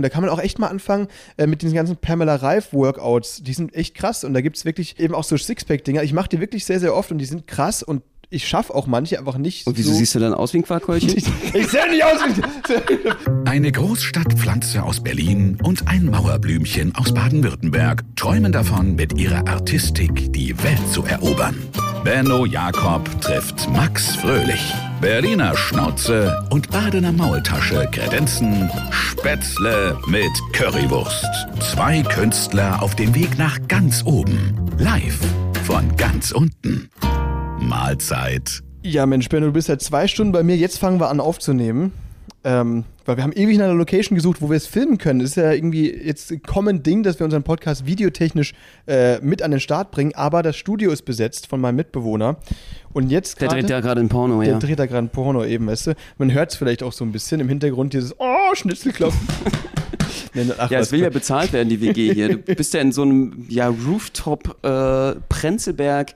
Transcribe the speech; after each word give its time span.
Und 0.00 0.04
da 0.04 0.10
kann 0.10 0.20
man 0.20 0.30
auch 0.30 0.38
echt 0.38 0.60
mal 0.60 0.68
anfangen 0.68 1.08
äh, 1.38 1.48
mit 1.48 1.60
diesen 1.60 1.74
ganzen 1.74 1.96
Pamela 1.96 2.36
Reif 2.36 2.72
Workouts. 2.72 3.42
Die 3.42 3.52
sind 3.52 3.74
echt 3.74 3.96
krass 3.96 4.22
und 4.22 4.32
da 4.32 4.40
gibt 4.40 4.56
es 4.56 4.64
wirklich 4.64 5.00
eben 5.00 5.12
auch 5.12 5.24
so 5.24 5.36
Sixpack-Dinger. 5.36 6.04
Ich 6.04 6.12
mache 6.12 6.28
die 6.28 6.38
wirklich 6.38 6.64
sehr, 6.64 6.78
sehr 6.78 6.94
oft 6.94 7.10
und 7.10 7.18
die 7.18 7.24
sind 7.24 7.48
krass 7.48 7.82
und 7.82 8.04
ich 8.30 8.46
schaffe 8.46 8.74
auch 8.74 8.86
manche 8.86 9.18
einfach 9.18 9.38
nicht. 9.38 9.66
Und 9.66 9.78
wieso 9.78 9.92
so 9.92 9.96
siehst 9.96 10.14
du 10.14 10.18
dann 10.18 10.34
aus 10.34 10.52
wie 10.52 10.58
ein 10.58 10.62
Quarkkäulchen? 10.62 11.16
ich, 11.16 11.24
ich 11.54 11.68
sehe 11.68 11.88
nicht 11.90 12.04
aus 12.04 12.20
wie 12.24 13.48
Eine 13.48 13.72
Großstadtpflanze 13.72 14.82
aus 14.82 15.02
Berlin 15.02 15.58
und 15.62 15.88
ein 15.88 16.06
Mauerblümchen 16.06 16.94
aus 16.94 17.12
Baden-Württemberg 17.12 18.04
träumen 18.16 18.52
davon, 18.52 18.94
mit 18.94 19.18
ihrer 19.18 19.46
Artistik 19.48 20.32
die 20.32 20.62
Welt 20.62 20.92
zu 20.92 21.04
erobern. 21.04 21.56
Benno 22.04 22.44
Jakob 22.44 23.08
trifft 23.20 23.68
Max 23.70 24.16
Fröhlich. 24.16 24.74
Berliner 25.00 25.56
Schnauze 25.56 26.46
und 26.50 26.70
Badener 26.70 27.12
Maultasche 27.12 27.88
kredenzen 27.92 28.70
Spätzle 28.90 29.96
mit 30.06 30.30
Currywurst. 30.52 31.26
Zwei 31.60 32.02
Künstler 32.02 32.82
auf 32.82 32.94
dem 32.96 33.14
Weg 33.14 33.38
nach 33.38 33.58
ganz 33.68 34.04
oben. 34.04 34.54
Live 34.78 35.18
von 35.64 35.96
ganz 35.96 36.32
unten. 36.32 36.90
Mahlzeit. 37.68 38.62
Ja, 38.82 39.06
Mensch, 39.06 39.28
Benno, 39.28 39.46
du 39.46 39.52
bist 39.52 39.66
seit 39.68 39.82
zwei 39.82 40.06
Stunden 40.08 40.32
bei 40.32 40.42
mir. 40.42 40.56
Jetzt 40.56 40.78
fangen 40.78 40.98
wir 41.00 41.10
an 41.10 41.20
aufzunehmen. 41.20 41.92
Ähm, 42.44 42.84
weil 43.04 43.16
wir 43.16 43.24
haben 43.24 43.32
ewig 43.32 43.58
nach 43.58 43.64
einer 43.64 43.74
Location 43.74 44.14
gesucht, 44.14 44.40
wo 44.40 44.48
wir 44.48 44.56
es 44.56 44.66
filmen 44.66 44.96
können. 44.96 45.18
Das 45.20 45.30
ist 45.30 45.36
ja 45.36 45.52
irgendwie 45.52 45.90
jetzt 45.92 46.30
ein 46.30 46.40
common 46.42 46.82
Ding, 46.82 47.02
dass 47.02 47.18
wir 47.18 47.24
unseren 47.24 47.42
Podcast 47.42 47.84
videotechnisch 47.84 48.54
äh, 48.86 49.18
mit 49.20 49.42
an 49.42 49.50
den 49.50 49.60
Start 49.60 49.90
bringen. 49.90 50.14
Aber 50.14 50.42
das 50.42 50.56
Studio 50.56 50.92
ist 50.92 51.02
besetzt 51.04 51.48
von 51.48 51.60
meinem 51.60 51.76
Mitbewohner. 51.76 52.36
Und 52.92 53.10
jetzt 53.10 53.40
Der 53.40 53.48
gerade... 53.48 53.60
dreht 53.60 53.70
ja 53.70 53.80
gerade 53.80 54.00
ein 54.00 54.08
Porno, 54.08 54.40
Der 54.40 54.52
ja. 54.52 54.58
dreht 54.58 54.78
da 54.78 54.86
gerade 54.86 55.06
ein 55.06 55.10
Porno 55.10 55.44
eben, 55.44 55.66
weißt 55.66 55.88
du? 55.88 55.94
Man 56.16 56.32
hört 56.32 56.52
es 56.52 56.56
vielleicht 56.56 56.82
auch 56.82 56.92
so 56.92 57.04
ein 57.04 57.12
bisschen 57.12 57.40
im 57.40 57.48
Hintergrund, 57.48 57.92
dieses 57.92 58.14
Oh, 58.18 58.54
Schnitzelklopfen. 58.54 59.28
Ach, 60.58 60.70
Ja, 60.70 60.80
es 60.80 60.92
will 60.92 61.00
ja 61.00 61.10
bezahlt 61.10 61.52
werden, 61.52 61.68
die 61.68 61.80
WG 61.80 62.12
hier. 62.14 62.28
Du 62.28 62.38
bist 62.54 62.74
ja 62.74 62.80
in 62.80 62.92
so 62.92 63.02
einem 63.02 63.46
ja, 63.48 63.68
Rooftop 63.68 64.56
äh, 64.64 65.14
Prenzlberg. 65.28 66.14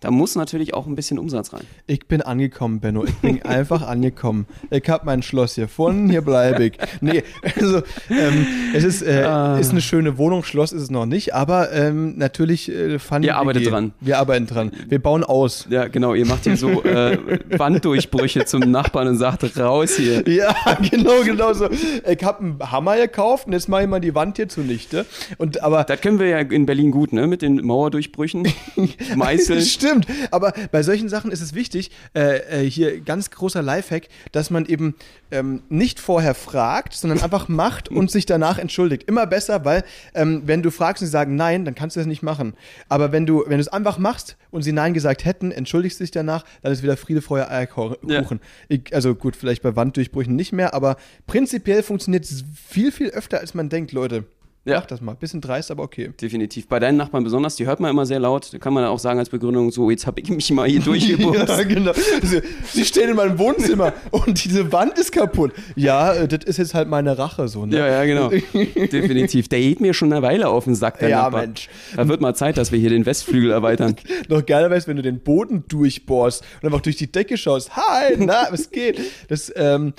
Da 0.00 0.10
muss 0.10 0.34
natürlich 0.34 0.74
auch 0.74 0.86
ein 0.86 0.96
bisschen 0.96 1.18
Umsatz 1.18 1.52
rein. 1.52 1.62
Ich 1.86 2.06
bin 2.08 2.22
angekommen, 2.22 2.80
Benno. 2.80 3.04
Ich 3.04 3.14
bin 3.16 3.42
einfach 3.46 3.82
angekommen. 3.82 4.46
Ich 4.70 4.88
hab 4.88 5.04
mein 5.04 5.22
Schloss 5.22 5.54
hier 5.54 5.64
gefunden, 5.64 6.10
hier 6.10 6.22
bleibe 6.22 6.64
ich. 6.66 6.72
Nee, 7.00 7.22
also 7.56 7.78
ähm, 8.10 8.46
es 8.74 8.84
ist, 8.84 9.02
äh, 9.02 9.22
Ah. 9.22 9.58
ist 9.58 9.70
eine 9.70 9.80
schöne 9.80 10.18
Wohnung, 10.18 10.42
Schloss 10.44 10.72
ist 10.72 10.82
es 10.82 10.90
noch 10.90 11.06
nicht, 11.06 11.34
aber 11.34 11.72
ähm, 11.72 12.18
natürlich 12.18 12.68
äh, 12.68 12.98
fand 12.98 13.24
Ihr 13.24 13.36
arbeitet 13.36 13.70
dran. 13.70 13.92
Wir 14.00 14.18
arbeiten 14.18 14.46
dran. 14.46 14.72
Wir 14.88 14.98
bauen 15.00 15.22
aus. 15.24 15.66
Ja, 15.70 15.86
genau, 15.88 16.14
ihr 16.14 16.26
macht 16.26 16.44
hier 16.44 16.56
so 16.56 16.82
äh, 16.82 17.16
Wanddurchbrüche 17.58 18.44
zum 18.44 18.70
Nachbarn 18.70 19.06
und 19.08 19.18
sagt, 19.18 19.56
raus 19.56 19.96
hier. 19.96 20.28
Ja, 20.28 20.54
genau, 20.90 21.22
genau 21.24 21.52
so. 21.54 21.61
Ich 21.70 22.24
hab 22.24 22.40
einen 22.40 22.58
Hammer 22.70 22.96
gekauft 22.96 23.46
und 23.46 23.52
jetzt 23.52 23.68
mache 23.68 23.82
ich 23.82 23.88
mal 23.88 24.00
die 24.00 24.14
Wand 24.14 24.36
hier 24.36 24.48
zunichte. 24.48 25.06
Und 25.38 25.62
aber 25.62 25.84
Das 25.84 26.00
können 26.00 26.18
wir 26.18 26.28
ja 26.28 26.38
in 26.38 26.66
Berlin 26.66 26.90
gut, 26.90 27.12
ne? 27.12 27.26
Mit 27.26 27.42
den 27.42 27.56
Mauerdurchbrüchen, 27.64 28.48
Meißeln. 29.16 29.62
Stimmt, 29.62 30.06
aber 30.30 30.52
bei 30.70 30.82
solchen 30.82 31.08
Sachen 31.08 31.30
ist 31.30 31.40
es 31.40 31.54
wichtig, 31.54 31.90
äh, 32.14 32.62
äh, 32.62 32.70
hier 32.70 33.00
ganz 33.00 33.30
großer 33.30 33.62
Lifehack, 33.62 34.08
dass 34.32 34.50
man 34.50 34.66
eben 34.66 34.94
ähm, 35.32 35.62
nicht 35.68 35.98
vorher 35.98 36.34
fragt, 36.34 36.92
sondern 36.92 37.20
einfach 37.20 37.48
macht 37.48 37.88
und 37.88 38.10
sich 38.10 38.26
danach 38.26 38.58
entschuldigt. 38.58 39.04
Immer 39.04 39.26
besser, 39.26 39.64
weil 39.64 39.82
ähm, 40.14 40.42
wenn 40.46 40.62
du 40.62 40.70
fragst 40.70 41.02
und 41.02 41.06
sie 41.06 41.12
sagen 41.12 41.34
nein, 41.34 41.64
dann 41.64 41.74
kannst 41.74 41.96
du 41.96 42.00
das 42.00 42.06
nicht 42.06 42.22
machen. 42.22 42.54
Aber 42.88 43.10
wenn 43.10 43.26
du 43.26 43.42
wenn 43.46 43.58
du 43.58 43.62
es 43.62 43.68
einfach 43.68 43.98
machst 43.98 44.36
und 44.50 44.62
sie 44.62 44.72
nein 44.72 44.94
gesagt 44.94 45.24
hätten, 45.24 45.50
entschuldigst 45.50 45.98
dich 45.98 46.10
danach, 46.10 46.44
dann 46.62 46.72
ist 46.72 46.82
wieder 46.82 46.96
Friede, 46.96 47.22
Feuer, 47.22 47.50
Eierkuchen. 47.50 47.96
Ja. 48.06 48.24
Ich, 48.68 48.94
also 48.94 49.14
gut, 49.14 49.34
vielleicht 49.34 49.62
bei 49.62 49.74
Wanddurchbrüchen 49.74 50.36
nicht 50.36 50.52
mehr, 50.52 50.74
aber 50.74 50.96
prinzipiell 51.26 51.82
funktioniert 51.82 52.24
es 52.24 52.44
viel, 52.54 52.92
viel 52.92 53.10
öfter, 53.10 53.40
als 53.40 53.54
man 53.54 53.68
denkt, 53.68 53.92
Leute. 53.92 54.24
Ja. 54.64 54.78
Mach 54.78 54.86
das 54.86 55.00
mal. 55.00 55.14
Bisschen 55.16 55.40
dreist, 55.40 55.72
aber 55.72 55.82
okay. 55.82 56.12
Definitiv. 56.20 56.68
Bei 56.68 56.78
deinen 56.78 56.96
Nachbarn 56.96 57.24
besonders, 57.24 57.56
die 57.56 57.66
hört 57.66 57.80
man 57.80 57.90
immer 57.90 58.06
sehr 58.06 58.20
laut. 58.20 58.54
Da 58.54 58.58
kann 58.58 58.72
man 58.72 58.84
auch 58.84 59.00
sagen 59.00 59.18
als 59.18 59.28
Begründung, 59.28 59.72
so, 59.72 59.90
jetzt 59.90 60.06
habe 60.06 60.20
ich 60.20 60.30
mich 60.30 60.48
mal 60.52 60.68
hier 60.68 60.80
durchgebumst. 60.84 61.48
Ja, 61.48 61.62
genau. 61.64 61.92
Sie, 62.22 62.42
sie 62.72 62.84
stehen 62.84 63.10
in 63.10 63.16
meinem 63.16 63.40
Wohnzimmer 63.40 63.92
und 64.12 64.44
diese 64.44 64.70
Wand 64.70 64.96
ist 65.00 65.10
kaputt. 65.10 65.52
Ja, 65.74 66.12
äh, 66.14 66.28
das 66.28 66.44
ist 66.44 66.58
jetzt 66.58 66.74
halt 66.74 66.88
meine 66.88 67.18
Rache 67.18 67.48
so. 67.48 67.66
Ne? 67.66 67.76
Ja, 67.76 67.88
ja, 67.88 68.04
genau. 68.04 68.28
Definitiv. 68.28 69.48
Der 69.48 69.58
geht 69.58 69.80
mir 69.80 69.94
schon 69.94 70.12
eine 70.12 70.22
Weile 70.22 70.48
auf 70.48 70.64
den 70.64 70.76
Sack, 70.76 71.00
der 71.00 71.08
Ja, 71.08 71.22
Nachbar. 71.24 71.40
Mensch. 71.40 71.68
Da 71.96 72.06
wird 72.06 72.20
mal 72.20 72.34
Zeit, 72.34 72.56
dass 72.56 72.70
wir 72.70 72.78
hier 72.78 72.90
den 72.90 73.04
Westflügel 73.04 73.50
erweitern. 73.50 73.96
Noch 74.28 74.46
geiler 74.46 74.70
wäre 74.70 74.78
es, 74.78 74.86
wenn 74.86 74.96
du 74.96 75.02
den 75.02 75.18
Boden 75.18 75.64
durchbohrst 75.66 76.44
und 76.60 76.66
einfach 76.66 76.82
durch 76.82 76.96
die 76.96 77.10
Decke 77.10 77.36
schaust. 77.36 77.76
Hi, 77.76 78.14
na, 78.16 78.46
was 78.50 78.70
geht? 78.70 79.00
Das, 79.26 79.52
ähm, 79.56 79.92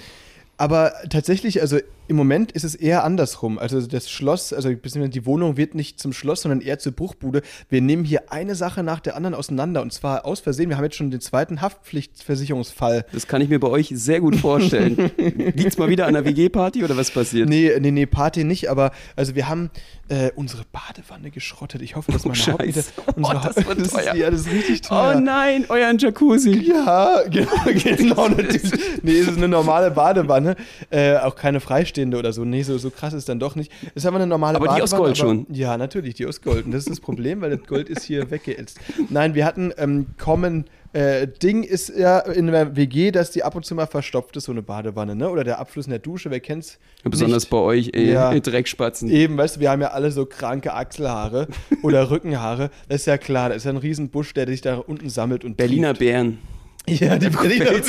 aber 0.55 0.93
tatsächlich, 1.09 1.59
also 1.61 1.79
im 2.07 2.15
Moment 2.15 2.51
ist 2.51 2.63
es 2.63 2.75
eher 2.75 3.03
andersrum. 3.03 3.57
Also 3.57 3.79
das 3.85 4.09
Schloss, 4.09 4.51
also 4.53 4.69
die 4.73 5.25
Wohnung 5.25 5.55
wird 5.57 5.73
nicht 5.75 5.99
zum 5.99 6.11
Schloss, 6.13 6.41
sondern 6.41 6.61
eher 6.61 6.77
zur 6.79 6.91
Bruchbude. 6.91 7.41
Wir 7.69 7.81
nehmen 7.81 8.03
hier 8.03 8.31
eine 8.31 8.55
Sache 8.55 8.83
nach 8.83 8.99
der 8.99 9.15
anderen 9.15 9.33
auseinander 9.35 9.81
und 9.81 9.93
zwar 9.93 10.25
aus 10.25 10.39
Versehen. 10.41 10.69
Wir 10.69 10.77
haben 10.77 10.83
jetzt 10.83 10.95
schon 10.97 11.11
den 11.11 11.21
zweiten 11.21 11.61
Haftpflichtversicherungsfall 11.61 13.05
Das 13.11 13.27
kann 13.27 13.41
ich 13.41 13.49
mir 13.49 13.59
bei 13.59 13.67
euch 13.69 13.89
sehr 13.93 14.19
gut 14.19 14.35
vorstellen. 14.35 15.11
Liegt's 15.17 15.77
mal 15.77 15.89
wieder 15.89 16.07
an 16.07 16.13
der 16.13 16.25
WG-Party 16.25 16.83
oder 16.83 16.97
was 16.97 17.11
passiert? 17.11 17.49
Nee, 17.49 17.71
nee, 17.79 17.91
nee, 17.91 18.05
Party 18.05 18.43
nicht, 18.43 18.69
aber 18.69 18.91
also 19.15 19.35
wir 19.35 19.47
haben 19.47 19.69
äh, 20.09 20.31
unsere 20.35 20.63
Badewanne 20.71 21.31
geschrottet. 21.31 21.81
Ich 21.81 21.95
hoffe, 21.95 22.11
dass 22.11 22.25
meine 22.25 22.35
Scheiße. 22.35 22.51
Hauptmiete. 22.51 22.83
Oh, 22.97 23.11
Unsere 23.15 23.33
das 23.35 23.45
Haupt- 23.57 23.67
wird 23.67 23.79
ist, 23.81 23.91
teuer. 23.93 24.15
Ja, 24.15 24.29
das 24.29 24.41
ist 24.41 24.51
richtig 24.51 24.81
Oh 24.85 24.89
teuer. 24.89 25.19
nein, 25.21 25.65
euren 25.69 25.97
Jacuzzi. 25.97 26.51
Ja, 26.67 27.21
genau, 27.29 27.49
genau 27.65 28.27
natürlich. 28.29 28.71
Nee, 29.01 29.19
es 29.19 29.27
ist 29.29 29.37
eine 29.37 29.47
normale 29.47 29.91
Badewanne. 29.91 30.55
Äh, 30.89 31.17
auch 31.17 31.35
keine 31.35 31.59
freistehende 31.93 32.17
oder 32.17 32.33
so. 32.33 32.43
Nee, 32.43 32.63
so, 32.63 32.77
so 32.77 32.89
krass 32.89 33.13
ist 33.13 33.29
dann 33.29 33.39
doch 33.39 33.55
nicht. 33.55 33.71
Es 33.89 34.03
ist 34.03 34.05
aber 34.05 34.17
eine 34.17 34.27
normale 34.27 34.57
Aber 34.57 34.65
die 34.65 34.81
Badewanne. 34.81 34.83
aus 34.83 34.97
Gold 34.97 35.17
schon. 35.17 35.45
Ja, 35.49 35.77
natürlich, 35.77 36.15
die 36.15 36.25
aus 36.25 36.41
Gold. 36.41 36.65
Und 36.65 36.71
das 36.71 36.83
ist 36.83 36.89
das 36.89 36.99
Problem, 36.99 37.41
weil 37.41 37.55
das 37.55 37.67
Gold 37.67 37.89
ist 37.89 38.03
hier 38.03 38.29
weggeätzt. 38.31 38.79
Nein, 39.09 39.35
wir 39.35 39.45
hatten 39.45 39.71
ähm, 39.77 40.07
Common 40.17 40.65
äh, 40.93 41.27
Ding 41.27 41.63
ist 41.63 41.89
ja 41.97 42.19
in 42.19 42.47
der 42.47 42.75
WG, 42.75 43.09
dass 43.09 43.31
die 43.31 43.41
ab 43.43 43.55
und 43.55 43.65
zu 43.65 43.73
mal 43.73 43.87
verstopft 43.87 44.37
ist, 44.37 44.43
so 44.43 44.51
eine 44.51 44.61
Badewanne, 44.61 45.15
ne? 45.15 45.27
Oder 45.27 45.43
der 45.43 45.59
Abfluss 45.59 45.85
in 45.85 45.89
der 45.89 45.97
Dusche, 45.99 46.29
wer 46.29 46.39
kennt's? 46.39 46.77
Besonders 47.03 47.43
nicht? 47.43 47.49
bei 47.49 47.57
euch, 47.57 47.89
ey, 47.93 48.11
Ja. 48.11 48.39
Dreckspatzen. 48.39 49.09
Eben, 49.09 49.35
weißt 49.35 49.55
du, 49.55 49.59
wir 49.59 49.71
haben 49.71 49.81
ja 49.81 49.87
alle 49.89 50.11
so 50.11 50.27
kranke 50.27 50.73
Achselhaare 50.73 51.47
oder 51.81 52.11
Rückenhaare. 52.11 52.69
Das 52.89 53.01
ist 53.01 53.05
ja 53.07 53.17
klar, 53.17 53.49
das 53.49 53.57
ist 53.59 53.63
ja 53.65 53.71
ein 53.71 53.77
Riesenbusch, 53.77 54.35
der 54.35 54.47
sich 54.47 54.61
da 54.61 54.75
unten 54.77 55.09
sammelt 55.09 55.43
und 55.43 55.57
Berliner 55.57 55.89
trieft. 55.89 55.99
Bären. 55.99 56.37
Ja, 56.89 57.17
die 57.17 57.29
Berliner 57.29 57.71
Bären. 57.71 57.81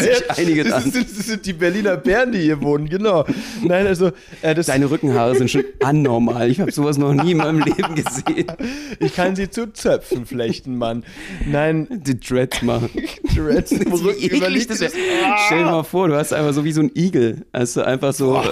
das, 0.68 0.84
sind, 0.84 1.18
das 1.18 1.26
sind 1.26 1.44
die 1.44 1.52
Berliner 1.52 1.96
Bären, 1.96 2.30
die 2.30 2.38
hier 2.38 2.62
wohnen, 2.62 2.88
genau. 2.88 3.24
Nein, 3.62 3.88
also, 3.88 4.12
äh, 4.40 4.54
Deine 4.54 4.88
Rückenhaare 4.88 5.34
sind 5.36 5.50
schon 5.50 5.64
anormal. 5.82 6.48
Ich 6.48 6.60
habe 6.60 6.70
sowas 6.70 6.96
noch 6.96 7.12
nie 7.12 7.32
in 7.32 7.38
meinem 7.38 7.58
Leben 7.58 7.96
gesehen. 7.96 8.46
ich 9.00 9.14
kann 9.14 9.34
sie 9.34 9.50
zu 9.50 9.72
Zöpfen 9.72 10.26
flechten, 10.26 10.76
Mann. 10.78 11.04
Nein, 11.44 11.88
Die 11.90 12.18
Dreads 12.18 12.62
machen. 12.62 12.88
Dreads 13.34 13.72
Wie 13.80 14.26
eklig 14.26 14.68
das 14.68 14.80
ist. 14.80 14.96
Stell 15.46 15.58
dir 15.58 15.64
mal 15.64 15.82
vor, 15.82 16.06
du 16.06 16.14
hast 16.14 16.32
einfach 16.32 16.52
so 16.52 16.64
wie 16.64 16.72
so 16.72 16.80
ein 16.82 16.92
Igel. 16.94 17.44
Also 17.50 17.82
einfach 17.82 18.12
so, 18.14 18.42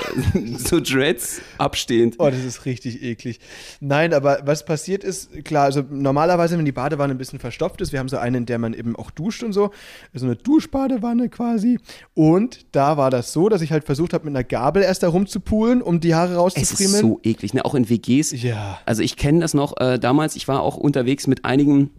so 0.59 0.81
Dreads 0.81 1.41
abstehend. 1.59 2.17
Oh, 2.19 2.29
das 2.29 2.43
ist 2.45 2.65
richtig 2.67 3.03
eklig. 3.03 3.39
Nein, 3.81 4.13
aber 4.13 4.41
was 4.45 4.65
passiert 4.65 5.05
ist, 5.05 5.45
klar, 5.45 5.65
also 5.65 5.85
normalerweise, 5.89 6.59
wenn 6.59 6.65
die 6.65 6.73
Badewanne 6.73 7.15
ein 7.15 7.19
bisschen 7.19 7.39
verstopft 7.39 7.81
ist, 7.81 7.93
wir 7.93 8.01
haben 8.01 8.09
so 8.09 8.17
eine, 8.17 8.39
in 8.39 8.47
der 8.47 8.59
man 8.59 8.75
eben 8.75 8.97
auch 8.97 9.13
duscht 9.13 9.45
und 9.45 9.53
so, 9.53 9.71
so 10.13 10.27
eine 10.27 10.32
Duschbadewanne 10.37 11.29
quasi. 11.29 11.79
Und 12.15 12.67
da 12.73 12.97
war 12.97 13.11
das 13.11 13.33
so, 13.33 13.49
dass 13.49 13.63
ich 13.63 13.73
halt 13.73 13.85
versucht 13.85 14.13
habe, 14.13 14.25
mit 14.25 14.35
einer 14.35 14.45
Gabel 14.45 14.83
erst 14.83 15.03
da 15.03 15.09
rumzupulen, 15.09 15.83
um 15.83 16.01
die 16.01 16.15
Haare 16.15 16.33
Es 16.33 16.39
rauszufriemeln. 16.39 16.95
ist 16.95 17.01
so 17.01 17.21
eklig, 17.23 17.55
ne? 17.55 17.65
Auch 17.65 17.75
in 17.75 17.89
WGs. 17.89 18.43
Ja. 18.43 18.79
Also 18.87 19.03
ich 19.03 19.17
kenne 19.17 19.41
das 19.41 19.55
noch 19.55 19.77
äh, 19.81 19.99
damals, 19.99 20.37
ich 20.37 20.49
war 20.49 20.63
auch 20.63 20.77
unterwegs 20.77 21.27
mit 21.27 21.45
einigen 21.45 21.91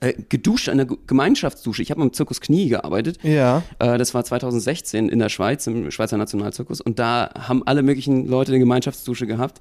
äh, 0.00 0.14
geduscht 0.28 0.68
an 0.68 0.78
der 0.78 0.86
Gemeinschaftsdusche. 1.06 1.80
Ich 1.82 1.90
habe 1.90 2.02
im 2.02 2.12
Zirkus 2.12 2.40
Knie 2.40 2.68
gearbeitet. 2.68 3.18
Ja. 3.22 3.62
Äh, 3.78 3.98
das 3.98 4.14
war 4.14 4.24
2016 4.24 5.08
in 5.08 5.18
der 5.18 5.28
Schweiz, 5.28 5.66
im 5.66 5.90
Schweizer 5.90 6.16
Nationalzirkus. 6.16 6.80
Und 6.80 6.98
da 6.98 7.30
haben 7.38 7.62
alle 7.66 7.82
möglichen 7.82 8.26
Leute 8.26 8.52
eine 8.52 8.58
Gemeinschaftsdusche 8.58 9.26
gehabt. 9.26 9.60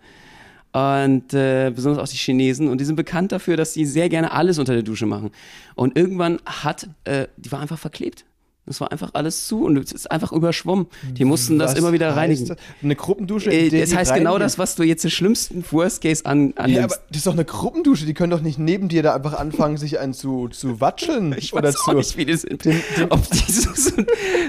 Und 0.75 1.33
äh, 1.33 1.71
besonders 1.73 2.03
auch 2.03 2.11
die 2.11 2.17
Chinesen. 2.17 2.67
Und 2.67 2.81
die 2.81 2.83
sind 2.85 2.97
bekannt 2.97 3.31
dafür, 3.31 3.55
dass 3.55 3.73
sie 3.73 3.85
sehr 3.85 4.09
gerne 4.09 4.33
alles 4.33 4.59
unter 4.59 4.73
der 4.73 4.83
Dusche 4.83 5.05
machen. 5.05 5.31
Und 5.73 5.97
irgendwann 5.97 6.41
hat, 6.45 6.89
äh, 7.05 7.27
die 7.37 7.49
war 7.53 7.61
einfach 7.61 7.79
verklebt. 7.79 8.25
Das 8.67 8.81
war 8.81 8.91
einfach 8.91 9.11
alles 9.13 9.45
zu 9.47 9.63
und 9.63 9.77
es 9.77 9.91
ist 9.91 10.09
einfach 10.09 10.31
überschwommen. 10.31 10.87
Die 11.11 11.23
mussten 11.23 11.59
das 11.59 11.73
Was 11.73 11.77
immer 11.79 11.93
wieder 11.93 12.15
reinigen. 12.15 12.47
das? 12.47 12.57
Eine 12.81 12.95
Gruppendusche? 12.95 13.51
Äh, 13.51 13.69
das 13.69 13.93
heißt 13.95 14.15
genau 14.15 14.39
das, 14.39 14.57
was 14.57 14.73
du 14.75 14.81
jetzt 14.81 15.03
den 15.03 15.11
schlimmsten 15.11 15.63
Worst 15.71 16.01
Case 16.01 16.25
an, 16.25 16.49
Ja, 16.57 16.63
annimmst. 16.63 16.83
aber 16.83 16.95
das 17.09 17.17
ist 17.17 17.27
doch 17.27 17.33
eine 17.33 17.45
Gruppendusche. 17.45 18.07
Die 18.07 18.15
können 18.15 18.31
doch 18.31 18.41
nicht 18.41 18.57
neben 18.57 18.89
dir 18.89 19.03
da 19.03 19.13
einfach 19.13 19.33
anfangen, 19.33 19.77
sich 19.77 19.99
einen 19.99 20.13
zu, 20.13 20.47
zu 20.47 20.81
watscheln. 20.81 21.35
ich 21.37 21.53
oder 21.53 21.67
weiß 21.67 21.75
zu. 21.75 21.91
auch 21.91 21.93
nicht, 21.93 22.17
wie 22.17 22.25
das 22.25 22.41
sind. 22.41 22.65
dem- 22.65 22.81
dem- 22.97 23.11
Ob 23.11 23.29
die 23.29 23.51
so, 23.51 23.69
so, 23.75 23.91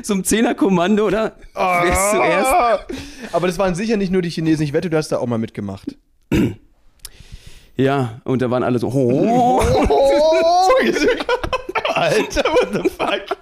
so 0.02 0.14
ein 0.14 0.24
Zehnerkommando 0.24 1.06
oder 1.06 1.32
wer 1.54 1.84
ist 1.84 2.10
zuerst? 2.12 2.46
Ah! 2.50 2.78
Aber 3.32 3.46
das 3.48 3.58
waren 3.58 3.74
sicher 3.74 3.98
nicht 3.98 4.10
nur 4.12 4.22
die 4.22 4.30
Chinesen. 4.30 4.62
Ich 4.64 4.72
wette, 4.72 4.88
du 4.88 4.96
hast 4.96 5.08
da 5.12 5.18
auch 5.18 5.26
mal 5.26 5.36
mitgemacht. 5.38 5.94
Ja, 7.76 8.22
und 8.24 8.40
da 8.40 8.50
waren 8.50 8.62
alle 8.62 8.78
so, 8.78 8.88
oh, 8.88 9.60
Oh, 9.62 10.70
Alter, 11.94 12.44
what 12.44 12.68
the 12.72 12.88
fuck? 12.88 13.36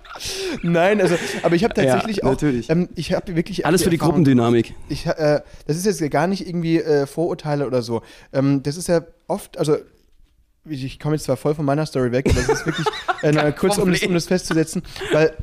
Nein, 0.63 1.01
also, 1.01 1.17
aber 1.43 1.57
ich 1.57 1.65
habe 1.65 1.75
tatsächlich 1.75 2.19
Ja, 2.19 2.25
auch, 2.25 2.31
natürlich. 2.31 2.71
ähm, 2.71 2.89
ich 2.95 3.13
habe 3.13 3.35
wirklich 3.37 3.67
Alles 3.67 3.83
für 3.83 3.91
die 3.91 3.97
Erfahrung 3.97 4.17
Gruppendynamik. 4.17 4.75
Ich, 4.89 5.07
äh, 5.07 5.41
das 5.67 5.77
ist 5.77 5.87
jetzt 5.87 6.11
gar 6.11 6.27
nicht 6.27 6.47
irgendwie 6.47 6.81
äh, 6.81 7.07
Vorurteile 7.07 7.67
oder 7.67 7.83
so. 7.83 8.03
Ähm, 8.33 8.63
das 8.63 8.77
ist 8.77 8.89
ja 8.89 9.03
oft, 9.29 9.59
also 9.59 9.77
ich, 10.67 10.99
komme 10.99 11.15
jetzt 11.15 11.25
zwar 11.25 11.37
voll 11.37 11.55
von 11.55 11.65
meiner 11.65 11.87
Story 11.87 12.13
weg, 12.13 12.27
aber 12.29 12.41
es 12.41 12.49
ist 12.49 12.67
wirklich 12.67 12.87
äh, 13.23 13.53
kurz, 13.59 13.79
um 13.79 13.91
das, 13.91 14.03
um 14.03 14.15
das 14.15 14.27
festzusetzen, 14.27 14.83
weil 15.13 15.35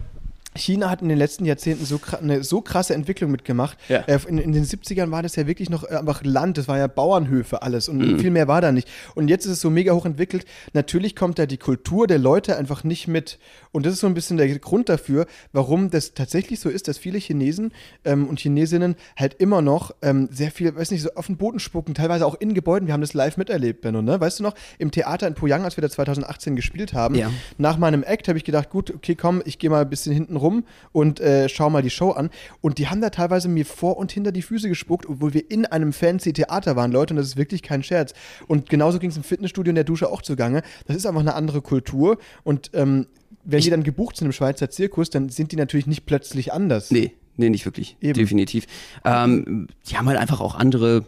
China 0.56 0.89
hat 0.89 1.01
in 1.01 1.09
den 1.09 1.18
letzten 1.18 1.45
Jahrzehnten 1.45 1.86
so 1.86 2.00
eine 2.21 2.44
so 2.44 2.62
krasse 2.62 2.94
Entwicklung 2.94 3.31
mitgemacht. 3.31 3.77
Ja. 3.88 4.00
Äh, 4.07 4.19
in, 4.27 4.38
in 4.38 4.51
den 4.51 4.65
70ern 4.65 5.09
war 5.12 5.24
das 5.24 5.36
ja 5.36 5.48
wirklich 5.48 5.69
noch 5.69 5.83
einfach 5.86 6.24
Land, 6.24 6.57
das 6.57 6.68
war 6.68 6.77
ja 6.77 6.88
Bauernhöfe 6.88 7.62
alles 7.62 7.88
und 7.88 7.98
Mhm. 8.00 8.19
viel 8.19 8.31
mehr 8.31 8.48
war 8.48 8.59
da 8.62 8.71
nicht. 8.71 8.88
Und 9.15 9.30
jetzt 9.30 9.45
ist 9.45 9.51
es 9.53 9.62
so 9.62 9.69
mega 9.69 9.94
hoch 9.94 10.06
entwickelt. 10.06 10.45
Natürlich 10.74 11.15
kommt 11.15 11.39
da 11.39 11.45
die 11.45 11.57
Kultur 11.57 12.07
der 12.07 12.18
Leute 12.18 12.57
einfach 12.57 12.83
nicht 12.83 13.07
mit. 13.07 13.39
Und 13.71 13.86
das 13.86 13.94
ist 13.94 14.00
so 14.01 14.07
ein 14.07 14.13
bisschen 14.13 14.38
der 14.38 14.48
Grund 14.59 14.89
dafür, 14.89 15.25
warum 15.53 15.89
das 15.89 16.13
tatsächlich 16.13 16.59
so 16.59 16.69
ist, 16.69 16.88
dass 16.89 16.97
viele 16.97 17.18
Chinesen 17.18 17.71
ähm, 18.04 18.27
und 18.27 18.39
Chinesinnen 18.39 18.95
halt 19.15 19.36
immer 19.36 19.62
noch 19.62 19.92
ähm, 20.01 20.27
sehr 20.31 20.51
viel, 20.51 20.75
weiß 20.75 20.92
nicht, 20.92 21.01
so 21.04 21.09
auf 21.15 21.27
den 21.27 21.38
Boden 21.38 21.59
spucken, 21.59 21.94
teilweise 21.94 22.25
auch 22.25 22.36
in 22.36 22.54
Gebäuden. 22.54 22.88
Wir 22.88 22.94
haben 22.94 23.01
das 23.01 23.13
live 23.13 23.38
miterlebt, 23.38 23.81
Benno, 23.81 24.01
ne? 24.01 24.19
Weißt 24.19 24.39
du 24.39 24.44
noch, 24.44 24.56
im 24.80 24.92
Theater 24.92 25.27
in 25.27 25.33
Poyang, 25.36 25.63
als 25.63 25.77
wir 25.77 25.81
da 25.81 25.89
2018 25.89 26.56
gespielt 26.57 26.94
haben, 26.94 27.15
Ja. 27.15 27.31
nach 27.57 27.77
meinem 27.77 28.04
Act 28.04 28.27
habe 28.27 28.38
ich 28.38 28.44
gedacht, 28.44 28.69
gut, 28.69 28.92
okay, 28.94 29.15
komm, 29.15 29.42
ich 29.45 29.57
gehe 29.59 29.69
mal 29.69 29.81
ein 29.83 29.89
bisschen 29.89 30.12
hinten 30.13 30.36
rum 30.41 30.65
und 30.91 31.19
äh, 31.19 31.47
schau 31.49 31.69
mal 31.69 31.81
die 31.81 31.89
Show 31.89 32.11
an. 32.11 32.29
Und 32.61 32.77
die 32.77 32.88
haben 32.88 33.01
da 33.01 33.09
teilweise 33.09 33.47
mir 33.47 33.65
vor 33.65 33.97
und 33.97 34.11
hinter 34.11 34.31
die 34.31 34.41
Füße 34.41 34.67
gespuckt, 34.69 35.07
obwohl 35.07 35.33
wir 35.33 35.49
in 35.49 35.65
einem 35.65 35.93
fancy 35.93 36.33
Theater 36.33 36.75
waren, 36.75 36.91
Leute, 36.91 37.13
und 37.13 37.17
das 37.17 37.27
ist 37.27 37.38
wirklich 37.38 37.63
kein 37.63 37.83
Scherz. 37.83 38.13
Und 38.47 38.69
genauso 38.69 38.99
ging 38.99 39.09
es 39.09 39.17
im 39.17 39.23
Fitnessstudio 39.23 39.71
in 39.71 39.75
der 39.75 39.83
Dusche 39.83 40.09
auch 40.09 40.21
zugange. 40.21 40.61
Das 40.88 40.95
ist 40.95 41.05
einfach 41.05 41.21
eine 41.21 41.35
andere 41.35 41.61
Kultur. 41.61 42.17
Und 42.43 42.71
ähm, 42.73 43.07
wenn 43.43 43.61
die 43.61 43.69
dann 43.69 43.83
gebucht 43.83 44.17
sind 44.17 44.27
im 44.27 44.31
Schweizer 44.33 44.69
Zirkus, 44.69 45.09
dann 45.09 45.29
sind 45.29 45.51
die 45.51 45.55
natürlich 45.55 45.88
nicht 45.88 46.05
plötzlich 46.05 46.53
anders. 46.53 46.91
Nee, 46.91 47.13
nee, 47.37 47.49
nicht 47.49 47.65
wirklich. 47.65 47.97
Eben. 48.01 48.13
Definitiv. 48.13 48.67
Ähm, 49.05 49.67
die 49.89 49.97
haben 49.97 50.07
halt 50.07 50.19
einfach 50.19 50.41
auch 50.41 50.55
andere 50.55 51.05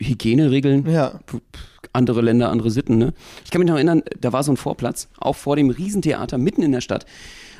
Hygieneregeln. 0.00 0.88
Ja. 0.88 1.20
Andere 1.92 2.20
Länder, 2.20 2.50
andere 2.50 2.70
Sitten, 2.70 2.98
ne? 2.98 3.14
Ich 3.44 3.50
kann 3.50 3.60
mich 3.60 3.68
noch 3.68 3.76
erinnern, 3.76 4.02
da 4.20 4.32
war 4.32 4.42
so 4.42 4.52
ein 4.52 4.56
Vorplatz, 4.56 5.08
auch 5.18 5.36
vor 5.36 5.56
dem 5.56 5.70
Riesentheater, 5.70 6.38
mitten 6.38 6.62
in 6.62 6.72
der 6.72 6.80
Stadt. 6.80 7.06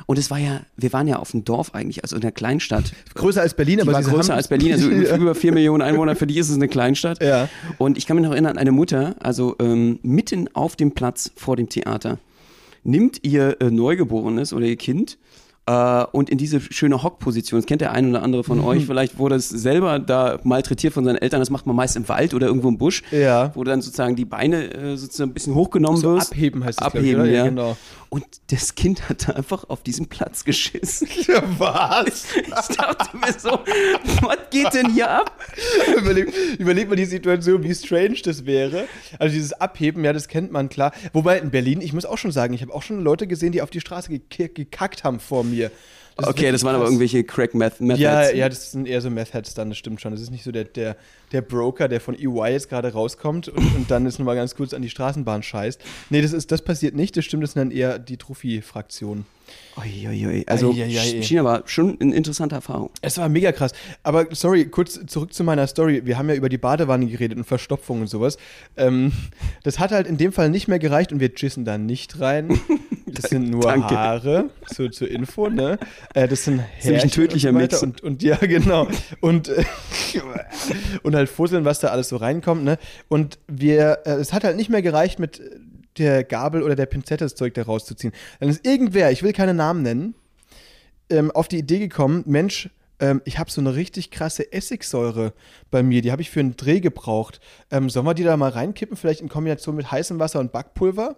Und 0.09 0.17
es 0.17 0.31
war 0.31 0.39
ja, 0.39 0.61
wir 0.75 0.91
waren 0.91 1.07
ja 1.07 1.17
auf 1.17 1.29
dem 1.29 1.45
Dorf 1.45 1.75
eigentlich, 1.75 2.01
also 2.01 2.15
in 2.15 2.23
der 2.23 2.31
Kleinstadt. 2.31 2.93
Größer 3.13 3.41
als 3.41 3.53
Berlin, 3.53 3.75
Die 3.75 3.81
aber 3.83 3.93
war 3.93 4.01
größer 4.01 4.33
als 4.33 4.47
Berlin, 4.47 4.71
also 4.71 4.89
Ja. 4.89 5.15
über 5.15 5.35
vier 5.35 5.51
Millionen 5.51 5.83
Einwohner, 5.83 6.15
für 6.15 6.25
die 6.25 6.39
ist 6.39 6.49
es 6.49 6.55
eine 6.55 6.67
Kleinstadt. 6.67 7.21
Ja. 7.21 7.47
Und 7.77 7.95
ich 7.95 8.07
kann 8.07 8.17
mich 8.17 8.25
noch 8.25 8.31
erinnern, 8.31 8.57
eine 8.57 8.71
Mutter, 8.71 9.15
also 9.19 9.55
ähm, 9.59 9.99
mitten 10.01 10.49
auf 10.55 10.75
dem 10.75 10.93
Platz 10.93 11.31
vor 11.35 11.57
dem 11.57 11.69
Theater, 11.69 12.17
nimmt 12.83 13.23
ihr 13.23 13.57
äh, 13.61 13.69
Neugeborenes 13.69 14.51
oder 14.51 14.65
ihr 14.65 14.77
Kind 14.77 15.19
äh, 15.69 16.05
und 16.11 16.29
in 16.29 16.37
diese 16.37 16.59
schöne 16.61 17.03
Hockposition, 17.03 17.59
das 17.59 17.67
kennt 17.67 17.81
der 17.81 17.91
ein 17.91 18.09
oder 18.09 18.23
andere 18.23 18.43
von 18.43 18.57
Mhm. 18.59 18.63
euch, 18.65 18.85
vielleicht 18.85 19.17
wurde 19.19 19.35
es 19.35 19.49
selber 19.49 19.99
da 19.99 20.39
malträtiert 20.43 20.93
von 20.93 21.05
seinen 21.05 21.17
Eltern, 21.17 21.39
das 21.41 21.49
macht 21.49 21.65
man 21.67 21.75
meist 21.75 21.95
im 21.95 22.07
Wald 22.09 22.33
oder 22.33 22.47
irgendwo 22.47 22.69
im 22.69 22.77
Busch, 22.77 23.03
Ja. 23.11 23.51
wo 23.55 23.63
dann 23.63 23.81
sozusagen 23.81 24.15
die 24.15 24.25
Beine 24.25 24.73
äh, 24.73 24.97
sozusagen 24.97 25.29
ein 25.31 25.33
bisschen 25.33 25.53
hochgenommen 25.55 25.99
So 26.01 26.15
wirst. 26.15 26.31
abheben 26.31 26.63
heißt 26.63 26.81
das, 26.81 26.87
ich, 26.93 26.99
Abheben, 26.99 27.21
oder? 27.21 27.29
Ja, 27.29 27.37
ja. 27.37 27.43
genau. 27.49 27.77
Und 28.11 28.25
das 28.49 28.73
Kind 28.73 29.07
hat 29.07 29.27
da 29.29 29.33
einfach 29.33 29.65
auf 29.69 29.83
diesem 29.83 30.07
Platz 30.07 30.43
geschissen. 30.43 31.07
Was? 31.59 32.25
Ich 32.69 32.75
dachte 32.75 33.17
mir 33.17 33.33
so, 33.37 33.59
was 34.21 34.37
geht 34.51 34.73
denn 34.73 34.91
hier 34.91 35.09
ab? 35.11 35.31
überleg, 35.97 36.33
überleg 36.57 36.89
mal 36.89 36.95
die 36.95 37.05
Situation, 37.05 37.63
wie 37.63 37.73
strange 37.75 38.17
das 38.23 38.45
wäre. 38.45 38.85
Also 39.19 39.33
dieses 39.33 39.53
Abheben, 39.53 40.03
ja, 40.03 40.13
das 40.13 40.27
kennt 40.27 40.51
man 40.51 40.69
klar. 40.69 40.91
Wobei 41.13 41.37
in 41.39 41.51
Berlin, 41.51 41.81
ich 41.81 41.93
muss 41.93 42.05
auch 42.05 42.17
schon 42.17 42.31
sagen, 42.31 42.53
ich 42.53 42.61
habe 42.61 42.73
auch 42.73 42.81
schon 42.81 43.01
Leute 43.03 43.27
gesehen, 43.27 43.51
die 43.51 43.61
auf 43.61 43.69
die 43.69 43.79
Straße 43.81 44.09
gek 44.29 44.55
gekackt 44.55 45.03
haben 45.03 45.19
vor 45.19 45.43
mir. 45.43 45.58
Das 46.15 46.27
ist 46.27 46.33
Okay, 46.33 46.51
das 46.51 46.63
waren 46.63 46.75
aber 46.75 46.85
irgendwelche 46.85 47.23
Crack 47.23 47.53
Meth 47.53 47.79
Methods. 47.79 48.01
Ja, 48.01 48.29
ja, 48.31 48.49
das 48.49 48.71
sind 48.71 48.87
eher 48.87 48.99
so 49.01 49.09
Meth-Heads 49.09 49.53
dann, 49.53 49.69
das 49.69 49.77
stimmt 49.77 50.01
schon. 50.01 50.11
Das 50.11 50.21
ist 50.21 50.31
nicht 50.31 50.43
so 50.43 50.51
der, 50.51 50.65
der, 50.65 50.97
der 51.31 51.41
Broker, 51.41 51.87
der 51.87 52.01
von 52.01 52.15
EY 52.15 52.51
jetzt 52.51 52.69
gerade 52.69 52.91
rauskommt 52.91 53.47
und, 53.47 53.75
und 53.75 53.91
dann 53.91 54.05
ist 54.05 54.19
nochmal 54.19 54.35
ganz 54.35 54.55
kurz 54.55 54.73
an 54.73 54.81
die 54.81 54.89
Straßenbahn 54.89 55.43
scheißt. 55.43 55.81
Nee, 56.09 56.21
das, 56.21 56.33
ist, 56.33 56.51
das 56.51 56.61
passiert 56.61 56.95
nicht, 56.95 57.15
das 57.15 57.25
stimmt, 57.25 57.43
das 57.43 57.53
sind 57.53 57.61
dann 57.61 57.71
eher 57.71 57.99
die 57.99 58.17
Trophy-Fraktionen. 58.17 59.25
Uiuiui. 59.77 60.43
Also 60.47 60.73
ei. 60.73 61.21
China 61.21 61.43
war 61.43 61.63
schon 61.65 61.97
eine 61.99 62.15
interessante 62.15 62.55
Erfahrung. 62.55 62.89
Es 63.01 63.17
war 63.17 63.29
mega 63.29 63.51
krass. 63.51 63.71
Aber 64.03 64.27
sorry, 64.31 64.65
kurz 64.65 64.99
zurück 65.07 65.33
zu 65.33 65.43
meiner 65.43 65.67
Story. 65.67 66.01
Wir 66.05 66.17
haben 66.17 66.29
ja 66.29 66.35
über 66.35 66.49
die 66.49 66.57
Badewanne 66.57 67.07
geredet 67.07 67.37
und 67.37 67.45
Verstopfung 67.45 68.01
und 68.01 68.07
sowas. 68.07 68.37
Ähm, 68.77 69.11
das 69.63 69.79
hat 69.79 69.91
halt 69.91 70.07
in 70.07 70.17
dem 70.17 70.31
Fall 70.33 70.49
nicht 70.49 70.67
mehr 70.67 70.79
gereicht 70.79 71.11
und 71.11 71.19
wir 71.19 71.31
jissen 71.35 71.65
da 71.65 71.77
nicht 71.77 72.19
rein. 72.19 72.59
Das 73.11 73.31
sind 73.31 73.49
nur 73.49 73.61
Danke. 73.61 73.97
Haare, 73.97 74.49
so 74.67 74.87
zur 74.87 75.09
Info, 75.09 75.49
ne? 75.49 75.79
Äh, 76.13 76.27
das 76.27 76.43
sind 76.43 76.57
nämlich 76.57 76.85
ein 76.85 76.93
Härchen 76.93 77.09
tödlicher 77.09 77.49
und 77.49 77.71
so 77.71 77.83
Und, 77.83 78.01
und 78.01 78.21
ja, 78.21 78.35
genau. 78.35 78.87
Und, 79.19 79.49
äh, 79.49 79.63
und 81.03 81.15
halt 81.15 81.27
fusseln, 81.27 81.65
was 81.65 81.79
da 81.79 81.87
alles 81.87 82.09
so 82.09 82.17
reinkommt, 82.17 82.63
ne? 82.63 82.77
Und 83.07 83.39
wir, 83.47 83.99
äh, 84.05 84.11
es 84.11 84.31
hat 84.31 84.43
halt 84.43 84.57
nicht 84.57 84.69
mehr 84.69 84.83
gereicht 84.83 85.17
mit 85.17 85.41
der 85.97 86.23
Gabel 86.23 86.63
oder 86.63 86.75
der 86.75 86.85
Pinzette 86.85 87.25
das 87.25 87.35
Zeug 87.35 87.53
da 87.53 87.63
rauszuziehen. 87.63 88.13
Dann 88.39 88.49
ist 88.49 88.65
irgendwer, 88.65 89.11
ich 89.11 89.23
will 89.23 89.33
keine 89.33 89.53
Namen 89.53 89.81
nennen, 89.81 90.15
ähm, 91.09 91.31
auf 91.31 91.47
die 91.47 91.57
Idee 91.57 91.79
gekommen, 91.79 92.23
Mensch, 92.25 92.69
ähm, 92.99 93.21
ich 93.25 93.39
habe 93.39 93.51
so 93.51 93.61
eine 93.61 93.75
richtig 93.75 94.11
krasse 94.11 94.51
Essigsäure 94.51 95.33
bei 95.71 95.83
mir, 95.83 96.01
die 96.01 96.11
habe 96.11 96.21
ich 96.21 96.29
für 96.29 96.39
einen 96.39 96.55
Dreh 96.55 96.79
gebraucht. 96.79 97.39
Ähm, 97.71 97.89
sollen 97.89 98.05
wir 98.05 98.13
die 98.13 98.23
da 98.23 98.37
mal 98.37 98.49
reinkippen, 98.49 98.97
vielleicht 98.97 99.21
in 99.21 99.29
Kombination 99.29 99.75
mit 99.75 99.91
heißem 99.91 100.19
Wasser 100.19 100.39
und 100.39 100.51
Backpulver? 100.51 101.17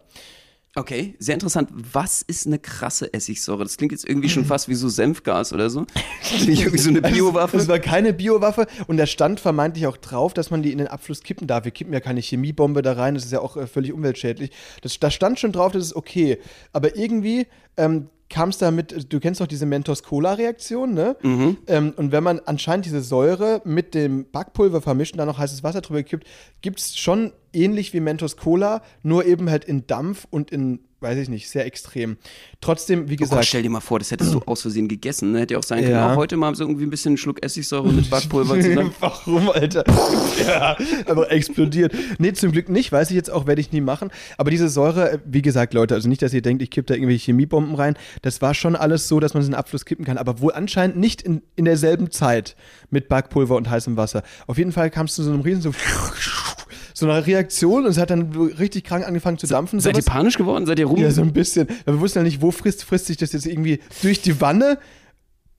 Okay, 0.74 1.16
sehr 1.20 1.34
interessant. 1.34 1.70
Was 1.74 2.22
ist 2.22 2.48
eine 2.48 2.58
krasse 2.58 3.14
Essigsäure? 3.14 3.64
Das 3.64 3.76
klingt 3.76 3.92
jetzt 3.92 4.08
irgendwie 4.08 4.30
schon 4.30 4.46
fast 4.52 4.70
wie 4.70 4.76
so 4.76 4.88
Senfgas 4.88 5.52
oder 5.52 5.70
so. 5.70 5.86
Irgendwie 6.48 6.78
so 6.78 6.90
eine 6.90 7.02
Biowaffe. 7.02 7.58
Es 7.58 7.68
war 7.68 7.80
keine 7.80 8.14
Biowaffe 8.14 8.68
und 8.88 8.96
da 8.96 9.06
stand 9.06 9.42
vermeintlich 9.42 9.86
auch 9.88 9.98
drauf, 9.98 10.34
dass 10.34 10.50
man 10.50 10.64
die 10.64 10.72
in 10.72 10.78
den 10.78 10.88
Abfluss 10.88 11.24
kippen 11.24 11.46
darf. 11.46 11.66
Wir 11.66 11.72
kippen 11.72 11.92
ja 11.92 12.00
keine 12.00 12.22
Chemiebombe 12.22 12.82
da 12.82 12.94
rein, 12.94 13.16
das 13.16 13.26
ist 13.26 13.34
ja 13.34 13.42
auch 13.42 13.58
äh, 13.58 13.68
völlig 13.68 13.92
umweltschädlich. 13.92 14.52
Das, 14.82 14.98
da 14.98 15.12
stand 15.12 15.40
schon 15.40 15.52
drauf, 15.52 15.74
das 15.74 15.84
ist 15.84 15.96
okay. 15.96 16.38
Aber 16.72 16.96
irgendwie 16.96 17.48
ähm, 17.76 18.10
kam 18.31 18.50
es 18.50 18.57
damit, 18.57 19.13
du 19.13 19.19
kennst 19.19 19.42
doch 19.42 19.48
diese 19.48 19.66
Mentos-Cola-Reaktion, 19.66 20.94
ne? 20.94 21.16
Mhm. 21.22 21.57
Ähm, 21.68 21.94
und 21.98 22.12
wenn 22.12 22.24
man 22.24 22.39
anscheinend 22.45 22.86
diese 22.86 23.01
Säure 23.01 23.62
mit 23.66 23.94
dem 23.94 24.25
Backpulver 24.31 24.81
vermischt 24.81 25.13
und 25.13 25.19
dann 25.19 25.28
noch 25.28 25.38
heißes 25.38 25.63
Wasser 25.63 25.81
drüber 25.81 26.01
kippt, 26.01 26.25
gibt 26.62 26.80
es 26.80 26.98
schon 26.98 27.33
ähnlich 27.54 27.94
wie 27.94 28.00
Mentos 28.00 28.38
Cola, 28.38 28.81
nur 29.04 29.25
eben 29.25 29.50
halt 29.50 29.66
in 29.66 29.86
Dampf 29.86 30.25
und 30.30 30.50
in, 30.50 30.80
weiß 31.01 31.18
ich 31.18 31.30
nicht, 31.30 31.50
sehr 31.50 31.65
extrem. 31.65 32.18
Trotzdem, 32.62 33.09
wie 33.09 33.13
Oh 33.15 33.18
Gott, 33.18 33.30
gesagt, 33.30 33.45
stell 33.45 33.63
dir 33.63 33.69
mal 33.69 33.80
vor, 33.80 34.00
das 34.00 34.12
hättest 34.12 34.33
du 34.33 34.39
aus 34.45 34.62
Versehen 34.62 34.88
gegessen. 34.88 35.31
Ne? 35.31 35.39
Hätte 35.42 35.56
ja 35.56 35.59
auch 35.59 35.63
sein 35.63 35.80
können, 35.81 35.92
Ja. 35.95 36.13
auch 36.13 36.15
heute 36.15 36.38
mal 36.38 36.53
so 36.56 36.63
irgendwie 36.63 36.83
ein 36.86 36.89
bisschen 36.92 37.09
einen 37.12 37.18
Schluck 37.18 37.44
Essigsäure 37.44 37.92
mit 37.92 38.09
Backpulver 38.09 38.59
zusammen. 38.59 38.94
Warum, 39.00 39.50
Alter? 39.50 39.83
ja, 40.48 40.77
aber 41.07 41.31
explodiert. 41.31 41.93
Nee, 42.20 42.34
zum 42.34 42.51
Glück 42.51 42.70
nicht, 42.70 42.91
weiß 42.91 43.10
ich 43.10 43.15
jetzt 43.15 43.31
auch, 43.31 43.48
werde 43.48 43.62
ich 43.62 43.72
nie 43.72 43.81
machen. 43.81 44.12
Aber 44.38 44.51
diese 44.51 44.70
Säure, 44.70 45.13
äh, 45.13 45.20
wie 45.25 45.41
gesagt, 45.41 45.74
Leute, 45.74 45.96
also 45.96 46.08
nicht, 46.08 46.22
dass 46.22 46.34
ihr 46.34 46.41
denkt, 46.41 46.62
ich 46.62 46.70
kippe 46.70 46.86
da 46.88 46.93
irgendwelche 46.93 47.25
Chemiebomben 47.25 47.75
rein. 47.75 47.96
Das 48.22 48.41
war 48.41 48.53
schon 48.53 48.75
alles 48.75 49.08
so, 49.08 49.20
dass 49.20 49.34
man 49.34 49.41
es 49.41 49.48
in 49.48 49.53
den 49.53 49.60
Abfluss 49.60 49.86
kippen 49.86 50.05
kann, 50.05 50.17
aber 50.17 50.39
wohl 50.39 50.53
anscheinend 50.53 50.98
nicht 50.98 51.22
in, 51.24 51.41
in 51.55 51.65
derselben 51.65 52.12
Zeit 52.12 52.55
mit 52.91 53.10
Backpulver 53.10 53.55
und 53.55 53.70
heißem 53.70 53.98
Wasser. 53.98 54.24
Auf 54.48 54.58
jeden 54.60 54.72
Fall 54.72 54.89
kam 54.91 55.08
es 55.08 55.15
zu 55.15 55.24
so 55.24 55.31
einem 55.31 55.41
riesen 55.41 55.62
so, 55.63 55.72
so 57.01 57.10
einer 57.10 57.25
Reaktion 57.27 57.84
und 57.84 57.91
es 57.91 57.98
hat 57.98 58.10
dann 58.10 58.31
richtig 58.31 58.86
krank 58.86 59.05
angefangen 59.05 59.38
zu 59.38 59.48
dampfen. 59.48 59.79
Seid 59.79 59.98
ihr 59.98 60.03
sowas. 60.03 60.13
panisch 60.13 60.38
geworden? 60.38 60.65
Seid 60.65 60.79
ihr 60.79 60.86
rum? 60.86 60.98
Ja, 60.98 61.12
so 61.12 61.22
ein 61.22 61.34
bisschen. 61.34 61.67
Wir 61.86 62.00
wussten 62.00 62.20
ja 62.20 62.24
nicht, 62.24 62.41
wo 62.41 62.51
frisst, 62.51 62.84
frisst 62.84 63.08
sich 63.08 63.17
das 63.17 63.34
jetzt 63.34 63.46
irgendwie 63.46 63.79
durch 64.01 64.22
die 64.22 64.39
Wanne 64.39 64.77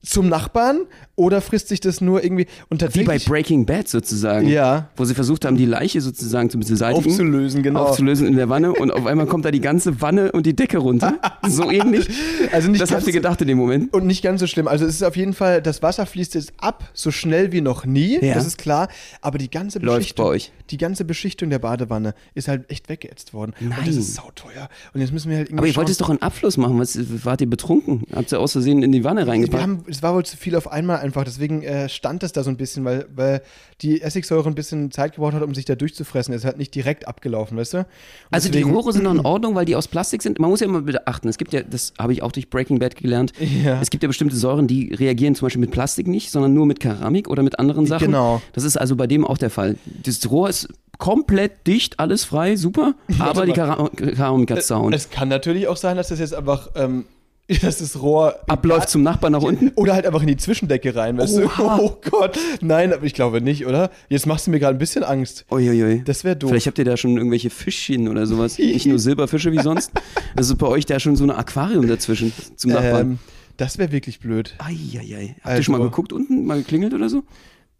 zum 0.05 0.27
Nachbarn 0.29 0.81
oder 1.15 1.39
frisst 1.41 1.69
sich 1.69 1.79
das 1.79 2.01
nur 2.01 2.23
irgendwie 2.23 2.45
und 2.69 2.83
Wie 2.95 3.03
bei 3.03 3.19
Breaking 3.19 3.65
Bad 3.65 3.87
sozusagen. 3.87 4.47
Ja. 4.49 4.89
Wo 4.97 5.05
sie 5.05 5.13
versucht 5.13 5.45
haben, 5.45 5.55
die 5.55 5.65
Leiche 5.65 6.01
sozusagen 6.01 6.49
zu 6.49 6.59
beseitigen. 6.59 7.07
aufzulösen, 7.09 7.63
genau. 7.63 7.83
Aufzulösen 7.85 8.27
in 8.27 8.35
der 8.35 8.49
Wanne 8.49 8.73
und 8.73 8.91
auf 8.91 9.05
einmal 9.05 9.27
kommt 9.27 9.45
da 9.45 9.51
die 9.51 9.61
ganze 9.61 10.01
Wanne 10.01 10.31
und 10.33 10.45
die 10.45 10.55
Decke 10.55 10.77
runter. 10.77 11.13
So 11.45 11.69
ähnlich. 11.69 12.07
Also 12.53 12.69
nicht 12.69 12.81
das 12.81 12.91
habt 12.91 13.05
ihr 13.05 13.11
gedacht 13.11 13.41
in 13.41 13.47
dem 13.49 13.57
Moment. 13.57 13.93
Und 13.93 14.05
nicht 14.07 14.23
ganz 14.23 14.39
so 14.39 14.47
schlimm. 14.47 14.67
Also 14.67 14.85
es 14.85 14.95
ist 14.95 15.03
auf 15.03 15.17
jeden 15.17 15.33
Fall, 15.33 15.61
das 15.61 15.83
Wasser 15.83 16.05
fließt 16.05 16.35
jetzt 16.35 16.53
ab, 16.57 16.89
so 16.93 17.11
schnell 17.11 17.51
wie 17.51 17.59
noch 17.59 17.85
nie, 17.85 18.17
Ja. 18.23 18.33
das 18.35 18.45
ist 18.47 18.57
klar. 18.57 18.87
Aber 19.21 19.37
die 19.37 19.49
ganze 19.51 19.79
Läuft 19.79 19.99
Beschichtung, 19.99 20.25
bei 20.25 20.31
euch. 20.31 20.51
die 20.69 20.77
ganze 20.77 21.03
Beschichtung 21.03 21.49
der 21.49 21.59
Badewanne 21.59 22.13
ist 22.33 22.47
halt 22.47 22.69
echt 22.71 22.87
weggeätzt 22.89 23.33
worden. 23.33 23.53
Und 23.59 23.71
das 23.71 23.79
Nein. 23.79 23.89
ist 23.89 24.15
sauteuer. 24.15 24.69
Und 24.93 25.01
jetzt 25.01 25.11
müssen 25.11 25.29
wir 25.31 25.37
halt 25.37 25.47
irgendwie 25.49 25.59
Aber 25.59 25.67
ihr 25.67 25.73
schauen. 25.73 25.85
es 25.85 25.97
doch 25.97 26.09
einen 26.09 26.21
Abfluss 26.21 26.55
machen. 26.57 26.79
Was, 26.79 26.97
wart 27.25 27.41
ihr 27.41 27.49
betrunken? 27.49 28.03
Habt 28.15 28.31
ihr 28.31 28.39
aus 28.39 28.53
Versehen 28.53 28.81
in 28.83 28.91
die 28.93 29.03
Wanne 29.03 29.27
reingepackt? 29.27 29.92
Es 29.93 30.03
war 30.03 30.13
wohl 30.13 30.25
zu 30.25 30.35
viel 30.37 30.55
auf 30.55 30.71
einmal 30.71 30.97
einfach, 30.99 31.23
deswegen 31.23 31.63
äh, 31.63 31.87
stand 31.89 32.23
das 32.23 32.31
da 32.33 32.43
so 32.43 32.49
ein 32.49 32.57
bisschen, 32.57 32.83
weil, 32.85 33.05
weil 33.15 33.41
die 33.81 34.01
Essigsäure 34.01 34.47
ein 34.47 34.55
bisschen 34.55 34.91
Zeit 34.91 35.15
gebraucht 35.15 35.33
hat, 35.33 35.41
um 35.43 35.53
sich 35.55 35.65
da 35.65 35.75
durchzufressen. 35.75 36.33
Es 36.33 36.41
ist 36.41 36.45
halt 36.45 36.57
nicht 36.57 36.73
direkt 36.75 37.07
abgelaufen, 37.07 37.57
weißt 37.57 37.73
du? 37.73 37.77
Und 37.79 37.85
Also 38.31 38.47
die 38.49 38.53
deswegen- 38.59 38.73
Rohre 38.75 38.91
sind 38.93 39.03
noch 39.03 39.13
in 39.13 39.19
Ordnung, 39.25 39.55
weil 39.55 39.65
die 39.65 39.75
aus 39.75 39.87
Plastik 39.87 40.21
sind. 40.21 40.39
Man 40.39 40.49
muss 40.49 40.59
ja 40.59 40.65
immer 40.67 40.81
beachten, 40.81 41.27
es 41.29 41.37
gibt 41.37 41.53
ja, 41.53 41.61
das 41.63 41.93
habe 41.99 42.13
ich 42.13 42.23
auch 42.23 42.31
durch 42.31 42.49
Breaking 42.49 42.79
Bad 42.79 42.95
gelernt, 42.95 43.31
Ja. 43.39 43.79
es 43.81 43.89
gibt 43.89 44.03
ja 44.03 44.07
bestimmte 44.07 44.35
Säuren, 44.35 44.67
die 44.67 44.93
reagieren 44.93 45.35
zum 45.35 45.45
Beispiel 45.45 45.61
mit 45.61 45.71
Plastik 45.71 46.07
nicht, 46.07 46.31
sondern 46.31 46.53
nur 46.53 46.65
mit 46.65 46.79
Keramik 46.79 47.29
oder 47.29 47.43
mit 47.43 47.59
anderen 47.59 47.85
Sachen. 47.85 48.07
Genau. 48.07 48.41
Das 48.53 48.63
ist 48.63 48.77
also 48.77 48.95
bei 48.95 49.07
dem 49.07 49.25
auch 49.25 49.37
der 49.37 49.49
Fall. 49.49 49.77
Das 50.03 50.29
Rohr 50.29 50.49
ist 50.49 50.67
komplett 50.97 51.67
dicht, 51.67 51.99
alles 51.99 52.23
frei, 52.23 52.55
super, 52.55 52.93
aber 53.19 53.45
die 53.45 53.51
Kera- 53.53 53.89
Keramik 53.95 54.51
hat 54.51 54.63
Zaun. 54.63 54.93
Es 54.93 55.09
kann 55.09 55.27
natürlich 55.27 55.67
auch 55.67 55.77
sein, 55.77 55.97
dass 55.97 56.07
das 56.09 56.19
jetzt 56.19 56.33
einfach 56.33 56.69
ähm, 56.75 57.05
dass 57.61 57.77
das 57.79 58.01
Rohr 58.01 58.35
abläuft 58.47 58.89
zum 58.89 59.03
Nachbarn 59.03 59.33
nach 59.33 59.41
unten. 59.43 59.69
Oder 59.75 59.93
halt 59.93 60.05
einfach 60.05 60.21
in 60.21 60.27
die 60.27 60.37
Zwischendecke 60.37 60.95
rein, 60.95 61.17
weißt 61.17 61.37
du? 61.37 61.43
Oha. 61.45 61.77
Oh 61.81 61.97
Gott. 62.09 62.37
Nein, 62.61 62.93
aber 62.93 63.03
ich 63.05 63.13
glaube 63.13 63.41
nicht, 63.41 63.65
oder? 63.65 63.89
Jetzt 64.09 64.25
machst 64.25 64.47
du 64.47 64.51
mir 64.51 64.59
gerade 64.59 64.75
ein 64.75 64.79
bisschen 64.79 65.03
Angst. 65.03 65.45
Uiuiui. 65.51 66.03
Das 66.05 66.23
wäre 66.23 66.35
doof. 66.35 66.49
Vielleicht 66.49 66.67
habt 66.67 66.77
ihr 66.77 66.85
da 66.85 66.95
schon 66.97 67.17
irgendwelche 67.17 67.49
Fischchen 67.49 68.07
oder 68.07 68.25
sowas. 68.25 68.57
Nicht 68.57 68.85
nur 68.85 68.99
Silberfische 68.99 69.51
wie 69.51 69.59
sonst. 69.61 69.91
Also 70.35 70.55
bei 70.55 70.67
euch 70.67 70.85
da 70.85 70.99
schon 70.99 71.15
so 71.15 71.23
ein 71.23 71.31
Aquarium 71.31 71.87
dazwischen 71.87 72.31
zum 72.55 72.71
Nachbarn. 72.71 73.01
ähm, 73.11 73.19
das 73.57 73.77
wäre 73.77 73.91
wirklich 73.91 74.19
blöd. 74.19 74.55
Eieiei. 74.59 75.35
Habt 75.37 75.45
Also- 75.45 75.57
ihr 75.59 75.63
schon 75.63 75.77
mal 75.77 75.83
geguckt 75.83 76.13
unten? 76.13 76.45
Mal 76.45 76.59
geklingelt 76.59 76.93
oder 76.93 77.09
so? 77.09 77.23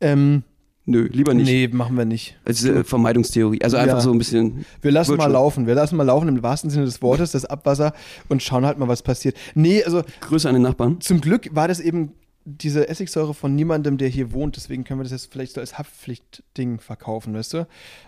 Ähm, 0.01 0.43
Nö, 0.85 1.07
lieber 1.11 1.33
nicht. 1.33 1.45
nee, 1.47 1.67
machen 1.69 1.95
wir 1.97 2.03
nicht. 2.05 2.35
Als 2.43 2.63
äh, 2.65 2.83
Vermeidungstheorie. 2.83 3.61
Also 3.61 3.77
einfach 3.77 3.95
Ja. 3.97 4.01
so 4.01 4.11
ein 4.11 4.17
bisschen. 4.17 4.65
Wir 4.81 4.91
lassen 4.91 5.11
Virtual. 5.11 5.29
mal 5.29 5.33
laufen. 5.33 5.65
Wir 5.67 5.75
lassen 5.75 5.95
mal 5.95 6.03
laufen 6.03 6.27
im 6.27 6.43
wahrsten 6.43 6.69
Sinne 6.69 6.83
des 6.85 7.01
Wortes, 7.01 7.31
das 7.31 7.45
Abwasser 7.45 7.93
und 8.27 8.43
schauen 8.43 8.65
halt 8.65 8.77
mal, 8.77 8.87
was 8.89 9.01
passiert. 9.01 9.37
Nee, 9.55 9.83
also 9.83 10.03
Grüße 10.21 10.47
an 10.47 10.55
den 10.55 10.61
Nachbarn. 10.63 10.99
zum 10.99 11.21
Glück 11.21 11.49
war 11.53 11.67
das 11.69 11.79
eben 11.79 12.11
diese 12.45 12.89
Essigsäure 12.89 13.33
von 13.33 13.55
niemandem, 13.55 13.97
der 13.97 14.09
hier 14.09 14.33
wohnt. 14.33 14.57
Deswegen 14.57 14.83
können 14.83 14.99
wir 14.99 15.03
das 15.03 15.13
jetzt 15.13 15.31
vielleicht 15.31 15.53
so 15.53 15.61
als 15.61 15.77
Haftpflichtding 15.77 16.79
verkaufen, 16.81 17.33
weißt 17.33 17.53
du? 17.53 17.67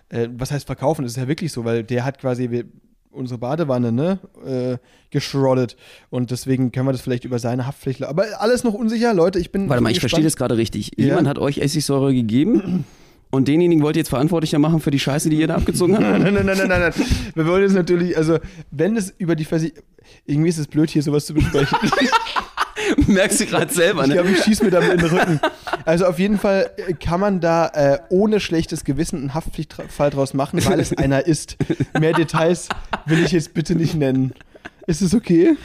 Äh, 0.09 0.27
was 0.37 0.51
heißt 0.51 0.65
verkaufen? 0.65 1.03
Das 1.03 1.13
ist 1.13 1.17
ja 1.17 1.29
wirklich 1.29 1.53
so, 1.53 1.63
weil 1.63 1.83
der 1.85 2.03
hat 2.03 2.19
quasi 2.19 2.49
wir, 2.51 2.65
unsere 3.15 3.39
Badewanne, 3.39 3.91
ne, 3.91 4.19
äh, 4.45 4.77
geschroddet. 5.09 5.77
Und 6.09 6.31
deswegen 6.31 6.71
können 6.71 6.87
wir 6.87 6.91
das 6.91 7.01
vielleicht 7.01 7.25
über 7.25 7.39
seine 7.39 7.65
Haftpflicht. 7.65 8.03
Aber 8.03 8.25
alles 8.39 8.63
noch 8.63 8.73
unsicher, 8.73 9.13
Leute. 9.13 9.39
Ich 9.39 9.51
bin. 9.51 9.69
Warte 9.69 9.81
mal, 9.81 9.87
bin 9.89 9.95
ich 9.95 9.99
verstehe 9.99 10.23
das 10.23 10.35
gerade 10.35 10.57
richtig. 10.57 10.91
Ja. 10.97 11.05
Jemand 11.05 11.27
hat 11.27 11.39
euch 11.39 11.59
Essigsäure 11.59 12.13
gegeben 12.13 12.85
und 13.31 13.47
denjenigen 13.47 13.83
wollt 13.83 13.95
ihr 13.95 14.01
jetzt 14.01 14.09
verantwortlicher 14.09 14.59
machen 14.59 14.79
für 14.79 14.91
die 14.91 14.99
Scheiße, 14.99 15.29
die 15.29 15.37
ihr 15.37 15.47
da 15.47 15.55
abgezogen 15.55 15.95
habt? 15.95 16.03
Nein, 16.19 16.33
nein, 16.33 16.45
nein, 16.45 16.57
nein, 16.57 16.67
nein, 16.67 16.81
nein. 16.81 16.93
Wir 17.33 17.45
wollen 17.47 17.63
jetzt 17.63 17.73
natürlich, 17.73 18.17
also, 18.17 18.39
wenn 18.71 18.95
es 18.95 19.13
über 19.17 19.35
die 19.35 19.45
Versicherung. 19.45 19.83
Irgendwie 20.27 20.49
ist 20.49 20.59
es 20.59 20.67
blöd, 20.67 20.89
hier 20.89 21.01
sowas 21.01 21.25
zu 21.25 21.33
besprechen. 21.33 21.77
Merkst 23.07 23.39
du 23.41 23.45
gerade 23.45 23.73
selber, 23.73 24.03
Ich 24.03 24.09
ne? 24.09 24.13
glaube, 24.15 24.29
ich 24.31 24.43
schieße 24.43 24.63
mir 24.63 24.71
damit 24.71 24.91
in 24.91 24.97
den 24.99 25.09
Rücken. 25.09 25.39
Also 25.85 26.05
auf 26.05 26.19
jeden 26.19 26.37
Fall 26.39 26.69
äh, 26.77 26.93
kann 26.93 27.19
man 27.19 27.39
da 27.39 27.67
äh, 27.67 27.99
ohne 28.09 28.39
schlechtes 28.39 28.83
Gewissen 28.83 29.19
einen 29.19 29.33
Haftpflichtfall 29.33 30.09
draus 30.09 30.33
machen, 30.33 30.63
weil 30.65 30.79
es 30.79 30.97
einer 30.97 31.25
ist. 31.25 31.57
Mehr 31.99 32.13
Details 32.13 32.69
will 33.05 33.23
ich 33.23 33.31
jetzt 33.31 33.53
bitte 33.53 33.75
nicht 33.75 33.95
nennen. 33.95 34.33
Ist 34.87 35.01
es 35.01 35.15
okay? 35.15 35.55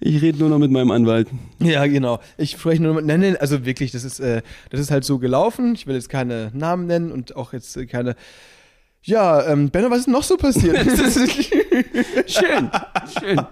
Ich 0.00 0.20
rede 0.20 0.38
nur 0.38 0.50
noch 0.50 0.58
mit 0.58 0.70
meinem 0.70 0.90
Anwalt. 0.90 1.28
Ja, 1.60 1.86
genau. 1.86 2.20
Ich 2.36 2.50
spreche 2.52 2.82
nur 2.82 2.94
mit. 2.94 3.06
Nein, 3.06 3.20
nein, 3.20 3.36
also 3.38 3.64
wirklich, 3.64 3.90
das 3.90 4.04
ist, 4.04 4.20
äh, 4.20 4.42
das 4.68 4.80
ist 4.80 4.90
halt 4.90 5.04
so 5.04 5.18
gelaufen. 5.18 5.74
Ich 5.74 5.86
will 5.86 5.94
jetzt 5.94 6.10
keine 6.10 6.50
Namen 6.52 6.86
nennen 6.86 7.10
und 7.10 7.36
auch 7.36 7.52
jetzt 7.54 7.76
äh, 7.76 7.86
keine. 7.86 8.16
Ja, 9.02 9.46
ähm, 9.50 9.70
Benno, 9.70 9.90
was 9.90 10.00
ist 10.00 10.08
noch 10.08 10.22
so 10.22 10.36
passiert? 10.36 10.76
Schön, 12.26 12.70
schön. 13.18 13.36
Nein, 13.36 13.46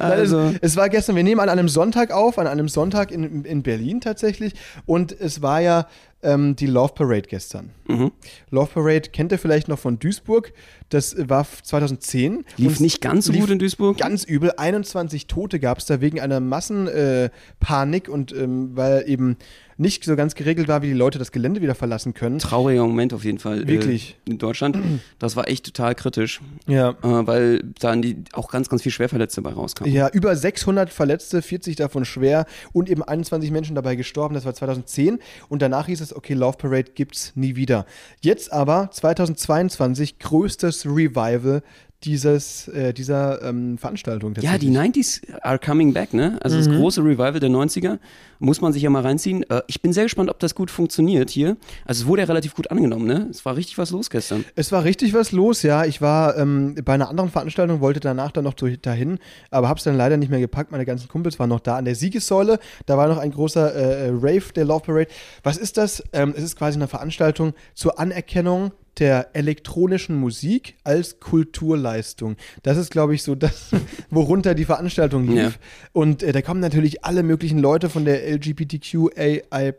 Also, 0.00 0.40
es, 0.40 0.58
es 0.62 0.76
war 0.76 0.88
gestern, 0.88 1.14
wir 1.14 1.22
nehmen 1.22 1.40
an 1.40 1.50
einem 1.50 1.68
Sonntag 1.68 2.10
auf, 2.10 2.38
an 2.38 2.46
einem 2.46 2.68
Sonntag 2.68 3.10
in, 3.10 3.44
in 3.44 3.62
Berlin 3.62 4.00
tatsächlich. 4.00 4.54
Und 4.86 5.12
es 5.12 5.42
war 5.42 5.60
ja 5.60 5.86
ähm, 6.22 6.56
die 6.56 6.66
Love 6.66 6.94
Parade 6.94 7.28
gestern. 7.28 7.70
mhm. 7.86 8.12
Love 8.50 8.70
Parade 8.72 9.10
kennt 9.10 9.32
ihr 9.32 9.38
vielleicht 9.38 9.68
noch 9.68 9.78
von 9.78 9.98
Duisburg. 9.98 10.52
Das 10.88 11.14
war 11.28 11.46
2010. 11.46 12.44
lief 12.56 12.68
Und 12.68 12.80
nicht 12.80 13.00
ganz 13.00 13.26
so 13.26 13.32
lief 13.32 13.42
gut 13.42 13.50
in 13.50 13.58
Duisburg. 13.58 13.98
Ganz 13.98 14.24
übel. 14.24 14.52
21 14.56 15.26
Tote 15.26 15.60
gab 15.60 15.78
es 15.78 15.86
da 15.86 16.00
wegen 16.00 16.18
einer 16.20 16.40
Massenpanik 16.40 18.08
äh, 18.08 18.10
und 18.10 18.32
ähm, 18.32 18.70
weil 18.74 19.04
eben 19.06 19.36
nicht 19.78 20.04
so 20.04 20.16
ganz 20.16 20.34
geregelt 20.34 20.68
war, 20.68 20.82
wie 20.82 20.86
die 20.88 20.92
Leute 20.94 21.18
das 21.18 21.32
Gelände 21.32 21.60
wieder 21.60 21.74
verlassen 21.74 22.14
können. 22.14 22.38
Trauriger 22.38 22.86
Moment 22.86 23.12
auf 23.12 23.24
jeden 23.24 23.38
Fall. 23.38 23.68
Wirklich. 23.68 24.16
Äh, 24.26 24.30
in 24.30 24.38
Deutschland. 24.38 24.78
Das 25.18 25.36
war 25.36 25.48
echt 25.48 25.66
total 25.66 25.94
kritisch, 25.94 26.40
Ja. 26.66 26.90
äh, 26.90 26.96
weil 27.02 27.62
dann 27.80 28.00
die 28.02 28.16
auch 28.32 28.48
ganz, 28.50 28.68
ganz 28.68 28.82
viel 28.82 28.92
Schwerverletzte 28.92 29.42
bei 29.42 29.52
rauskamen. 29.52 29.92
Ja, 29.92 30.08
über 30.08 30.34
600 30.34 30.90
Verletzte, 30.90 31.42
40 31.42 31.76
davon 31.76 32.04
schwer 32.04 32.46
und 32.72 32.88
eben 32.88 33.02
21 33.02 33.50
Menschen 33.50 33.74
dabei 33.74 33.96
gestorben. 33.96 34.34
Das 34.34 34.44
war 34.46 34.54
2010 34.54 35.18
und 35.48 35.60
danach 35.62 35.86
hieß 35.86 36.00
es, 36.00 36.14
okay, 36.16 36.34
Love 36.34 36.56
Parade 36.56 36.92
gibt's 36.94 37.32
nie 37.34 37.56
wieder. 37.56 37.84
Jetzt 38.22 38.52
aber 38.52 38.90
2022 38.92 40.18
größtes 40.18 40.86
Revival 40.86 41.62
dieses, 42.06 42.68
äh, 42.68 42.94
dieser 42.94 43.42
ähm, 43.42 43.76
Veranstaltung. 43.78 44.34
Ja, 44.40 44.56
die 44.58 44.72
tatsächlich. 44.72 45.06
90s 45.06 45.40
are 45.42 45.58
coming 45.58 45.92
back, 45.92 46.14
ne? 46.14 46.38
Also 46.42 46.56
Mhm. 46.56 46.64
das 46.64 46.74
große 46.76 47.00
Revival 47.02 47.40
der 47.40 47.50
90er. 47.50 47.98
Muss 48.38 48.60
man 48.60 48.72
sich 48.72 48.82
ja 48.82 48.90
mal 48.90 49.02
reinziehen. 49.02 49.42
Äh, 49.50 49.62
ich 49.66 49.80
bin 49.82 49.92
sehr 49.92 50.04
gespannt, 50.04 50.30
ob 50.30 50.38
das 50.38 50.54
gut 50.54 50.70
funktioniert 50.70 51.30
hier. 51.30 51.56
Also 51.84 52.02
es 52.02 52.06
wurde 52.06 52.22
ja 52.22 52.26
relativ 52.28 52.54
gut 52.54 52.70
angenommen, 52.70 53.06
ne? 53.06 53.26
Es 53.30 53.44
war 53.44 53.56
richtig 53.56 53.76
was 53.78 53.90
los 53.90 54.10
gestern. 54.10 54.44
Es 54.54 54.72
war 54.72 54.84
richtig 54.84 55.14
was 55.14 55.32
los, 55.32 55.62
ja. 55.62 55.84
Ich 55.84 56.00
war 56.00 56.36
ähm, 56.36 56.74
bei 56.84 56.94
einer 56.94 57.08
anderen 57.08 57.30
Veranstaltung, 57.30 57.80
wollte 57.80 58.00
danach 58.00 58.30
dann 58.32 58.44
noch 58.44 58.54
dahin, 58.54 59.18
aber 59.50 59.68
hab's 59.68 59.84
dann 59.84 59.96
leider 59.96 60.16
nicht 60.16 60.30
mehr 60.30 60.40
gepackt. 60.40 60.70
Meine 60.70 60.84
ganzen 60.84 61.08
Kumpels 61.08 61.38
waren 61.38 61.48
noch 61.48 61.60
da 61.60 61.76
an 61.76 61.84
der 61.86 61.94
Siegessäule. 61.94 62.58
Da 62.86 62.96
war 62.96 63.08
noch 63.08 63.18
ein 63.18 63.30
großer 63.32 63.72
äh, 63.74 64.08
Rave 64.10 64.52
der 64.54 64.64
Love 64.66 64.84
Parade. 64.84 65.08
Was 65.42 65.56
ist 65.56 65.76
das? 65.76 66.02
Ähm, 66.12 66.34
es 66.36 66.42
ist 66.44 66.56
quasi 66.56 66.76
eine 66.76 66.88
Veranstaltung 66.88 67.54
zur 67.74 67.98
Anerkennung 67.98 68.72
der 68.98 69.30
elektronischen 69.34 70.16
Musik 70.16 70.76
als 70.84 71.20
Kulturleistung. 71.20 72.36
Das 72.62 72.76
ist, 72.76 72.90
glaube 72.90 73.14
ich, 73.14 73.22
so 73.22 73.34
das, 73.34 73.70
worunter 74.10 74.54
die 74.54 74.64
Veranstaltung 74.64 75.26
lief. 75.26 75.36
Ja. 75.36 75.52
Und 75.92 76.22
äh, 76.22 76.32
da 76.32 76.42
kommen 76.42 76.60
natürlich 76.60 77.04
alle 77.04 77.22
möglichen 77.22 77.58
Leute 77.58 77.88
von 77.88 78.04
der 78.04 78.26
LGBTQAI+, 78.30 79.74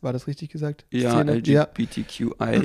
war 0.00 0.12
das 0.12 0.26
richtig 0.26 0.50
gesagt? 0.50 0.84
Ja, 0.90 1.20
LGBTQIA 1.20 2.62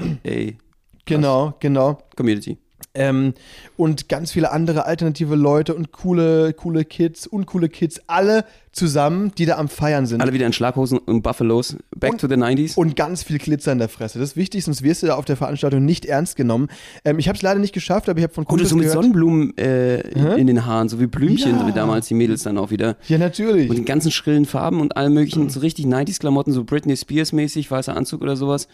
genau, 1.05 1.55
genau. 1.59 1.97
Community. 2.15 2.57
Ähm, 2.97 3.33
und 3.77 4.09
ganz 4.09 4.31
viele 4.31 4.51
andere 4.51 4.85
alternative 4.85 5.35
Leute 5.35 5.75
und 5.75 5.91
coole, 5.91 6.53
coole 6.53 6.83
Kids, 6.83 7.27
uncoole 7.27 7.69
Kids, 7.69 8.01
alle 8.07 8.43
zusammen, 8.71 9.31
die 9.37 9.45
da 9.45 9.57
am 9.57 9.69
Feiern 9.69 10.05
sind. 10.05 10.21
Alle 10.21 10.33
wieder 10.33 10.45
in 10.45 10.53
Schlaghosen 10.53 10.97
und 10.99 11.21
Buffalos. 11.23 11.77
Back 11.95 12.11
Und- 12.13 12.21
to 12.21 12.27
the 12.27 12.35
90s. 12.37 12.75
und 12.77 12.95
ganz 12.95 13.23
viel 13.23 13.37
Glitzer 13.39 13.71
in 13.71 13.79
der 13.79 13.89
Fresse. 13.89 14.19
Das 14.19 14.29
ist 14.29 14.35
wichtig, 14.35 14.63
sonst 14.65 14.83
wirst 14.83 15.01
du 15.03 15.07
da 15.07 15.15
auf 15.15 15.25
der 15.25 15.35
Veranstaltung 15.37 15.83
nicht 15.85 16.05
ernst 16.05 16.35
genommen. 16.35 16.67
Ähm, 17.05 17.17
ich 17.19 17.27
habe 17.27 17.35
es 17.37 17.41
leider 17.41 17.59
nicht 17.59 17.73
geschafft, 17.73 18.07
aber 18.09 18.19
ich 18.19 18.23
habe 18.23 18.33
von 18.33 18.43
Oder 18.43 18.49
Kumpels 18.49 18.69
so 18.69 18.75
mit 18.75 18.83
gehört. 18.85 18.97
Sonnenblumen 19.03 19.57
äh, 19.57 20.01
in, 20.09 20.27
in 20.37 20.47
den 20.47 20.65
Haaren, 20.65 20.89
so 20.89 20.99
wie 20.99 21.07
Blümchen, 21.07 21.53
Ja. 21.53 21.59
so 21.59 21.67
wie 21.67 21.71
damals 21.71 22.07
die 22.07 22.13
Mädels 22.13 22.43
dann 22.43 22.57
auch 22.57 22.69
wieder. 22.71 22.97
ja, 23.07 23.17
natürlich. 23.17 23.69
Und 23.69 23.77
den 23.77 23.85
ganzen 23.85 24.11
schrillen 24.11 24.45
Farben 24.45 24.81
und 24.81 24.95
allen 24.97 25.13
möglichen, 25.13 25.49
so 25.49 25.59
richtig 25.59 25.85
90s-Klamotten, 25.85 26.51
so 26.53 26.63
Britney 26.63 26.95
Spears-mäßig, 26.95 27.69
weißer 27.71 27.95
Anzug 27.95 28.21
oder 28.21 28.35
sowas. 28.35 28.67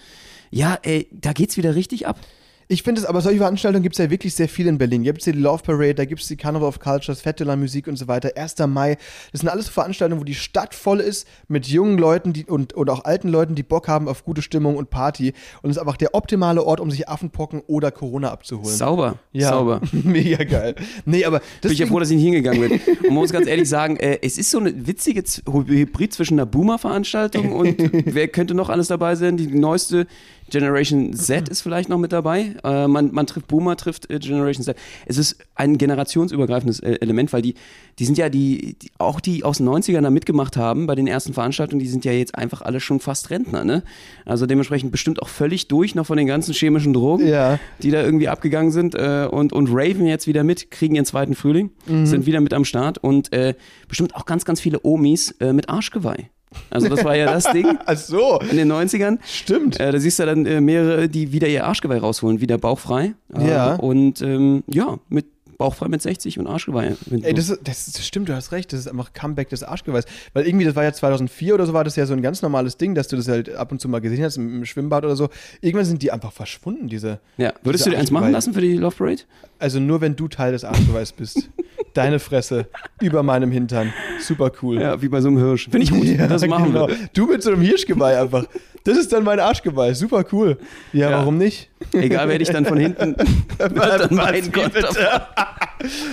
Ja, 0.51 0.77
ey, 0.83 1.07
da 1.11 1.33
geht's 1.33 1.55
wieder 1.57 1.75
richtig 1.75 2.07
ab. 2.07 2.19
Ich 2.67 2.83
finde 2.83 3.01
es, 3.01 3.05
aber 3.05 3.21
solche 3.21 3.39
Veranstaltungen 3.39 3.83
gibt 3.83 3.95
es 3.95 3.99
ja 3.99 4.09
wirklich 4.09 4.33
sehr 4.33 4.47
viel 4.49 4.67
in 4.67 4.77
Berlin. 4.77 5.03
Gibt 5.03 5.19
es 5.19 5.25
die 5.25 5.31
Love 5.31 5.63
Parade, 5.63 5.95
da 5.95 6.05
gibt 6.05 6.21
es 6.21 6.27
die 6.27 6.37
Carnival 6.37 6.67
of 6.67 6.79
Cultures, 6.79 7.23
la 7.39 7.55
Musik 7.55 7.87
und 7.87 7.97
so 7.97 8.07
weiter. 8.07 8.31
1. 8.35 8.55
Mai. 8.67 8.97
Das 9.31 9.41
sind 9.41 9.49
alles 9.49 9.69
Veranstaltungen, 9.69 10.21
wo 10.21 10.25
die 10.25 10.35
Stadt 10.35 10.73
voll 10.73 10.99
ist 10.99 11.27
mit 11.47 11.67
jungen 11.67 11.97
Leuten 11.97 12.33
die, 12.33 12.45
und, 12.45 12.73
und 12.73 12.89
auch 12.89 13.05
alten 13.05 13.27
Leuten, 13.29 13.55
die 13.55 13.63
Bock 13.63 13.87
haben 13.87 14.07
auf 14.07 14.23
gute 14.23 14.41
Stimmung 14.41 14.75
und 14.77 14.89
Party. 14.89 15.33
Und 15.61 15.69
es 15.71 15.77
ist 15.77 15.81
einfach 15.81 15.97
der 15.97 16.15
optimale 16.15 16.63
Ort, 16.63 16.79
um 16.79 16.89
sich 16.91 17.07
Affenpocken 17.09 17.61
oder 17.67 17.91
Corona 17.91 18.31
abzuholen. 18.31 18.75
Sauber, 18.75 19.15
Ja, 19.31 19.49
sauber. 19.49 19.81
Mega 19.91 20.43
geil. 20.43 20.75
Nee, 21.05 21.25
aber 21.25 21.39
Bin 21.39 21.47
ich 21.47 21.63
ja 21.63 21.69
deswegen- 21.69 21.89
froh, 21.89 21.99
dass 21.99 22.09
ich 22.09 22.15
nicht 22.17 22.25
hingegangen 22.25 22.61
bin. 22.69 22.71
Und 22.79 23.03
man 23.03 23.13
muss 23.15 23.31
ganz 23.31 23.47
ehrlich 23.47 23.67
sagen, 23.69 23.97
äh, 23.97 24.19
es 24.21 24.37
ist 24.37 24.51
so 24.51 24.59
eine 24.59 24.87
witzige 24.87 25.23
Z 25.23 25.43
Hybrid 25.47 26.13
zwischen 26.13 26.35
einer 26.35 26.45
Boomer-Veranstaltung 26.45 27.51
und 27.53 27.75
wer 28.05 28.27
könnte 28.27 28.53
noch 28.53 28.69
alles 28.69 28.87
dabei 28.87 29.15
sein? 29.15 29.37
Die 29.37 29.47
neueste 29.47 30.07
Generation 30.49 31.13
Z 31.13 31.49
ist 31.49 31.61
vielleicht 31.61 31.89
noch 31.89 31.97
mit 31.97 32.11
dabei. 32.11 32.55
Äh, 32.63 32.87
man, 32.87 33.11
man 33.13 33.25
trifft 33.27 33.47
Boomer, 33.47 33.75
trifft 33.77 34.09
äh, 34.09 34.19
Generation 34.19 34.63
Z. 34.63 34.77
Es 35.05 35.17
ist 35.17 35.37
ein 35.55 35.77
generationsübergreifendes 35.77 36.79
äh, 36.79 36.97
Element, 37.01 37.33
weil 37.33 37.41
die, 37.41 37.55
die 37.99 38.05
sind 38.05 38.17
ja 38.17 38.29
die, 38.29 38.75
die, 38.81 38.91
auch 38.97 39.19
die 39.19 39.43
aus 39.43 39.57
den 39.57 39.67
90ern 39.69 40.01
da 40.01 40.09
mitgemacht 40.09 40.57
haben 40.57 40.87
bei 40.87 40.95
den 40.95 41.07
ersten 41.07 41.33
Veranstaltungen, 41.33 41.79
die 41.79 41.87
sind 41.87 42.05
ja 42.05 42.11
jetzt 42.11 42.35
einfach 42.35 42.61
alle 42.61 42.79
schon 42.79 42.99
fast 42.99 43.29
Rentner, 43.29 43.63
ne? 43.63 43.83
Also 44.25 44.45
dementsprechend 44.45 44.91
bestimmt 44.91 45.21
auch 45.21 45.29
völlig 45.29 45.67
durch 45.67 45.95
noch 45.95 46.05
von 46.05 46.17
den 46.17 46.27
ganzen 46.27 46.53
chemischen 46.53 46.93
Drogen 46.93 47.27
Ja. 47.27 47.59
die 47.81 47.91
da 47.91 48.01
irgendwie 48.03 48.27
abgegangen 48.27 48.71
sind 48.71 48.95
äh, 48.95 49.27
und, 49.29 49.53
und 49.53 49.67
raven 49.71 50.05
jetzt 50.05 50.27
wieder 50.27 50.43
mit, 50.43 50.71
kriegen 50.71 50.95
ihren 50.95 51.05
zweiten 51.05 51.35
Frühling, 51.35 51.71
Mhm. 51.87 52.05
sind 52.05 52.25
wieder 52.25 52.39
mit 52.41 52.53
am 52.53 52.65
Start 52.65 52.97
und 52.97 53.33
äh, 53.33 53.53
bestimmt 53.87 54.15
auch 54.15 54.25
ganz, 54.25 54.45
ganz 54.45 54.59
viele 54.61 54.79
Omis 54.83 55.35
mit 55.39 55.69
Arschgeweih. 55.69 56.29
Also 56.69 56.89
das 56.89 57.03
war 57.03 57.15
ja 57.15 57.25
das 57.31 57.51
Ding 57.51 57.77
Ach 57.85 57.97
so, 57.97 58.39
in 58.49 58.57
den 58.57 58.71
90ern. 58.71 59.17
stimmt. 59.25 59.79
Äh, 59.79 59.91
da 59.91 59.99
siehst 59.99 60.19
du 60.19 60.25
dann 60.25 60.45
äh, 60.45 60.61
mehrere, 60.61 61.09
die 61.09 61.31
wieder 61.31 61.47
ihr 61.47 61.65
Arschgeweih 61.65 61.97
rausholen, 61.99 62.41
wieder 62.41 62.57
bauchfrei. 62.57 63.13
Äh, 63.37 63.47
Ja. 63.49 63.75
Und 63.75 64.21
ähm, 64.21 64.63
ja, 64.67 64.97
mit 65.09 65.25
bauchfrei 65.57 65.87
mit 65.87 66.01
60 66.01 66.39
und 66.39 66.47
Arschgeweih. 66.47 66.95
Ey, 67.21 67.33
das, 67.33 67.49
ist, 67.49 67.59
das, 67.63 67.87
ist- 67.87 67.97
das 67.99 68.05
stimmt, 68.07 68.27
du 68.27 68.35
hast 68.35 68.51
recht. 68.51 68.73
Das 68.73 68.79
ist 68.81 68.87
einfach 68.87 69.13
Comeback 69.13 69.49
des 69.49 69.63
Arschgeweihs. 69.63 70.03
Weil 70.33 70.45
irgendwie, 70.47 70.65
das 70.65 70.75
war 70.75 70.83
ja 70.83 70.91
2004 70.91 71.53
oder 71.53 71.65
so, 71.67 71.73
war 71.73 71.83
das 71.83 71.95
ja 71.95 72.05
so 72.07 72.13
ein 72.13 72.21
ganz 72.23 72.41
normales 72.41 72.75
Ding, 72.77 72.95
dass 72.95 73.07
du 73.07 73.15
das 73.15 73.27
halt 73.27 73.53
ab 73.53 73.71
und 73.71 73.79
zu 73.79 73.87
mal 73.87 74.01
gesehen 74.01 74.23
hast 74.23 74.35
im, 74.37 74.57
im 74.57 74.65
Schwimmbad 74.65 75.05
oder 75.05 75.15
so. 75.15 75.29
Irgendwann 75.61 75.85
sind 75.85 76.01
die 76.01 76.11
einfach 76.11 76.31
verschwunden, 76.33 76.87
diese. 76.89 77.19
ja. 77.37 77.53
Würdest 77.63 77.85
diese 77.85 77.91
du 77.91 77.95
dir 77.95 77.99
eins 78.01 78.11
machen 78.11 78.31
lassen 78.31 78.53
für 78.53 78.61
die 78.61 78.73
Love 78.77 78.95
Parade? 78.95 79.21
Also 79.59 79.79
nur 79.79 80.01
wenn 80.01 80.15
du 80.15 80.27
Teil 80.27 80.51
des 80.53 80.63
Arschgeweihs 80.65 81.11
bist. 81.13 81.49
Deine 81.93 82.19
Fresse 82.19 82.67
über 83.01 83.21
meinem 83.23 83.51
Hintern. 83.51 83.93
Super 84.19 84.51
cool. 84.61 84.81
Ja, 84.81 85.01
wie 85.01 85.09
bei 85.09 85.21
so 85.21 85.27
einem 85.29 85.37
Hirsch. 85.37 85.65
Finde 85.69 85.83
ich 85.83 85.91
gut. 85.91 86.05
Ja, 86.05 86.27
das 86.27 86.45
machen 86.47 86.71
genau. 86.73 86.87
wir. 86.87 86.95
Du 87.13 87.27
mit 87.27 87.43
so 87.43 87.51
einem 87.51 87.61
Hirschgeweih 87.61 88.19
einfach. 88.21 88.45
Das 88.83 88.97
ist 88.97 89.13
dann 89.13 89.23
mein 89.23 89.39
Arschgeweih. 89.39 89.93
Super 89.93 90.25
cool. 90.31 90.57
Ja, 90.91 91.09
Ja. 91.11 91.17
warum 91.19 91.37
nicht? 91.37 91.69
Egal, 91.93 92.27
wer 92.29 92.37
dich 92.39 92.49
dann 92.49 92.65
von 92.65 92.77
hinten 92.77 93.15
mein 94.09 94.51
Gott. 94.51 94.71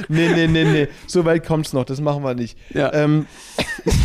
Nee, 0.08 0.28
nee, 0.34 0.46
nee, 0.46 0.64
nee. 0.64 0.88
So 1.06 1.24
weit 1.24 1.46
kommt's 1.46 1.72
noch, 1.72 1.84
das 1.84 2.00
machen 2.00 2.22
wir 2.22 2.34
nicht. 2.34 2.58
Ja. 2.74 2.92
Ähm, 2.92 3.26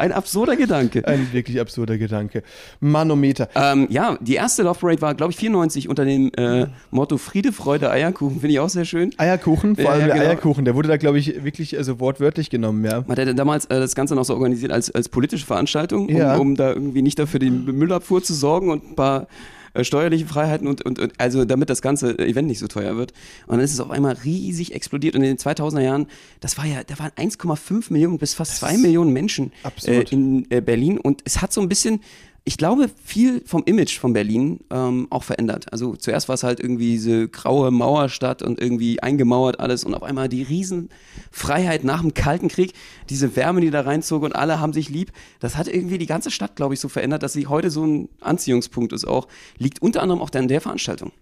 Ein 0.00 0.12
absurder 0.12 0.56
Gedanke. 0.56 1.02
ein 1.06 1.32
wirklich 1.32 1.60
absurder 1.60 1.98
Gedanke. 1.98 2.42
Manometer. 2.80 3.48
Ähm, 3.54 3.86
ja, 3.90 4.16
die 4.20 4.34
erste 4.34 4.62
Love 4.62 4.78
Parade 4.80 5.02
war, 5.02 5.14
glaube 5.14 5.32
ich, 5.32 5.38
94 5.38 5.88
unter 5.88 6.04
dem 6.04 6.30
äh, 6.36 6.66
Motto 6.90 7.18
Friede, 7.18 7.52
Freude, 7.52 7.90
Eierkuchen. 7.90 8.40
Finde 8.40 8.52
ich 8.54 8.60
auch 8.60 8.68
sehr 8.70 8.84
schön. 8.84 9.12
Eierkuchen, 9.18 9.76
vor 9.76 9.84
Ja, 9.84 9.90
allem 9.90 10.00
ja, 10.00 10.06
der 10.08 10.14
genau. 10.16 10.26
Eierkuchen, 10.30 10.64
der 10.64 10.74
wurde 10.74 10.88
da, 10.88 10.96
glaube 10.96 11.18
ich, 11.18 11.44
wirklich 11.44 11.76
also 11.76 12.00
wortwörtlich 12.00 12.50
genommen, 12.50 12.84
ja. 12.84 13.04
Man 13.06 13.16
hätte 13.16 13.34
damals 13.34 13.66
äh, 13.66 13.78
das 13.78 13.94
Ganze 13.94 14.14
noch 14.14 14.24
so 14.24 14.34
organisiert 14.34 14.72
als, 14.72 14.90
als 14.90 15.08
politische 15.08 15.44
Veranstaltung, 15.46 16.08
um, 16.08 16.16
Ja. 16.16 16.36
um 16.36 16.54
da 16.56 16.70
irgendwie 16.70 17.02
nicht 17.02 17.18
dafür 17.18 17.38
die 17.40 17.50
Müllabfuhr 17.50 18.22
zu 18.22 18.32
sorgen 18.34 18.70
und 18.70 18.90
ein 18.92 18.94
paar 18.96 19.26
äh, 19.74 19.84
steuerliche 19.84 20.26
Freiheiten 20.26 20.66
und, 20.66 20.82
und, 20.82 20.98
und 20.98 21.12
also 21.18 21.44
damit 21.44 21.70
das 21.70 21.82
ganze 21.82 22.18
Event 22.18 22.48
nicht 22.48 22.58
so 22.58 22.66
teuer 22.66 22.96
wird. 22.96 23.12
Und 23.46 23.56
dann 23.56 23.64
ist 23.64 23.72
es 23.72 23.80
auf 23.80 23.90
einmal 23.90 24.14
riesig 24.24 24.74
explodiert. 24.74 25.14
Und 25.14 25.22
in 25.22 25.28
den 25.28 25.38
2000er 25.38 25.80
Jahren, 25.80 26.06
das 26.40 26.58
war 26.58 26.64
ja, 26.64 26.82
da 26.84 26.98
waren 26.98 27.12
1,5 27.12 27.92
Millionen 27.92 28.18
bis 28.18 28.34
fast 28.34 28.56
2 28.56 28.78
Millionen 28.78 29.12
Menschen 29.12 29.52
äh, 29.86 30.02
in 30.10 30.50
äh, 30.50 30.60
Berlin. 30.60 30.98
Und 30.98 31.22
es 31.24 31.40
hat 31.40 31.52
so 31.52 31.60
ein 31.60 31.68
bisschen 31.68 32.00
ich 32.44 32.56
glaube, 32.56 32.88
viel 33.04 33.42
vom 33.44 33.62
Image 33.64 33.98
von 33.98 34.12
Berlin 34.12 34.60
ähm, 34.70 35.06
auch 35.10 35.24
verändert. 35.24 35.72
Also 35.72 35.94
zuerst 35.96 36.28
war 36.28 36.34
es 36.34 36.42
halt 36.42 36.58
irgendwie 36.58 36.92
diese 36.92 37.28
graue 37.28 37.70
Mauerstadt 37.70 38.42
und 38.42 38.60
irgendwie 38.60 39.02
eingemauert 39.02 39.60
alles 39.60 39.84
und 39.84 39.94
auf 39.94 40.02
einmal 40.02 40.28
die 40.28 40.42
Riesenfreiheit 40.42 41.84
nach 41.84 42.00
dem 42.00 42.14
Kalten 42.14 42.48
Krieg, 42.48 42.72
diese 43.08 43.36
Wärme, 43.36 43.60
die 43.60 43.70
da 43.70 43.82
reinzog 43.82 44.22
und 44.22 44.34
alle 44.34 44.58
haben 44.58 44.72
sich 44.72 44.88
lieb. 44.88 45.12
Das 45.38 45.56
hat 45.56 45.68
irgendwie 45.68 45.98
die 45.98 46.06
ganze 46.06 46.30
Stadt, 46.30 46.56
glaube 46.56 46.74
ich, 46.74 46.80
so 46.80 46.88
verändert, 46.88 47.22
dass 47.22 47.34
sie 47.34 47.46
heute 47.46 47.70
so 47.70 47.84
ein 47.84 48.08
Anziehungspunkt 48.20 48.92
ist 48.92 49.06
auch. 49.06 49.28
Liegt 49.58 49.82
unter 49.82 50.02
anderem 50.02 50.22
auch 50.22 50.30
an 50.32 50.48
der 50.48 50.60
Veranstaltung. 50.60 51.12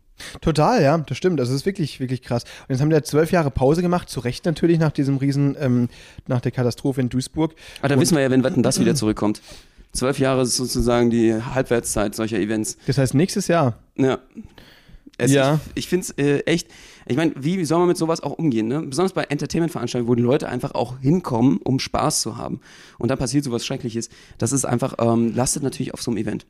Total, 0.40 0.82
ja, 0.82 0.98
das 0.98 1.16
stimmt. 1.16 1.38
Das 1.38 1.48
ist 1.48 1.64
wirklich, 1.66 2.00
wirklich 2.00 2.22
krass. 2.22 2.44
Und 2.62 2.70
jetzt 2.70 2.80
haben 2.80 2.90
wir 2.90 3.02
zwölf 3.04 3.30
Jahre 3.32 3.50
Pause 3.50 3.82
gemacht, 3.82 4.08
zu 4.08 4.20
Recht 4.20 4.44
natürlich 4.44 4.78
nach 4.78 4.92
diesem 4.92 5.16
Riesen, 5.16 5.56
ähm, 5.58 5.88
nach 6.26 6.40
der 6.40 6.52
Katastrophe 6.52 7.00
in 7.00 7.08
Duisburg. 7.08 7.54
Aber 7.80 7.88
da 7.88 8.00
wissen 8.00 8.16
wir 8.16 8.22
ja, 8.22 8.30
wenn 8.30 8.44
Wetten 8.44 8.62
das 8.62 8.80
wieder 8.80 8.94
zurückkommt. 8.94 9.40
Zwölf 9.92 10.18
Jahre 10.18 10.42
ist 10.42 10.56
sozusagen 10.56 11.10
die 11.10 11.34
Halbwertszeit 11.34 12.14
solcher 12.14 12.38
Events. 12.38 12.76
Das 12.86 12.98
heißt, 12.98 13.14
nächstes 13.14 13.48
Jahr. 13.48 13.78
Ja. 13.96 14.18
Es, 15.16 15.32
Ja. 15.32 15.60
Ich, 15.74 15.84
ich 15.84 15.88
finde 15.88 16.04
es 16.04 16.10
äh, 16.18 16.38
echt, 16.46 16.68
ich 17.06 17.16
meine, 17.16 17.32
wie 17.36 17.64
soll 17.64 17.78
man 17.78 17.88
mit 17.88 17.96
sowas 17.96 18.20
auch 18.20 18.32
umgehen? 18.32 18.68
Ne? 18.68 18.82
Besonders 18.82 19.12
bei 19.12 19.24
Entertainment-Veranstaltungen, 19.24 20.08
wo 20.08 20.14
die 20.14 20.22
Leute 20.22 20.48
einfach 20.48 20.72
auch 20.74 21.00
hinkommen, 21.00 21.58
um 21.64 21.80
Spaß 21.80 22.20
zu 22.20 22.36
haben. 22.36 22.60
Und 22.98 23.10
dann 23.10 23.18
passiert 23.18 23.44
sowas 23.44 23.66
Schreckliches. 23.66 24.10
Das 24.38 24.52
ist 24.52 24.64
einfach, 24.64 24.94
ähm, 25.00 25.34
lastet 25.34 25.64
natürlich 25.64 25.92
auf 25.94 26.02
so 26.02 26.10
einem 26.10 26.18
Event. 26.18 26.46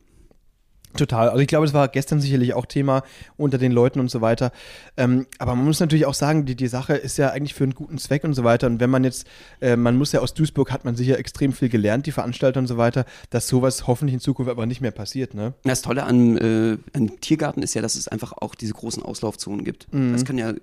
Total. 0.96 1.28
Also 1.28 1.40
ich 1.40 1.48
glaube, 1.48 1.66
das 1.66 1.74
war 1.74 1.88
gestern 1.88 2.20
sicherlich 2.20 2.54
auch 2.54 2.66
Thema 2.66 3.02
unter 3.36 3.58
den 3.58 3.72
Leuten 3.72 4.00
und 4.00 4.10
so 4.10 4.20
weiter. 4.20 4.52
Ähm, 4.96 5.26
aber 5.38 5.54
man 5.54 5.64
muss 5.64 5.80
natürlich 5.80 6.06
auch 6.06 6.14
sagen, 6.14 6.44
die, 6.44 6.56
die 6.56 6.66
Sache 6.66 6.94
ist 6.94 7.18
ja 7.18 7.30
eigentlich 7.30 7.54
für 7.54 7.64
einen 7.64 7.74
guten 7.74 7.98
Zweck 7.98 8.24
und 8.24 8.34
so 8.34 8.42
weiter. 8.44 8.66
Und 8.66 8.80
wenn 8.80 8.90
man 8.90 9.04
jetzt, 9.04 9.26
äh, 9.60 9.76
man 9.76 9.96
muss 9.96 10.12
ja 10.12 10.20
aus 10.20 10.34
Duisburg, 10.34 10.72
hat 10.72 10.84
man 10.84 10.96
sicher 10.96 11.18
extrem 11.18 11.52
viel 11.52 11.68
gelernt, 11.68 12.06
die 12.06 12.12
Veranstalter 12.12 12.58
und 12.60 12.66
so 12.66 12.78
weiter, 12.78 13.04
dass 13.30 13.48
sowas 13.48 13.86
hoffentlich 13.86 14.14
in 14.14 14.20
Zukunft 14.20 14.50
aber 14.50 14.66
nicht 14.66 14.80
mehr 14.80 14.90
passiert, 14.90 15.34
ne? 15.34 15.54
Das 15.64 15.82
Tolle 15.82 16.04
an, 16.04 16.36
äh, 16.38 16.78
an 16.94 17.20
Tiergarten 17.20 17.62
ist 17.62 17.74
ja, 17.74 17.82
dass 17.82 17.94
es 17.94 18.08
einfach 18.08 18.32
auch 18.32 18.54
diese 18.54 18.72
großen 18.72 19.02
Auslaufzonen 19.02 19.64
gibt. 19.64 19.86
Es 20.14 20.24
können 20.24 20.38
ja 20.38 20.54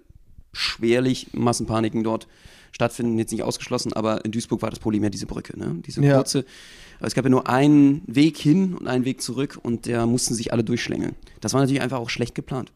schwerlich 0.53 1.27
Massenpaniken 1.33 2.03
dort 2.03 2.27
stattfinden, 2.75 3.17
jetzt 3.17 3.31
nicht 3.31 3.41
ausgeschlossen, 3.43 3.93
aber 3.93 4.23
in 4.25 4.31
Duisburg 4.31 4.61
war 4.61 4.69
das 4.69 4.79
Problem 4.79 5.01
ja 5.03 5.09
diese 5.09 5.25
Brücke, 5.25 5.57
ne? 5.57 5.77
Diese 5.85 6.01
Ja. 6.03 6.17
kurze. 6.17 6.45
Es 6.99 7.13
gab 7.15 7.23
ja 7.25 7.29
nur 7.29 7.47
einen 7.49 8.01
Weg 8.05 8.37
hin 8.37 8.75
und 8.75 8.87
einen 8.87 9.05
Weg 9.05 9.21
zurück 9.21 9.57
und 9.63 9.87
da 9.87 10.05
mussten 10.05 10.33
sich 10.33 10.51
alle 10.53 10.63
durchschlängeln. 10.63 11.15
Das 11.41 11.53
war 11.53 11.61
natürlich 11.61 11.81
einfach 11.81 11.99
auch 11.99 12.09
schlecht 12.09 12.35
geplant. 12.35 12.71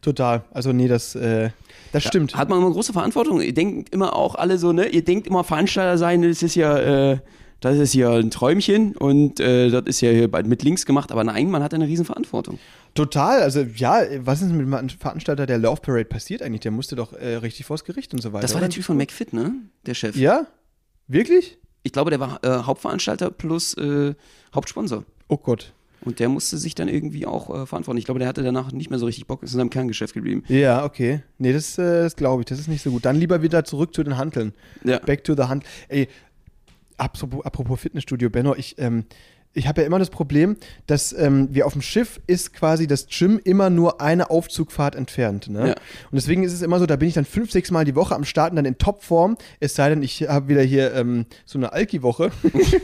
Total. 0.00 0.44
Also 0.52 0.72
nee, 0.72 0.88
das, 0.88 1.14
äh, 1.14 1.50
das 1.92 2.04
stimmt. 2.04 2.34
Hat 2.34 2.48
man 2.48 2.58
immer 2.58 2.70
große 2.70 2.92
Verantwortung. 2.92 3.40
Ihr 3.42 3.52
denkt 3.54 3.92
immer 3.92 4.14
auch 4.16 4.34
alle 4.34 4.58
so, 4.58 4.72
ne? 4.72 4.88
Ihr 4.88 5.04
denkt 5.04 5.26
immer 5.26 5.44
Veranstalter 5.44 5.98
sein, 5.98 6.22
das 6.22 6.42
ist 6.42 6.54
ja, 6.54 6.78
äh, 7.12 7.18
das 7.60 7.76
ist 7.76 7.94
ja 7.94 8.14
ein 8.14 8.30
Träumchen 8.30 8.96
und 8.96 9.40
äh, 9.40 9.70
das 9.70 9.82
ist 9.86 10.00
ja 10.00 10.10
hier 10.10 10.30
bald 10.30 10.46
mit 10.46 10.62
links 10.62 10.86
gemacht, 10.86 11.10
aber 11.10 11.24
nein, 11.24 11.50
man 11.50 11.62
hat 11.62 11.74
eine 11.74 11.86
riesen 11.86 12.04
Verantwortung. 12.04 12.58
Total. 12.94 13.42
Also 13.42 13.60
ja, 13.60 14.00
was 14.20 14.42
ist 14.42 14.50
mit 14.50 14.60
dem 14.60 14.88
Veranstalter 14.88 15.46
der 15.46 15.58
Love 15.58 15.80
Parade 15.80 16.04
passiert 16.04 16.42
eigentlich? 16.42 16.60
Der 16.60 16.70
musste 16.70 16.94
doch 16.96 17.12
äh, 17.12 17.36
richtig 17.36 17.66
vors 17.66 17.84
Gericht 17.84 18.14
und 18.14 18.22
so 18.22 18.32
weiter. 18.32 18.42
Das 18.42 18.54
war 18.54 18.60
der? 18.60 18.70
Typ 18.70 18.84
von 18.84 18.96
McFit, 18.96 19.32
ne? 19.32 19.54
Der 19.86 19.94
Chef. 19.94 20.16
Ja? 20.16 20.46
Wirklich? 21.08 21.58
Ich 21.82 21.92
glaube, 21.92 22.10
der 22.10 22.20
war 22.20 22.38
äh, 22.44 22.64
Hauptveranstalter 22.64 23.30
plus 23.30 23.74
äh, 23.74 24.14
Hauptsponsor. 24.54 25.04
Oh 25.28 25.36
Gott. 25.36 25.72
Und 26.00 26.20
der 26.20 26.28
musste 26.28 26.58
sich 26.58 26.74
dann 26.74 26.88
irgendwie 26.88 27.26
auch 27.26 27.50
äh, 27.50 27.66
verantworten. 27.66 27.98
Ich 27.98 28.04
glaube, 28.04 28.20
der 28.20 28.28
hatte 28.28 28.42
danach 28.42 28.72
nicht 28.72 28.88
mehr 28.88 28.98
so 28.98 29.06
richtig 29.06 29.26
Bock, 29.26 29.42
ist 29.42 29.52
in 29.52 29.58
seinem 29.58 29.70
Kerngeschäft 29.70 30.14
geblieben. 30.14 30.44
Ja, 30.48 30.84
okay. 30.84 31.22
Nee, 31.38 31.52
das, 31.52 31.76
äh, 31.76 32.02
das 32.02 32.14
glaube 32.14 32.42
ich. 32.42 32.46
Das 32.46 32.58
ist 32.60 32.68
nicht 32.68 32.82
so 32.82 32.90
gut. 32.90 33.04
Dann 33.04 33.16
lieber 33.16 33.42
wieder 33.42 33.64
zurück 33.64 33.94
zu 33.94 34.04
den 34.04 34.16
Hanteln. 34.16 34.54
Ja. 34.84 35.00
Back 35.00 35.24
to 35.24 35.34
the 35.34 35.44
Hand. 35.44 35.64
Ey, 35.88 36.08
apropos, 36.98 37.40
apropos 37.44 37.80
Fitnessstudio, 37.80 38.30
Benno, 38.30 38.54
ich, 38.54 38.76
ähm, 38.78 39.04
ich 39.58 39.66
habe 39.66 39.80
ja 39.80 39.86
immer 39.86 39.98
das 39.98 40.10
Problem, 40.10 40.56
dass 40.86 41.12
ähm, 41.12 41.48
wir 41.50 41.66
auf 41.66 41.72
dem 41.72 41.82
Schiff 41.82 42.20
ist 42.26 42.54
quasi 42.54 42.86
das 42.86 43.06
Gym 43.08 43.40
immer 43.42 43.70
nur 43.70 44.00
eine 44.00 44.30
Aufzugfahrt 44.30 44.94
entfernt. 44.94 45.48
Ne? 45.48 45.68
Ja. 45.68 45.74
Und 45.74 46.14
deswegen 46.14 46.44
ist 46.44 46.52
es 46.52 46.62
immer 46.62 46.78
so, 46.78 46.86
da 46.86 46.96
bin 46.96 47.08
ich 47.08 47.14
dann 47.14 47.24
fünf, 47.24 47.50
sechs 47.50 47.70
Mal 47.70 47.84
die 47.84 47.94
Woche 47.96 48.14
am 48.14 48.24
Starten, 48.24 48.56
dann 48.56 48.64
in 48.64 48.78
Topform. 48.78 49.36
Es 49.60 49.74
sei 49.74 49.88
denn, 49.90 50.02
ich 50.02 50.22
habe 50.28 50.48
wieder 50.48 50.62
hier 50.62 50.94
ähm, 50.94 51.26
so 51.44 51.58
eine 51.58 51.72
Alki-Woche 51.72 52.30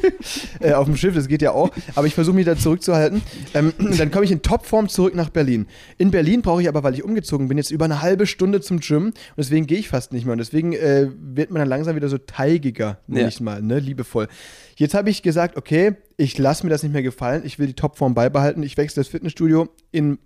äh, 0.60 0.72
auf 0.72 0.86
dem 0.86 0.96
Schiff, 0.96 1.14
das 1.14 1.28
geht 1.28 1.42
ja 1.42 1.52
auch. 1.52 1.70
Aber 1.94 2.06
ich 2.06 2.14
versuche 2.14 2.34
mich 2.34 2.46
da 2.46 2.56
zurückzuhalten. 2.56 3.22
Ähm, 3.54 3.72
dann 3.98 4.10
komme 4.10 4.24
ich 4.24 4.32
in 4.32 4.42
Topform 4.42 4.88
zurück 4.88 5.14
nach 5.14 5.30
Berlin. 5.30 5.66
In 5.96 6.10
Berlin 6.10 6.42
brauche 6.42 6.60
ich 6.60 6.68
aber, 6.68 6.82
weil 6.82 6.94
ich 6.94 7.04
umgezogen 7.04 7.48
bin, 7.48 7.56
jetzt 7.56 7.70
über 7.70 7.84
eine 7.84 8.02
halbe 8.02 8.26
Stunde 8.26 8.60
zum 8.60 8.80
Gym. 8.80 9.06
Und 9.06 9.14
deswegen 9.38 9.66
gehe 9.66 9.78
ich 9.78 9.88
fast 9.88 10.12
nicht 10.12 10.24
mehr. 10.24 10.32
Und 10.32 10.38
deswegen 10.38 10.72
äh, 10.72 11.08
wird 11.20 11.50
man 11.50 11.60
dann 11.60 11.68
langsam 11.68 11.94
wieder 11.94 12.08
so 12.08 12.18
teigiger, 12.18 12.98
nenne 13.06 13.22
Ja. 13.22 13.28
ich 13.28 13.40
mal, 13.40 13.62
ne? 13.62 13.78
liebevoll. 13.78 14.28
Jetzt 14.76 14.94
habe 14.94 15.10
ich 15.10 15.22
gesagt, 15.22 15.56
okay, 15.56 15.96
ich 16.16 16.38
lasse 16.38 16.64
mir 16.64 16.70
das 16.70 16.82
nicht 16.82 16.92
mehr 16.92 17.02
gefallen. 17.02 17.42
Ich 17.44 17.58
will 17.58 17.66
die 17.66 17.74
Topform 17.74 18.14
beibehalten. 18.14 18.62
Ich 18.62 18.76
wechsle 18.76 19.00
das 19.00 19.08
Fitnessstudio 19.08 19.68
in 19.92 20.18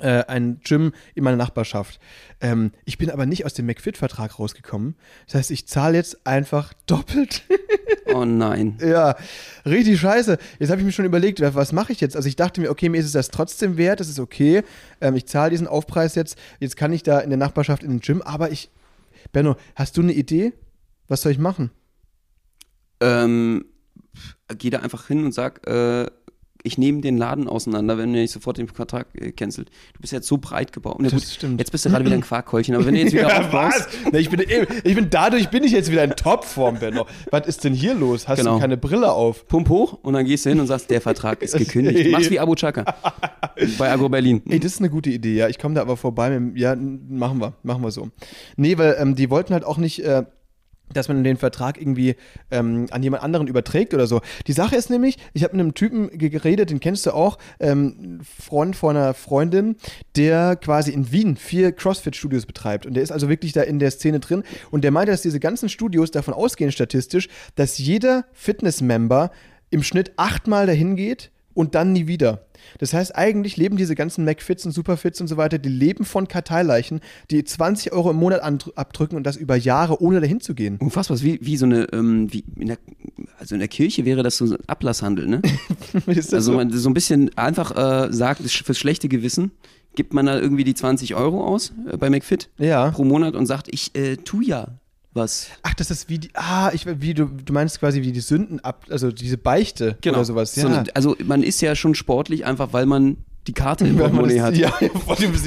äh, 0.00 0.24
ein 0.26 0.60
Gym 0.60 0.92
in 1.14 1.24
meiner 1.24 1.36
Nachbarschaft. 1.36 1.98
Ähm, 2.40 2.72
ich 2.84 2.98
bin 2.98 3.10
aber 3.10 3.26
nicht 3.26 3.44
aus 3.44 3.54
dem 3.54 3.66
McFit-Vertrag 3.66 4.38
rausgekommen. 4.38 4.96
Das 5.26 5.34
heißt, 5.34 5.50
ich 5.50 5.66
zahle 5.66 5.96
jetzt 5.96 6.26
einfach 6.26 6.72
doppelt. 6.86 7.42
Oh 8.14 8.24
nein. 8.24 8.78
ja, 8.80 9.16
richtig 9.66 10.00
scheiße. 10.00 10.38
Jetzt 10.58 10.70
habe 10.70 10.80
ich 10.80 10.86
mir 10.86 10.92
schon 10.92 11.04
überlegt, 11.04 11.42
was 11.42 11.72
mache 11.72 11.92
ich 11.92 12.00
jetzt? 12.00 12.16
Also 12.16 12.26
ich 12.26 12.36
dachte 12.36 12.58
mir, 12.58 12.70
okay, 12.70 12.88
mir 12.88 12.98
ist 12.98 13.04
es 13.04 13.12
das 13.12 13.28
trotzdem 13.28 13.76
wert, 13.76 14.00
das 14.00 14.08
ist 14.08 14.18
okay. 14.18 14.62
Ähm, 15.02 15.14
ich 15.14 15.26
zahle 15.26 15.50
diesen 15.50 15.66
Aufpreis 15.66 16.14
jetzt. 16.14 16.38
Jetzt 16.58 16.78
kann 16.78 16.90
ich 16.94 17.02
da 17.02 17.20
in 17.20 17.28
der 17.28 17.36
Nachbarschaft 17.36 17.82
in 17.82 17.90
den 17.90 18.00
Gym, 18.00 18.22
aber 18.22 18.50
ich, 18.50 18.70
Benno, 19.32 19.56
hast 19.74 19.98
du 19.98 20.00
eine 20.00 20.14
Idee? 20.14 20.54
Was 21.06 21.20
soll 21.20 21.32
ich 21.32 21.38
machen? 21.38 21.70
Ähm, 23.00 23.64
geh 24.58 24.70
da 24.70 24.78
einfach 24.80 25.06
hin 25.06 25.24
und 25.24 25.32
sag, 25.32 25.66
äh, 25.68 26.06
ich 26.64 26.76
nehme 26.76 27.00
den 27.00 27.16
Laden 27.16 27.46
auseinander, 27.48 27.96
wenn 27.98 28.12
du 28.12 28.18
nicht 28.18 28.32
sofort 28.32 28.58
den 28.58 28.66
Vertrag 28.66 29.06
äh, 29.14 29.30
cancelt. 29.30 29.68
Du 29.94 30.00
bist 30.00 30.12
jetzt 30.12 30.26
so 30.26 30.38
breit 30.38 30.72
gebaut. 30.72 30.96
Na 30.98 31.08
Das 31.08 31.32
stimmt. 31.34 31.60
Jetzt 31.60 31.70
bist 31.70 31.84
du 31.84 31.88
gerade 31.90 32.04
wieder 32.04 32.16
ein 32.16 32.20
Quarkkeulchen, 32.20 32.74
aber 32.74 32.84
wenn 32.84 32.94
du 32.94 33.00
jetzt 33.00 33.12
wieder 33.12 33.28
aufbaust, 33.40 33.88
Na, 34.12 34.18
ich, 34.18 34.28
bin, 34.28 34.40
ich 34.40 34.94
bin 34.96 35.08
dadurch 35.08 35.50
bin 35.50 35.62
ich 35.62 35.70
jetzt 35.70 35.90
wieder 35.92 36.02
in 36.02 36.10
Topform, 36.10 36.80
Benno. 36.80 37.06
Was 37.30 37.46
ist 37.46 37.62
denn 37.62 37.74
hier 37.74 37.94
los? 37.94 38.26
Hast 38.26 38.38
Genau. 38.40 38.54
du 38.56 38.60
keine 38.60 38.76
Brille 38.76 39.12
auf? 39.12 39.46
pump 39.46 39.68
hoch 39.68 39.98
und 40.02 40.14
dann 40.14 40.26
gehst 40.26 40.46
du 40.46 40.50
hin 40.50 40.58
und 40.58 40.66
sagst, 40.66 40.90
der 40.90 41.00
Vertrag 41.00 41.42
ist 41.42 41.56
gekündigt. 41.56 42.04
Du 42.06 42.10
machst 42.10 42.30
wie 42.30 42.40
Abu 42.40 42.56
Chaka 42.56 42.84
bei 43.78 43.90
Agro 43.92 44.08
Berlin. 44.08 44.42
Ey, 44.48 44.58
das 44.58 44.72
ist 44.72 44.80
eine 44.80 44.90
gute 44.90 45.10
Idee, 45.10 45.36
ja. 45.36 45.48
Ich 45.48 45.58
komme 45.60 45.74
da 45.76 45.80
aber 45.82 45.96
vorbei. 45.96 46.38
Mit, 46.40 46.58
ja, 46.58 46.74
machen 46.74 47.38
wir, 47.40 47.52
machen 47.62 47.82
wir 47.84 47.92
so. 47.92 48.08
Nee, 48.56 48.76
weil 48.78 48.96
ähm, 48.98 49.14
die 49.14 49.30
wollten 49.30 49.52
halt 49.54 49.64
auch 49.64 49.78
nicht, 49.78 50.00
äh, 50.04 50.24
dass 50.92 51.08
man 51.08 51.24
den 51.24 51.36
Vertrag 51.36 51.80
irgendwie 51.80 52.16
ähm, 52.50 52.86
an 52.90 53.02
jemand 53.02 53.22
anderen 53.22 53.46
überträgt 53.46 53.94
oder 53.94 54.06
so. 54.06 54.20
Die 54.46 54.52
Sache 54.52 54.76
ist 54.76 54.90
nämlich, 54.90 55.16
ich 55.32 55.44
habe 55.44 55.56
mit 55.56 55.62
einem 55.62 55.74
Typen 55.74 56.10
ge- 56.10 56.30
geredet, 56.30 56.70
den 56.70 56.80
kennst 56.80 57.06
du 57.06 57.12
auch, 57.12 57.38
ähm, 57.60 58.20
Freund 58.22 58.76
von 58.76 58.96
einer 58.96 59.14
Freundin, 59.14 59.76
der 60.16 60.56
quasi 60.56 60.92
in 60.92 61.12
Wien 61.12 61.36
vier 61.36 61.72
CrossFit-Studios 61.72 62.46
betreibt. 62.46 62.86
Und 62.86 62.94
der 62.94 63.02
ist 63.02 63.12
also 63.12 63.28
wirklich 63.28 63.52
da 63.52 63.62
in 63.62 63.78
der 63.78 63.90
Szene 63.90 64.20
drin. 64.20 64.42
Und 64.70 64.82
der 64.84 64.90
meinte, 64.90 65.12
dass 65.12 65.22
diese 65.22 65.40
ganzen 65.40 65.68
Studios 65.68 66.10
davon 66.10 66.34
ausgehen, 66.34 66.72
statistisch, 66.72 67.28
dass 67.54 67.78
jeder 67.78 68.24
Fitness-Member 68.32 69.30
im 69.70 69.82
Schnitt 69.82 70.12
achtmal 70.16 70.66
dahin 70.66 70.96
geht 70.96 71.30
und 71.58 71.74
dann 71.74 71.92
nie 71.92 72.06
wieder. 72.06 72.46
Das 72.78 72.92
heißt, 72.92 73.16
eigentlich 73.16 73.56
leben 73.56 73.76
diese 73.76 73.96
ganzen 73.96 74.24
McFits 74.24 74.64
und 74.64 74.70
Superfits 74.70 75.20
und 75.20 75.26
so 75.26 75.36
weiter, 75.36 75.58
die 75.58 75.68
leben 75.68 76.04
von 76.04 76.28
Karteileichen, 76.28 77.00
die 77.32 77.42
20 77.42 77.92
Euro 77.92 78.12
im 78.12 78.16
Monat 78.16 78.42
abdrücken 78.76 79.16
und 79.16 79.24
das 79.24 79.34
über 79.36 79.56
Jahre, 79.56 80.00
ohne 80.00 80.20
dahin 80.20 80.40
zu 80.40 80.54
gehen. 80.54 80.76
Unfassbar, 80.78 81.20
wie, 81.20 81.40
wie 81.42 81.56
so 81.56 81.66
eine, 81.66 81.92
ähm, 81.92 82.32
wie 82.32 82.44
in 82.56 82.68
der, 82.68 82.78
also 83.40 83.56
in 83.56 83.58
der 83.58 83.66
Kirche 83.66 84.04
wäre 84.04 84.22
das 84.22 84.36
so 84.36 84.44
ein 84.44 84.56
Ablasshandel, 84.68 85.26
ne? 85.26 85.42
Also 86.06 86.38
so? 86.40 86.52
man 86.52 86.70
so 86.70 86.88
ein 86.88 86.94
bisschen 86.94 87.36
einfach 87.36 87.76
äh, 87.76 88.12
sagt, 88.12 88.40
fürs 88.48 88.78
schlechte 88.78 89.08
Gewissen 89.08 89.50
gibt 89.96 90.14
man 90.14 90.26
da 90.26 90.38
irgendwie 90.38 90.62
die 90.62 90.74
20 90.74 91.16
Euro 91.16 91.44
aus 91.44 91.72
äh, 91.90 91.96
bei 91.96 92.08
McFit 92.08 92.50
Ja. 92.58 92.92
pro 92.92 93.02
Monat 93.02 93.34
und 93.34 93.46
sagt, 93.46 93.66
ich 93.72 93.96
äh, 93.96 94.16
tu 94.16 94.42
ja 94.42 94.68
was. 95.18 95.48
Ach, 95.62 95.74
das 95.74 95.90
ist 95.90 96.08
wie 96.08 96.18
die, 96.18 96.30
ah, 96.34 96.70
ich, 96.72 96.86
wie 96.86 97.12
du, 97.14 97.26
du 97.26 97.52
meinst 97.52 97.78
quasi 97.80 98.00
wie 98.02 98.12
die 98.12 98.20
Sünden 98.20 98.60
ab, 98.60 98.86
also 98.88 99.10
diese 99.12 99.36
Beichte 99.38 99.98
oder 100.06 100.24
sowas. 100.24 100.56
Ja. 100.56 100.62
So 100.62 100.68
eine- 100.68 100.84
also 100.94 101.16
man 101.24 101.42
ist 101.42 101.60
ja 101.60 101.74
schon 101.74 101.94
sportlich, 101.94 102.46
einfach 102.46 102.72
weil 102.72 102.86
man 102.86 103.18
die 103.46 103.52
Karte 103.54 103.86
im 103.86 103.96
Portemonnaie 103.98 104.36
das- 104.36 104.44
hat. 104.44 104.56
Ja, 104.56 104.72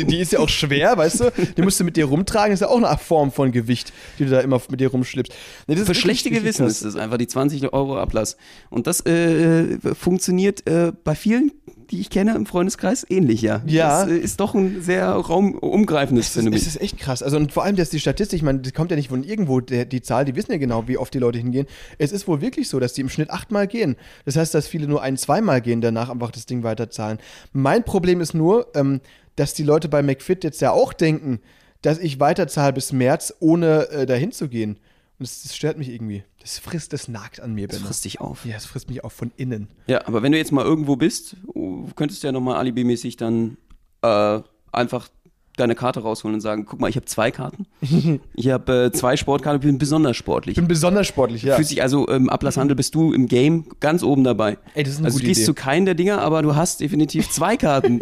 die 0.06 0.18
ist 0.20 0.32
ja 0.32 0.40
auch 0.40 0.50
schwer, 0.50 0.98
weißt 0.98 1.20
du? 1.20 1.32
Die 1.56 1.62
musst 1.62 1.80
du 1.80 1.84
mit 1.84 1.98
dir 1.98 2.06
rumtragen, 2.06 2.52
ist 2.54 2.62
ja 2.62 2.68
auch 2.68 2.78
eine 2.84 2.98
Form 2.98 3.32
von 3.32 3.52
Gewicht, 3.52 3.94
die 4.18 4.26
du 4.26 4.32
da 4.32 4.40
immer 4.42 4.60
mit 4.70 4.80
dir 4.80 4.90
rumschleppst. 4.90 5.32
Nee, 5.68 5.76
das 5.76 5.82
ist 5.84 5.88
Für 5.88 5.96
schlechte 5.96 6.30
Gewissen 6.32 6.66
ist 6.68 6.82
es 6.84 6.96
einfach 6.96 7.18
die 7.18 7.28
20 7.28 7.72
Euro 7.74 7.98
Ablass. 8.00 8.38
Und 8.70 8.88
das 8.88 9.02
äh, 9.06 9.78
funktioniert 9.94 10.68
äh, 10.68 10.92
bei 11.04 11.14
vielen, 11.16 11.52
die 11.92 12.00
ich 12.00 12.10
kenne 12.10 12.36
im 12.36 12.46
Freundeskreis, 12.46 13.06
ähnlich, 13.10 13.42
ja. 13.42 13.62
Ja. 13.66 14.04
Das 14.06 14.12
äh, 14.12 14.18
ist 14.18 14.40
doch 14.40 14.56
ein 14.56 14.82
sehr 14.82 15.10
raumumgreifendes 15.10 16.28
Es 16.28 16.34
Phänomen. 16.34 16.54
ist, 16.54 16.62
es 16.68 16.76
ist 16.76 16.82
echt 16.82 16.98
krass. 16.98 17.22
Also 17.22 17.38
und 17.38 17.52
vor 17.52 17.64
allem, 17.64 17.76
dass 17.76 17.90
die 17.90 18.00
Statistik, 18.00 18.38
ich 18.38 18.44
meine, 18.44 18.60
die 18.60 18.72
kommt 18.72 18.92
ja 18.92 18.98
nicht 18.98 19.10
von 19.10 19.24
irgendwo, 19.24 19.60
der, 19.60 19.86
die 19.86 20.02
Zahl, 20.02 20.26
die 20.26 20.36
wissen 20.36 20.52
ja 20.52 20.58
genau, 20.58 20.88
wie 20.88 20.98
oft 20.98 21.14
die 21.14 21.20
Leute 21.20 21.38
hingehen. 21.38 21.68
Es 21.98 22.12
ist 22.12 22.28
wohl 22.28 22.42
wirklich 22.42 22.70
so, 22.70 22.80
dass 22.80 22.94
die 22.94 23.02
im 23.02 23.10
Schnitt 23.10 23.30
achtmal 23.30 23.68
gehen. 23.68 23.96
Das 24.26 24.36
heißt, 24.36 24.54
dass 24.54 24.68
viele 24.68 24.88
nur 24.88 25.02
ein-, 25.02 25.18
zweimal 25.18 25.62
gehen, 25.62 25.82
danach 25.82 26.10
einfach 26.10 26.32
das 26.32 26.46
Ding 26.46 26.64
weiterzahlen. 26.64 27.20
Mein 27.52 27.84
Problem 27.84 28.22
ist 28.22 28.34
nur, 28.34 28.68
ähm, 28.76 29.02
dass 29.36 29.54
die 29.54 29.64
Leute 29.64 29.90
bei 29.90 30.02
McFit 30.02 30.44
jetzt 30.44 30.62
ja 30.62 30.72
auch 30.72 30.94
denken, 30.94 31.40
dass 31.82 31.98
ich 32.00 32.20
weiterzahle 32.20 32.74
bis 32.74 32.94
März, 32.94 33.34
ohne 33.40 33.90
äh, 33.90 34.06
dahin 34.06 34.32
zu 34.32 34.48
gehen. 34.48 34.78
Und 35.22 35.28
das, 35.28 35.44
das 35.44 35.56
stört 35.56 35.78
mich 35.78 35.90
irgendwie. 35.90 36.24
Das 36.40 36.58
frisst, 36.58 36.94
das 36.94 37.08
nagt 37.08 37.42
an 37.42 37.54
mir, 37.54 37.68
das 37.68 37.78
Benno. 37.78 37.90
frisst 37.90 38.06
dich 38.06 38.20
auf. 38.20 38.44
Ja, 38.44 38.56
es 38.56 38.66
frisst 38.66 38.90
mich 38.90 39.04
auch 39.04 39.12
von 39.12 39.32
innen. 39.38 39.68
Ja, 39.86 40.08
aber 40.08 40.24
wenn 40.24 40.32
du 40.32 40.40
jetzt 40.40 40.52
mal 40.52 40.66
irgendwo 40.66 40.96
bist, 40.96 41.38
oh, 41.46 41.86
könntest 41.96 42.24
du 42.24 42.28
ja 42.28 42.32
nochmal 42.32 42.56
alibimäßig 42.56 43.18
dann 43.18 43.58
äh, 44.02 44.40
einfach 44.72 45.10
deine 45.58 45.76
Karte 45.76 46.02
rausholen 46.02 46.36
und 46.36 46.42
sagen, 46.42 46.66
guck 46.66 46.80
mal, 46.80 46.90
ich 46.90 46.96
habe 46.96 47.06
zwei 47.06 47.32
Karten. 47.32 47.66
ich 48.34 48.50
habe 48.50 48.86
äh, 48.86 48.92
zwei 48.92 49.18
Sportkarten, 49.18 49.62
bin 49.62 49.78
besonders 49.78 50.16
sportlich. 50.16 50.54
Ich 50.54 50.62
bin 50.62 50.68
besonders 50.68 51.08
sportlich, 51.08 51.44
ja. 51.44 51.56
Fühlt 51.56 51.68
sich 51.68 51.82
also 51.82 52.08
im 52.08 52.30
Ablasshandel 52.30 52.76
bist 52.76 52.96
du 52.96 53.14
im 53.14 53.28
Game 53.28 53.66
ganz 53.80 54.04
oben 54.04 54.24
dabei. 54.24 54.58
Ey, 54.74 54.84
das 54.84 54.94
ist 54.94 55.00
eine 55.00 55.08
also 55.08 55.18
gute 55.18 55.24
du 55.24 55.28
gehst 55.30 55.42
Idee. 55.42 55.46
zu 55.46 55.54
keinen 55.54 55.86
der 55.86 55.96
Dinger, 55.96 56.22
aber 56.22 56.42
du 56.42 56.56
hast 56.56 56.80
definitiv 56.80 57.30
zwei 57.30 57.58
Karten, 57.58 58.00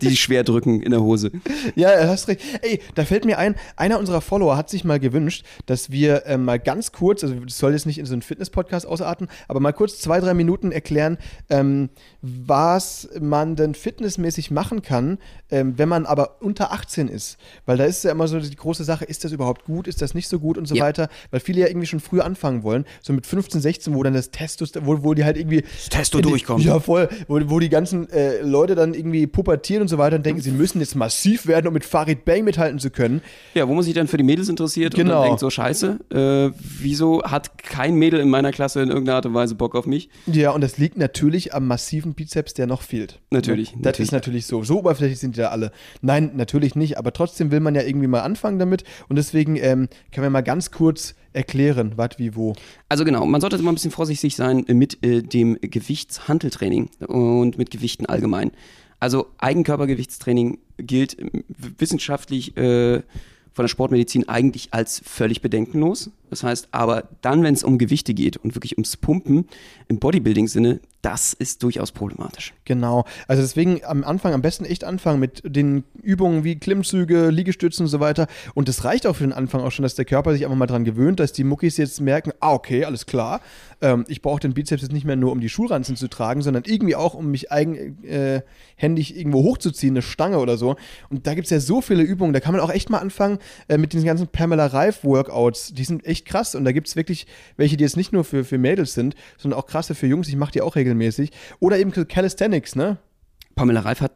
die 0.00 0.08
dich 0.08 0.20
schwer 0.20 0.44
drücken 0.44 0.82
in 0.82 0.90
der 0.90 1.02
Hose. 1.02 1.30
Ja, 1.74 1.94
du 2.02 2.08
hast 2.08 2.28
recht. 2.28 2.40
Ey, 2.62 2.80
da 2.94 3.04
fällt 3.04 3.24
mir 3.24 3.38
ein, 3.38 3.54
einer 3.76 3.98
unserer 3.98 4.20
Follower 4.20 4.56
hat 4.56 4.68
sich 4.68 4.84
mal 4.84 5.00
gewünscht, 5.00 5.44
dass 5.66 5.90
wir 5.90 6.24
ähm, 6.26 6.44
mal 6.44 6.58
ganz 6.58 6.92
kurz, 6.92 7.22
also 7.24 7.34
das 7.34 7.56
soll 7.56 7.72
jetzt 7.72 7.86
nicht 7.86 7.98
in 7.98 8.06
so 8.06 8.12
einen 8.12 8.22
Fitness-Podcast 8.22 8.86
ausarten, 8.86 9.28
aber 9.48 9.60
mal 9.60 9.72
kurz 9.72 9.98
zwei, 9.98 10.20
drei 10.20 10.34
Minuten 10.34 10.70
erklären, 10.70 11.18
ähm, 11.48 11.88
was 12.20 13.08
man 13.20 13.56
denn 13.56 13.74
fitnessmäßig 13.74 14.50
machen 14.50 14.82
kann, 14.82 15.18
ähm, 15.50 15.78
wenn 15.78 15.88
man 15.88 16.04
aber 16.04 16.42
unter 16.42 16.72
18 16.72 16.91
ist. 16.96 17.36
Weil 17.66 17.76
da 17.78 17.84
ist 17.84 18.04
ja 18.04 18.10
immer 18.12 18.28
so 18.28 18.38
die 18.40 18.54
große 18.54 18.84
Sache, 18.84 19.04
ist 19.04 19.24
das 19.24 19.32
überhaupt 19.32 19.64
gut, 19.64 19.86
ist 19.88 20.02
das 20.02 20.14
nicht 20.14 20.28
so 20.28 20.38
gut 20.38 20.58
und 20.58 20.66
so 20.68 20.74
Ja. 20.74 20.84
weiter. 20.84 21.08
Weil 21.30 21.40
viele 21.40 21.60
ja 21.60 21.66
irgendwie 21.68 21.86
schon 21.86 22.00
früh 22.00 22.20
anfangen 22.20 22.62
wollen, 22.62 22.84
so 23.00 23.12
mit 23.12 23.26
15, 23.26 23.60
16, 23.60 23.94
wo 23.94 24.02
dann 24.02 24.14
das 24.14 24.30
Testosteron, 24.30 24.86
wo, 24.86 25.02
wo 25.04 25.14
die 25.14 25.24
halt 25.24 25.36
irgendwie 25.36 25.62
Testo 25.90 26.18
in 26.18 26.24
die- 26.24 26.30
durchkommt. 26.30 26.64
Ja, 26.64 26.80
voll. 26.80 27.08
Wo, 27.28 27.40
wo 27.50 27.58
die 27.60 27.68
ganzen 27.68 28.08
äh, 28.10 28.40
Leute 28.42 28.74
dann 28.74 28.94
irgendwie 28.94 29.26
pubertieren 29.26 29.82
und 29.82 29.88
so 29.88 29.98
weiter 29.98 30.16
und 30.16 30.26
denken, 30.26 30.40
sie 30.42 30.50
müssen 30.52 30.80
jetzt 30.80 30.94
massiv 30.96 31.46
werden, 31.46 31.66
um 31.68 31.74
mit 31.74 31.84
Farid 31.84 32.24
Bang 32.24 32.44
mithalten 32.44 32.78
zu 32.78 32.90
können. 32.90 33.22
Ja, 33.54 33.68
wo 33.68 33.74
man 33.74 33.82
sich 33.84 33.94
dann 33.94 34.08
für 34.08 34.16
die 34.16 34.24
Mädels 34.24 34.48
interessiert 34.48 34.94
und 34.94 35.00
Genau. 35.00 35.14
dann 35.20 35.22
denkt, 35.24 35.40
so 35.40 35.50
scheiße, 35.50 35.98
äh, 36.12 36.50
wieso 36.80 37.22
hat 37.22 37.58
kein 37.58 37.94
Mädel 37.94 38.20
in 38.20 38.28
meiner 38.30 38.50
Klasse 38.52 38.82
in 38.82 38.88
irgendeiner 38.88 39.16
Art 39.16 39.26
und 39.26 39.34
Weise 39.34 39.54
Bock 39.54 39.74
auf 39.74 39.86
mich? 39.86 40.08
Ja, 40.26 40.50
und 40.50 40.60
das 40.62 40.78
liegt 40.78 40.96
natürlich 40.98 41.54
am 41.54 41.66
massiven 41.66 42.14
Bizeps, 42.14 42.54
der 42.54 42.66
noch 42.66 42.82
fehlt. 42.82 43.20
Natürlich, 43.30 43.70
Das 43.70 43.82
natürlich. 43.82 44.08
ist 44.08 44.12
natürlich 44.12 44.46
so. 44.46 44.62
So 44.64 44.78
oberflächlich 44.80 45.18
sind 45.18 45.36
die 45.36 45.40
da 45.40 45.48
alle. 45.48 45.72
Nein, 46.00 46.32
natürlich 46.34 46.74
nicht, 46.74 46.81
aber 46.98 47.12
trotzdem 47.12 47.50
will 47.50 47.60
man 47.60 47.74
ja 47.74 47.82
irgendwie 47.82 48.06
mal 48.06 48.20
anfangen 48.20 48.58
damit 48.58 48.84
und 49.08 49.16
deswegen 49.16 49.56
ähm, 49.56 49.88
können 50.12 50.24
wir 50.24 50.30
mal 50.30 50.42
ganz 50.42 50.70
kurz 50.70 51.14
erklären, 51.32 51.92
was 51.96 52.18
wie 52.18 52.34
wo. 52.36 52.54
Also 52.88 53.04
genau, 53.04 53.24
man 53.24 53.40
sollte 53.40 53.56
immer 53.56 53.72
ein 53.72 53.74
bisschen 53.74 53.90
vorsichtig 53.90 54.36
sein 54.36 54.64
mit 54.68 55.04
äh, 55.04 55.22
dem 55.22 55.58
Gewichtshanteltraining 55.60 56.90
und 57.06 57.58
mit 57.58 57.70
Gewichten 57.70 58.06
allgemein. 58.06 58.50
Also 59.00 59.28
Eigenkörpergewichtstraining 59.38 60.58
gilt 60.76 61.18
äh, 61.18 61.42
wissenschaftlich 61.78 62.56
äh, 62.56 63.02
von 63.52 63.64
der 63.64 63.68
Sportmedizin 63.68 64.28
eigentlich 64.28 64.68
als 64.72 65.02
völlig 65.04 65.42
bedenkenlos. 65.42 66.10
Das 66.30 66.42
heißt 66.42 66.68
aber 66.72 67.08
dann, 67.20 67.42
wenn 67.42 67.54
es 67.54 67.64
um 67.64 67.78
Gewichte 67.78 68.14
geht 68.14 68.36
und 68.36 68.54
wirklich 68.54 68.76
ums 68.76 68.96
Pumpen 68.96 69.46
im 69.88 69.98
Bodybuilding-Sinne, 69.98 70.80
das 71.02 71.32
ist 71.32 71.64
durchaus 71.64 71.90
problematisch. 71.90 72.54
Genau. 72.64 73.04
Also 73.26 73.42
deswegen 73.42 73.84
am 73.84 74.04
Anfang 74.04 74.32
am 74.34 74.40
besten 74.40 74.64
echt 74.64 74.84
anfangen 74.84 75.18
mit 75.18 75.42
den 75.44 75.82
Übungen 76.00 76.44
wie 76.44 76.56
Klimmzüge, 76.56 77.30
Liegestützen 77.30 77.86
und 77.86 77.88
so 77.88 77.98
weiter. 77.98 78.28
Und 78.54 78.68
das 78.68 78.84
reicht 78.84 79.06
auch 79.08 79.16
für 79.16 79.24
den 79.24 79.32
Anfang 79.32 79.62
auch 79.62 79.72
schon, 79.72 79.82
dass 79.82 79.96
der 79.96 80.04
Körper 80.04 80.32
sich 80.32 80.44
einfach 80.44 80.56
mal 80.56 80.66
dran 80.66 80.84
gewöhnt, 80.84 81.18
dass 81.18 81.32
die 81.32 81.42
Muckis 81.42 81.76
jetzt 81.76 82.00
merken, 82.00 82.32
ah, 82.38 82.52
okay, 82.52 82.84
alles 82.84 83.04
klar. 83.06 83.40
Ähm, 83.80 84.04
ich 84.06 84.22
brauche 84.22 84.38
den 84.38 84.54
Bizeps 84.54 84.82
jetzt 84.82 84.92
nicht 84.92 85.04
mehr 85.04 85.16
nur, 85.16 85.32
um 85.32 85.40
die 85.40 85.48
Schulranzen 85.48 85.96
zu 85.96 86.06
tragen, 86.06 86.40
sondern 86.40 86.62
irgendwie 86.66 86.94
auch, 86.94 87.14
um 87.14 87.32
mich 87.32 87.50
eigenhändig 87.50 89.16
irgendwo 89.16 89.42
hochzuziehen, 89.42 89.94
eine 89.94 90.02
Stange 90.02 90.38
oder 90.38 90.56
so. 90.56 90.76
Und 91.10 91.26
da 91.26 91.34
gibt 91.34 91.46
es 91.46 91.50
ja 91.50 91.58
so 91.58 91.80
viele 91.80 92.04
Übungen, 92.04 92.32
da 92.32 92.38
kann 92.38 92.52
man 92.52 92.60
auch 92.60 92.70
echt 92.70 92.90
mal 92.90 92.98
anfangen 92.98 93.38
äh, 93.66 93.76
mit 93.76 93.92
diesen 93.92 94.06
ganzen 94.06 94.28
Pamela 94.28 94.66
Reif 94.66 95.02
Workouts. 95.02 95.74
Die 95.74 95.84
sind 95.84 96.06
echt 96.06 96.26
krass 96.26 96.54
und 96.54 96.64
da 96.64 96.70
gibt 96.70 96.86
es 96.86 96.94
wirklich 96.94 97.26
welche, 97.56 97.76
die 97.76 97.82
jetzt 97.82 97.96
nicht 97.96 98.12
nur 98.12 98.22
für, 98.22 98.44
für 98.44 98.58
Mädels 98.58 98.94
sind, 98.94 99.16
sondern 99.36 99.58
auch 99.58 99.66
krasse 99.66 99.96
für 99.96 100.06
Jungs. 100.06 100.28
Ich 100.28 100.36
mache 100.36 100.52
die 100.52 100.62
auch 100.62 100.76
regelmäßig. 100.76 100.91
Oder 101.60 101.78
eben 101.78 101.92
Calisthenics, 101.92 102.76
ne? 102.76 102.98
Pamela 103.54 103.80
Reif 103.80 104.00
hat 104.00 104.12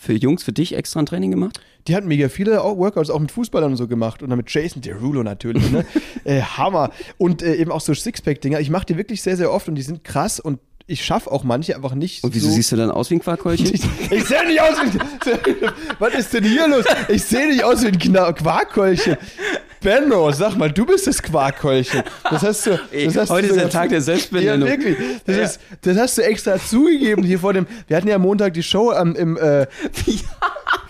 für 0.00 0.12
Jungs, 0.12 0.42
für 0.42 0.52
dich 0.52 0.74
extra 0.74 1.00
ein 1.00 1.06
Training 1.06 1.30
gemacht? 1.30 1.60
Die 1.86 1.96
hat 1.96 2.04
mega 2.04 2.28
viele 2.28 2.58
Workouts 2.58 3.10
auch 3.10 3.18
mit 3.18 3.32
Fußballern 3.32 3.72
und 3.72 3.76
so 3.76 3.88
gemacht 3.88 4.22
und 4.22 4.30
dann 4.30 4.36
mit 4.36 4.50
Jason 4.50 4.82
Derulo 4.82 5.22
natürlich, 5.22 5.70
ne? 5.70 5.84
äh, 6.24 6.40
Hammer. 6.40 6.90
Und 7.16 7.42
äh, 7.42 7.54
eben 7.56 7.72
auch 7.72 7.80
so 7.80 7.94
Sixpack-Dinger. 7.94 8.60
Ich 8.60 8.70
mache 8.70 8.86
die 8.86 8.96
wirklich 8.96 9.22
sehr, 9.22 9.36
sehr 9.36 9.52
oft 9.52 9.68
und 9.68 9.74
die 9.74 9.82
sind 9.82 10.04
krass 10.04 10.38
und 10.40 10.60
ich 10.86 11.04
schaffe 11.04 11.30
auch 11.30 11.44
manche 11.44 11.76
einfach 11.76 11.94
nicht. 11.94 12.24
Und 12.24 12.34
wieso 12.34 12.48
so 12.48 12.54
siehst 12.54 12.72
du 12.72 12.76
dann 12.76 12.90
aus 12.90 13.10
wie 13.10 13.16
ein 13.16 13.20
Quarkkeulchen? 13.20 13.66
ich, 13.72 13.82
ich 14.10 14.24
sehe 14.24 14.46
nicht 14.46 14.60
aus 14.60 14.76
wie 14.82 14.98
ein. 14.98 15.72
Was 15.98 16.14
ist 16.14 16.32
denn 16.32 16.44
hier 16.44 16.66
los? 16.66 16.84
Ich 17.08 17.24
sehe 17.24 17.46
nicht 17.48 17.62
aus 17.62 17.82
wie 17.82 17.88
ein 17.88 17.98
Quarkkeulchen. 17.98 19.16
Benno, 19.80 20.30
sag 20.32 20.56
mal, 20.56 20.70
du 20.70 20.84
bist 20.86 21.06
das 21.06 21.22
Quarkkeulchen. 21.22 22.02
Das 22.30 22.42
hast 22.42 22.66
du. 22.66 22.78
Das 22.92 23.16
hast 23.16 23.30
heute 23.30 23.48
du 23.48 23.54
ist 23.54 23.60
der 23.60 23.70
Tag 23.70 23.90
der 23.90 24.00
Selbstbenennung. 24.00 24.68
Ja, 24.68 24.76
wirklich. 24.76 24.96
Das, 25.24 25.36
Ja. 25.36 25.42
Ist, 25.42 25.60
das 25.82 25.96
hast 25.96 26.18
du 26.18 26.22
extra 26.22 26.58
zugegeben 26.58 27.22
hier 27.22 27.38
vor 27.38 27.52
dem. 27.52 27.66
Wir 27.86 27.96
hatten 27.96 28.08
ja 28.08 28.16
am 28.16 28.22
Montag 28.22 28.54
die 28.54 28.62
Show 28.62 28.90
am, 28.90 29.14
im. 29.14 29.36
Äh, 29.36 29.66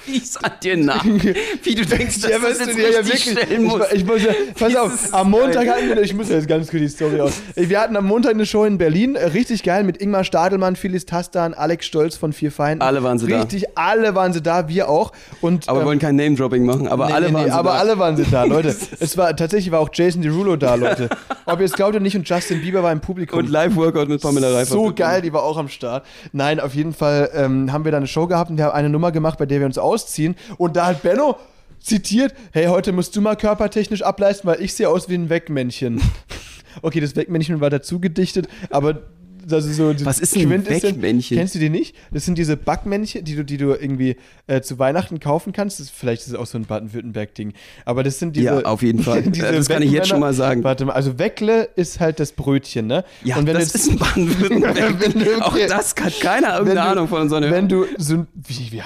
wie 0.09 0.17
ist 0.19 0.45
an 0.45 0.53
dir 0.63 0.77
nach? 0.77 1.05
Wie 1.05 1.75
du 1.75 1.85
denkst, 1.87 2.21
dass 2.23 2.31
ja, 2.31 2.39
das 2.39 2.59
jetzt 2.59 2.77
du, 2.77 2.83
ja, 2.83 2.89
ja, 2.91 2.99
richtig 3.01 3.27
wirklich. 3.27 3.45
stellen 3.45 3.65
Ich, 3.65 3.69
musst. 3.69 3.93
ich 3.93 4.05
muss 4.07 4.23
ja, 4.23 4.33
pass 4.59 4.77
auf, 4.77 5.15
am 5.15 5.31
Montag 5.31 5.67
geil. 5.67 5.71
hatten 5.71 5.89
wir, 5.89 6.03
ich 6.03 6.15
muss 6.15 6.29
jetzt 6.29 6.49
ganz 6.49 6.69
kurz 6.71 6.81
die 6.83 6.89
Story 6.89 7.21
aus. 7.21 7.35
Wir 7.55 7.81
hatten 7.81 7.97
am 7.97 8.07
Montag 8.07 8.33
eine 8.33 8.47
Show 8.47 8.65
in 8.65 8.79
Berlin, 8.79 9.15
äh, 9.15 9.27
richtig 9.27 9.63
geil, 9.63 9.85
mit 9.85 9.99
Ingmar 10.01 10.25
Stadelmann, 10.25 10.77
Phyllis 10.77 11.07
Tastan, 11.07 11.55
Alex 11.55 11.87
Stolz 11.87 12.17
von 12.17 12.33
Vier 12.33 12.51
Feinden. 12.53 12.83
Alle 12.83 13.03
waren 13.03 13.19
sie 13.19 13.27
da. 13.27 13.39
Richtig, 13.41 13.67
alle 13.77 14.15
waren 14.15 14.33
sie 14.33 14.43
da, 14.43 14.69
wir 14.69 14.89
auch. 14.89 15.13
Und, 15.41 15.69
Aber 15.69 15.79
wir 15.79 15.83
ähm, 15.83 15.89
wollen 15.89 15.99
kein 15.99 16.17
Name-Dropping 16.17 16.65
machen, 16.65 16.89
aber 16.89 17.07
Nee, 17.09 17.13
alle 17.13 17.29
nee, 17.29 17.35
waren 17.35 17.45
nee, 17.45 17.51
so 17.51 17.57
aber 17.57 17.71
da. 17.71 17.79
alle 17.79 17.99
waren 17.99 18.17
sie 18.17 18.25
da, 18.31 18.45
Leute. 18.49 18.75
es 19.01 19.17
war 19.17 19.35
tatsächlich 19.37 19.71
war 19.71 19.81
auch 19.81 19.91
Jason 19.93 20.23
Derulo 20.23 20.57
da, 20.57 20.75
Leute. 20.75 21.09
Ob 21.47 21.61
ihr 21.61 21.67
es 21.67 21.73
glaubt 21.73 21.91
oder 21.95 22.01
nicht, 22.01 22.17
und 22.17 22.29
Justin 22.29 22.61
Bieber 22.61 22.83
war 22.83 22.93
im 22.93 23.01
Publikum. 23.01 23.39
Und 23.39 23.49
Live-Workout 23.51 24.09
mit 24.09 24.21
Pamela 24.23 24.51
Reif. 24.53 24.69
so 24.69 24.93
geil, 24.95 25.23
die 25.23 25.33
war 25.33 25.43
auch 25.43 25.57
am 25.57 25.69
Start. 25.69 26.05
Nein, 26.33 26.61
auf 26.61 26.75
jeden 26.75 26.93
Fall 26.93 27.31
ähm, 27.35 27.73
haben 27.73 27.85
wir 27.85 27.93
da 27.93 27.99
eine 27.99 28.07
Show 28.07 28.27
gehabt 28.27 28.51
und 28.51 28.57
wir 28.59 28.65
haben 28.67 28.73
eine 28.75 28.89
Nummer 28.91 29.13
gemacht, 29.13 29.39
bei 29.39 29.47
der 29.47 29.61
wir 29.61 29.67
uns 29.67 29.79
ausziehen. 29.99 30.37
Und 30.57 30.77
da 30.77 30.87
hat 30.87 31.03
Benno 31.03 31.37
zitiert, 31.81 32.35
hey, 32.53 32.67
heute 32.67 32.93
musst 32.93 33.17
du 33.17 33.21
mal 33.21 33.37
körpertechnisch 33.37 34.03
ableisten, 34.03 34.49
weil 34.49 34.63
ich 34.63 34.75
sehe 34.75 34.89
aus 34.89 35.09
wie 35.09 35.15
ein 35.15 35.29
Wegmännchen. 35.29 36.01
okay, 36.83 37.01
das 37.01 37.17
Wegmännchen 37.17 37.61
war 37.61 37.71
dazu 37.71 38.01
gedichtet, 38.01 38.49
aber 38.71 39.03
also 39.51 39.73
so 39.73 39.93
die 39.93 40.05
Was 40.07 40.19
ist 40.21 40.37
ein 40.37 40.51
Wegmännchen? 40.67 41.37
Kennst 41.39 41.55
du 41.55 41.59
die 41.59 41.69
nicht? 41.71 41.95
Das 42.13 42.25
sind 42.25 42.39
diese 42.39 42.57
Backmännchen, 42.57 43.25
die 43.25 43.35
du, 43.37 43.45
die 43.45 43.57
du 43.57 43.75
irgendwie 43.75 44.17
äh, 44.47 44.61
zu 44.61 44.79
Weihnachten 44.79 45.21
kaufen 45.21 45.53
kannst. 45.53 45.81
Das, 45.81 45.91
vielleicht 45.91 46.23
ist 46.23 46.29
es 46.29 46.35
auch 46.35 46.47
so 46.47 46.59
ein 46.59 46.65
Baden-Württemberg-Ding. 46.65 47.53
Aber 47.85 48.03
das 48.03 48.19
sind 48.19 48.37
diese. 48.37 48.47
Ja, 48.47 48.59
auf 48.63 48.83
jeden 48.83 49.03
Fall. 49.03 49.23
das 49.31 49.69
kann 49.69 49.83
ich 49.83 49.91
jetzt 49.91 50.09
schon 50.09 50.21
mal 50.21 50.35
sagen. 50.35 50.65
Warte 50.65 50.85
mal, 50.85 50.93
also 50.93 51.19
Weckle 51.19 51.69
ist 51.77 52.01
halt 52.01 52.21
das 52.21 52.33
Brötchen, 52.33 52.87
ne? 52.87 53.05
Ja, 53.25 53.37
Und 53.37 53.47
wenn 53.47 53.55
das 53.55 53.73
jetzt- 53.73 53.87
ist 53.87 53.91
ein 53.91 53.99
Baden-Württemberg. 53.99 55.43
Auch 55.43 55.57
das 55.69 55.95
hat 56.01 56.21
keiner 56.21 56.59
irgendeine 56.59 56.81
du- 56.81 56.87
Ahnung 56.87 57.09
von 57.09 57.23
unseren 57.23 57.45
Wenn 57.51 57.69
du 57.69 57.87
so 57.97 58.27
wie, 58.35 58.73
wie, 58.73 58.83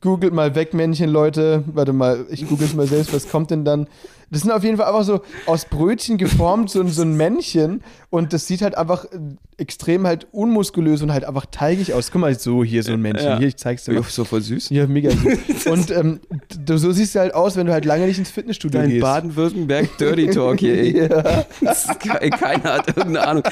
googelt 0.00 0.32
mal 0.32 0.54
Wegmännchen, 0.54 1.10
Leute. 1.10 1.64
Warte 1.66 1.92
mal, 1.92 2.26
ich 2.30 2.46
google 2.48 2.66
es 2.66 2.74
mal 2.74 2.86
selbst, 2.86 3.12
was 3.12 3.28
kommt 3.28 3.50
denn 3.50 3.64
dann? 3.64 3.86
Das 4.30 4.42
sind 4.42 4.50
auf 4.50 4.64
jeden 4.64 4.76
Fall 4.76 4.86
einfach 4.86 5.04
so 5.04 5.20
aus 5.46 5.66
Brötchen 5.66 6.18
geformt, 6.18 6.68
so, 6.70 6.80
ein- 6.80 6.88
so 6.88 7.02
ein 7.02 7.16
Männchen. 7.16 7.82
Und 8.10 8.32
das 8.32 8.46
sieht 8.46 8.60
halt 8.62 8.76
einfach 8.76 9.04
äh, 9.04 9.18
extrem 9.56 10.06
halt 10.06 10.26
unmuskulös 10.32 11.00
und 11.02 11.12
halt 11.12 11.24
einfach 11.24 11.46
teigig 11.46 11.92
aus. 11.94 12.10
Guck 12.10 12.20
mal, 12.22 12.36
so 12.38 12.64
hier 12.64 12.82
so 12.82 12.92
ein 12.92 13.00
Männchen. 13.00 13.26
Ja. 13.26 13.38
Hier, 13.38 13.48
ich 13.48 13.56
zeig's 13.56 13.84
dir 13.84 13.92
mal. 13.94 14.02
So 14.02 14.24
voll 14.24 14.40
süß. 14.42 14.70
Ja, 14.70 14.86
mega 14.86 15.10
süß. 15.10 15.66
Und 15.66 15.90
ähm, 15.90 16.20
du, 16.64 16.76
so 16.78 16.90
siehst 16.92 17.14
du 17.14 17.20
halt 17.20 17.34
aus, 17.34 17.56
wenn 17.56 17.66
du 17.66 17.72
halt 17.72 17.84
lange 17.84 18.06
nicht 18.06 18.18
ins 18.18 18.30
Fitnessstudio 18.30 18.80
Dein 18.80 18.90
gehst. 18.90 19.02
Baden-Württemberg 19.02 19.96
Dirty 19.98 20.30
Talk 20.30 20.58
hier, 20.60 20.74
ey. 20.74 20.92
Ke- 21.98 22.30
Keiner 22.30 22.74
hat 22.74 22.88
irgendeine 22.88 23.26
Ahnung. 23.26 23.42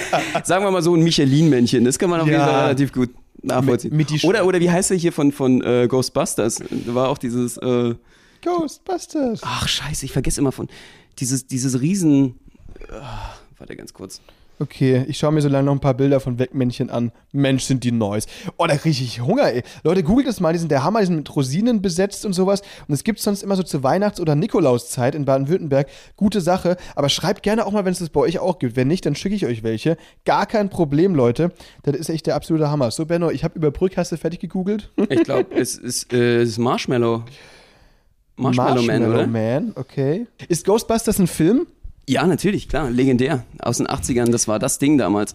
Sagen 0.44 0.64
wir 0.64 0.70
mal 0.70 0.82
so 0.82 0.94
ein 0.94 1.02
Michelin-Männchen, 1.02 1.84
das 1.84 1.98
kann 1.98 2.10
man 2.10 2.20
auf 2.20 2.26
jeden 2.26 2.38
Ja. 2.40 2.46
Fall 2.46 2.62
relativ 2.64 2.92
gut 2.92 3.10
nachvollziehen. 3.42 3.94
Mit- 3.96 4.10
mit 4.10 4.24
oder, 4.24 4.44
oder 4.46 4.60
wie 4.60 4.70
heißt 4.70 4.90
der 4.90 4.96
hier 4.96 5.12
von, 5.12 5.30
von 5.32 5.62
äh, 5.62 5.86
Ghostbusters? 5.88 6.56
Da 6.86 6.94
war 6.94 7.08
auch 7.08 7.18
dieses, 7.18 7.56
äh, 7.58 7.94
Ghostbusters. 8.44 9.40
ach 9.42 9.68
scheiße, 9.68 10.04
ich 10.04 10.12
vergesse 10.12 10.40
immer 10.40 10.52
von, 10.52 10.68
dieses, 11.18 11.46
dieses 11.46 11.80
riesen, 11.80 12.38
ah, 12.90 13.34
warte 13.58 13.76
ganz 13.76 13.92
kurz. 13.92 14.20
Okay, 14.60 15.04
ich 15.08 15.18
schaue 15.18 15.32
mir 15.32 15.42
so 15.42 15.48
lange 15.48 15.66
noch 15.66 15.72
ein 15.72 15.80
paar 15.80 15.94
Bilder 15.94 16.20
von 16.20 16.38
Wegmännchen 16.38 16.88
an. 16.88 17.10
Mensch, 17.32 17.64
sind 17.64 17.82
die 17.82 17.90
nice. 17.90 18.26
Oh, 18.56 18.66
da 18.66 18.76
kriege 18.76 19.02
ich 19.02 19.20
Hunger, 19.20 19.52
ey. 19.52 19.64
Leute, 19.82 20.04
googelt 20.04 20.28
das 20.28 20.38
mal, 20.38 20.52
die 20.52 20.60
sind 20.60 20.70
der 20.70 20.84
Hammer, 20.84 21.00
die 21.00 21.06
sind 21.06 21.16
mit 21.16 21.34
Rosinen 21.34 21.82
besetzt 21.82 22.24
und 22.24 22.34
sowas. 22.34 22.62
Und 22.86 22.94
es 22.94 23.02
gibt 23.02 23.18
sonst 23.18 23.42
immer 23.42 23.56
so 23.56 23.64
zur 23.64 23.82
Weihnachts- 23.82 24.20
oder 24.20 24.36
Nikolauszeit 24.36 25.16
in 25.16 25.24
Baden-Württemberg. 25.24 25.88
Gute 26.16 26.40
Sache. 26.40 26.76
Aber 26.94 27.08
schreibt 27.08 27.42
gerne 27.42 27.66
auch 27.66 27.72
mal, 27.72 27.84
wenn 27.84 27.92
es 27.92 27.98
das 27.98 28.10
bei 28.10 28.20
euch 28.20 28.38
auch 28.38 28.60
gibt. 28.60 28.76
Wenn 28.76 28.86
nicht, 28.86 29.04
dann 29.06 29.16
schicke 29.16 29.34
ich 29.34 29.44
euch 29.44 29.64
welche. 29.64 29.96
Gar 30.24 30.46
kein 30.46 30.70
Problem, 30.70 31.16
Leute. 31.16 31.52
Das 31.82 31.96
ist 31.96 32.08
echt 32.08 32.26
der 32.28 32.36
absolute 32.36 32.70
Hammer. 32.70 32.92
So, 32.92 33.06
Benno, 33.06 33.30
ich 33.30 33.42
habe 33.42 33.58
über 33.58 33.72
Brück, 33.72 33.96
hast 33.96 34.12
du 34.12 34.16
fertig 34.16 34.38
gegoogelt? 34.38 34.90
Ich 35.08 35.24
glaube, 35.24 35.52
es 35.56 35.74
ist, 35.76 36.12
äh, 36.12 36.42
es 36.42 36.50
ist 36.50 36.58
Marshmallow. 36.58 37.24
Marshmallow, 38.36 38.82
Man, 38.82 39.04
oder? 39.04 39.26
Man, 39.26 39.72
okay. 39.76 40.26
Ist 40.48 40.64
Ghostbusters 40.66 41.18
ein 41.18 41.26
Film? 41.26 41.66
Ja, 42.08 42.26
natürlich, 42.26 42.68
klar. 42.68 42.90
Legendär. 42.90 43.44
Aus 43.60 43.78
den 43.78 43.86
80ern, 43.86 44.30
das 44.30 44.48
war 44.48 44.58
das 44.58 44.78
Ding 44.78 44.98
damals. 44.98 45.34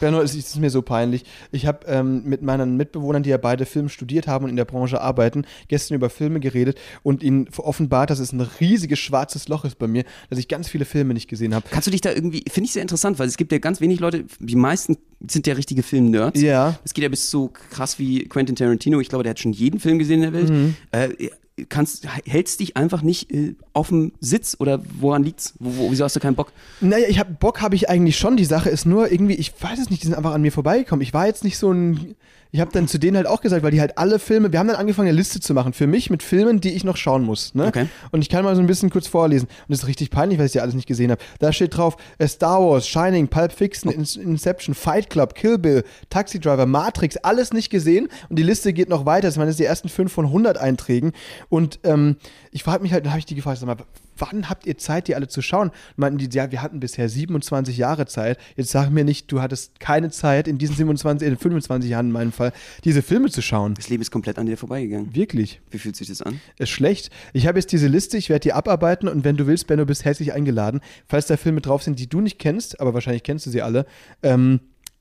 Benno, 0.00 0.20
es 0.20 0.34
ist 0.34 0.56
mir 0.58 0.70
so 0.70 0.82
peinlich. 0.82 1.24
Ich 1.50 1.66
habe 1.66 1.86
ähm, 1.86 2.22
mit 2.24 2.42
meinen 2.42 2.76
Mitbewohnern, 2.76 3.22
die 3.22 3.30
ja 3.30 3.36
beide 3.36 3.66
Film 3.66 3.88
studiert 3.88 4.26
haben 4.26 4.44
und 4.44 4.50
in 4.50 4.56
der 4.56 4.64
Branche 4.64 5.00
arbeiten, 5.00 5.44
gestern 5.66 5.96
über 5.96 6.08
Filme 6.08 6.40
geredet 6.40 6.78
und 7.02 7.22
ihnen 7.22 7.48
offenbart, 7.56 8.10
dass 8.10 8.18
es 8.18 8.32
ein 8.32 8.40
riesiges 8.40 8.98
schwarzes 8.98 9.48
Loch 9.48 9.64
ist 9.64 9.78
bei 9.78 9.88
mir, 9.88 10.04
dass 10.30 10.38
ich 10.38 10.48
ganz 10.48 10.68
viele 10.68 10.84
Filme 10.84 11.14
nicht 11.14 11.28
gesehen 11.28 11.54
habe. 11.54 11.66
Kannst 11.70 11.86
du 11.86 11.90
dich 11.90 12.00
da 12.00 12.12
irgendwie, 12.12 12.44
finde 12.48 12.66
ich 12.66 12.72
sehr 12.72 12.82
interessant, 12.82 13.18
weil 13.18 13.28
es 13.28 13.36
gibt 13.36 13.50
ja 13.50 13.58
ganz 13.58 13.80
wenig 13.80 14.00
Leute, 14.00 14.24
die 14.38 14.56
meisten 14.56 14.98
sind 15.26 15.46
ja 15.46 15.54
richtige 15.54 15.82
Film-Nerds. 15.82 16.40
Ja. 16.40 16.78
Es 16.84 16.94
geht 16.94 17.02
ja 17.02 17.08
bis 17.08 17.30
so 17.30 17.48
krass 17.48 17.98
wie 17.98 18.24
Quentin 18.28 18.54
Tarantino. 18.54 19.00
Ich 19.00 19.08
glaube, 19.08 19.24
der 19.24 19.30
hat 19.30 19.40
schon 19.40 19.52
jeden 19.52 19.80
Film 19.80 19.98
gesehen 19.98 20.22
in 20.22 20.32
der 20.32 20.32
Welt. 20.32 20.50
Mhm. 20.50 20.76
Äh, 20.92 21.30
kannst, 21.68 22.06
hältst 22.26 22.60
dich 22.60 22.76
einfach 22.76 23.02
nicht 23.02 23.32
äh, 23.32 23.54
auf 23.72 23.88
dem 23.88 24.12
Sitz 24.20 24.56
oder 24.58 24.82
woran 25.00 25.22
liegt's? 25.22 25.54
Wo, 25.58 25.76
wo, 25.76 25.90
wieso 25.90 26.04
hast 26.04 26.16
du 26.16 26.20
keinen 26.20 26.36
Bock? 26.36 26.52
Naja, 26.80 27.06
ich 27.08 27.18
habe 27.18 27.32
Bock 27.32 27.60
habe 27.60 27.74
ich 27.74 27.88
eigentlich 27.88 28.18
schon. 28.18 28.36
Die 28.36 28.44
Sache 28.44 28.70
ist 28.70 28.86
nur 28.86 29.10
irgendwie, 29.10 29.34
ich 29.34 29.52
weiß 29.60 29.78
es 29.78 29.90
nicht, 29.90 30.02
die 30.02 30.06
sind 30.06 30.16
einfach 30.16 30.34
an 30.34 30.42
mir 30.42 30.52
vorbeigekommen. 30.52 31.02
Ich 31.02 31.14
war 31.14 31.26
jetzt 31.26 31.44
nicht 31.44 31.58
so 31.58 31.72
ein. 31.72 32.14
Ich 32.50 32.60
habe 32.60 32.72
dann 32.72 32.88
zu 32.88 32.98
denen 32.98 33.16
halt 33.16 33.26
auch 33.26 33.40
gesagt, 33.40 33.62
weil 33.62 33.70
die 33.70 33.80
halt 33.80 33.98
alle 33.98 34.18
Filme, 34.18 34.52
wir 34.52 34.58
haben 34.58 34.68
dann 34.68 34.76
angefangen, 34.76 35.08
eine 35.08 35.16
Liste 35.16 35.40
zu 35.40 35.52
machen 35.52 35.72
für 35.72 35.86
mich 35.86 36.08
mit 36.08 36.22
Filmen, 36.22 36.60
die 36.60 36.70
ich 36.70 36.82
noch 36.82 36.96
schauen 36.96 37.22
muss. 37.22 37.54
Ne? 37.54 37.66
Okay. 37.66 37.86
Und 38.10 38.22
ich 38.22 38.28
kann 38.28 38.44
mal 38.44 38.54
so 38.54 38.62
ein 38.62 38.66
bisschen 38.66 38.90
kurz 38.90 39.06
vorlesen. 39.06 39.46
Und 39.46 39.68
das 39.68 39.80
ist 39.80 39.86
richtig 39.86 40.10
peinlich, 40.10 40.38
weil 40.38 40.46
ich 40.46 40.54
ja 40.54 40.62
alles 40.62 40.74
nicht 40.74 40.88
gesehen 40.88 41.10
habe. 41.10 41.20
Da 41.38 41.52
steht 41.52 41.76
drauf: 41.76 41.96
äh, 42.18 42.26
Star 42.26 42.60
Wars, 42.60 42.86
Shining, 42.86 43.28
Pulp 43.28 43.52
Fiction, 43.52 43.90
In 43.90 44.06
Inception, 44.22 44.74
Fight 44.74 45.10
Club, 45.10 45.34
Kill 45.34 45.58
Bill, 45.58 45.84
Taxi 46.08 46.40
Driver, 46.40 46.66
Matrix, 46.66 47.16
alles 47.18 47.52
nicht 47.52 47.70
gesehen. 47.70 48.08
Und 48.28 48.38
die 48.38 48.42
Liste 48.42 48.72
geht 48.72 48.88
noch 48.88 49.04
weiter. 49.04 49.28
Das 49.28 49.36
waren 49.36 49.48
jetzt 49.48 49.60
die 49.60 49.64
ersten 49.64 49.88
5 49.88 50.10
von 50.10 50.26
100 50.26 50.58
Einträgen. 50.58 51.12
Und 51.48 51.80
ähm, 51.84 52.16
ich 52.50 52.62
frage 52.62 52.82
mich 52.82 52.92
halt, 52.92 53.04
dann 53.04 53.12
habe 53.12 53.20
ich 53.20 53.26
die 53.26 53.34
gefragt, 53.34 53.58
sag 53.58 53.66
mal, 53.66 53.76
wann 54.18 54.48
habt 54.48 54.66
ihr 54.66 54.78
Zeit, 54.78 55.08
die 55.08 55.14
alle 55.14 55.28
zu 55.28 55.42
schauen? 55.42 55.68
Und 55.68 55.98
meinten 55.98 56.18
die, 56.18 56.28
ja, 56.36 56.50
wir 56.50 56.62
hatten 56.62 56.80
bisher 56.80 57.08
27 57.08 57.76
Jahre 57.76 58.06
Zeit. 58.06 58.38
Jetzt 58.56 58.70
sag 58.70 58.90
mir 58.90 59.04
nicht, 59.04 59.30
du 59.32 59.40
hattest 59.40 59.80
keine 59.80 60.10
Zeit 60.10 60.48
in 60.48 60.58
diesen 60.58 60.76
27, 60.76 61.26
in 61.26 61.36
25 61.36 61.90
Jahren 61.90 62.06
in 62.06 62.12
meinem 62.12 62.32
Fall, 62.32 62.52
diese 62.84 63.02
Filme 63.02 63.30
zu 63.30 63.42
schauen. 63.42 63.74
Das 63.74 63.88
Leben 63.88 64.02
ist 64.02 64.10
komplett 64.10 64.38
an 64.38 64.46
dir 64.46 64.56
vorbeigegangen. 64.56 65.14
Wirklich. 65.14 65.60
Wie 65.70 65.78
fühlt 65.78 65.96
sich 65.96 66.08
das 66.08 66.22
an? 66.22 66.40
Ist 66.58 66.70
schlecht. 66.70 67.10
Ich 67.32 67.46
habe 67.46 67.58
jetzt 67.58 67.72
diese 67.72 67.88
Liste, 67.88 68.16
ich 68.16 68.28
werde 68.28 68.40
die 68.40 68.52
abarbeiten 68.52 69.08
und 69.08 69.24
wenn 69.24 69.36
du 69.36 69.46
willst, 69.46 69.66
Benno, 69.66 69.84
bist 69.84 70.04
herzlich 70.04 70.32
eingeladen. 70.32 70.80
Falls 71.06 71.26
da 71.26 71.36
Filme 71.36 71.60
drauf 71.60 71.82
sind, 71.82 71.98
die 71.98 72.08
du 72.08 72.20
nicht 72.20 72.38
kennst, 72.38 72.80
aber 72.80 72.94
wahrscheinlich 72.94 73.22
kennst 73.22 73.46
du 73.46 73.50
sie 73.50 73.62
alle, 73.62 73.86
ähm, 74.22 74.60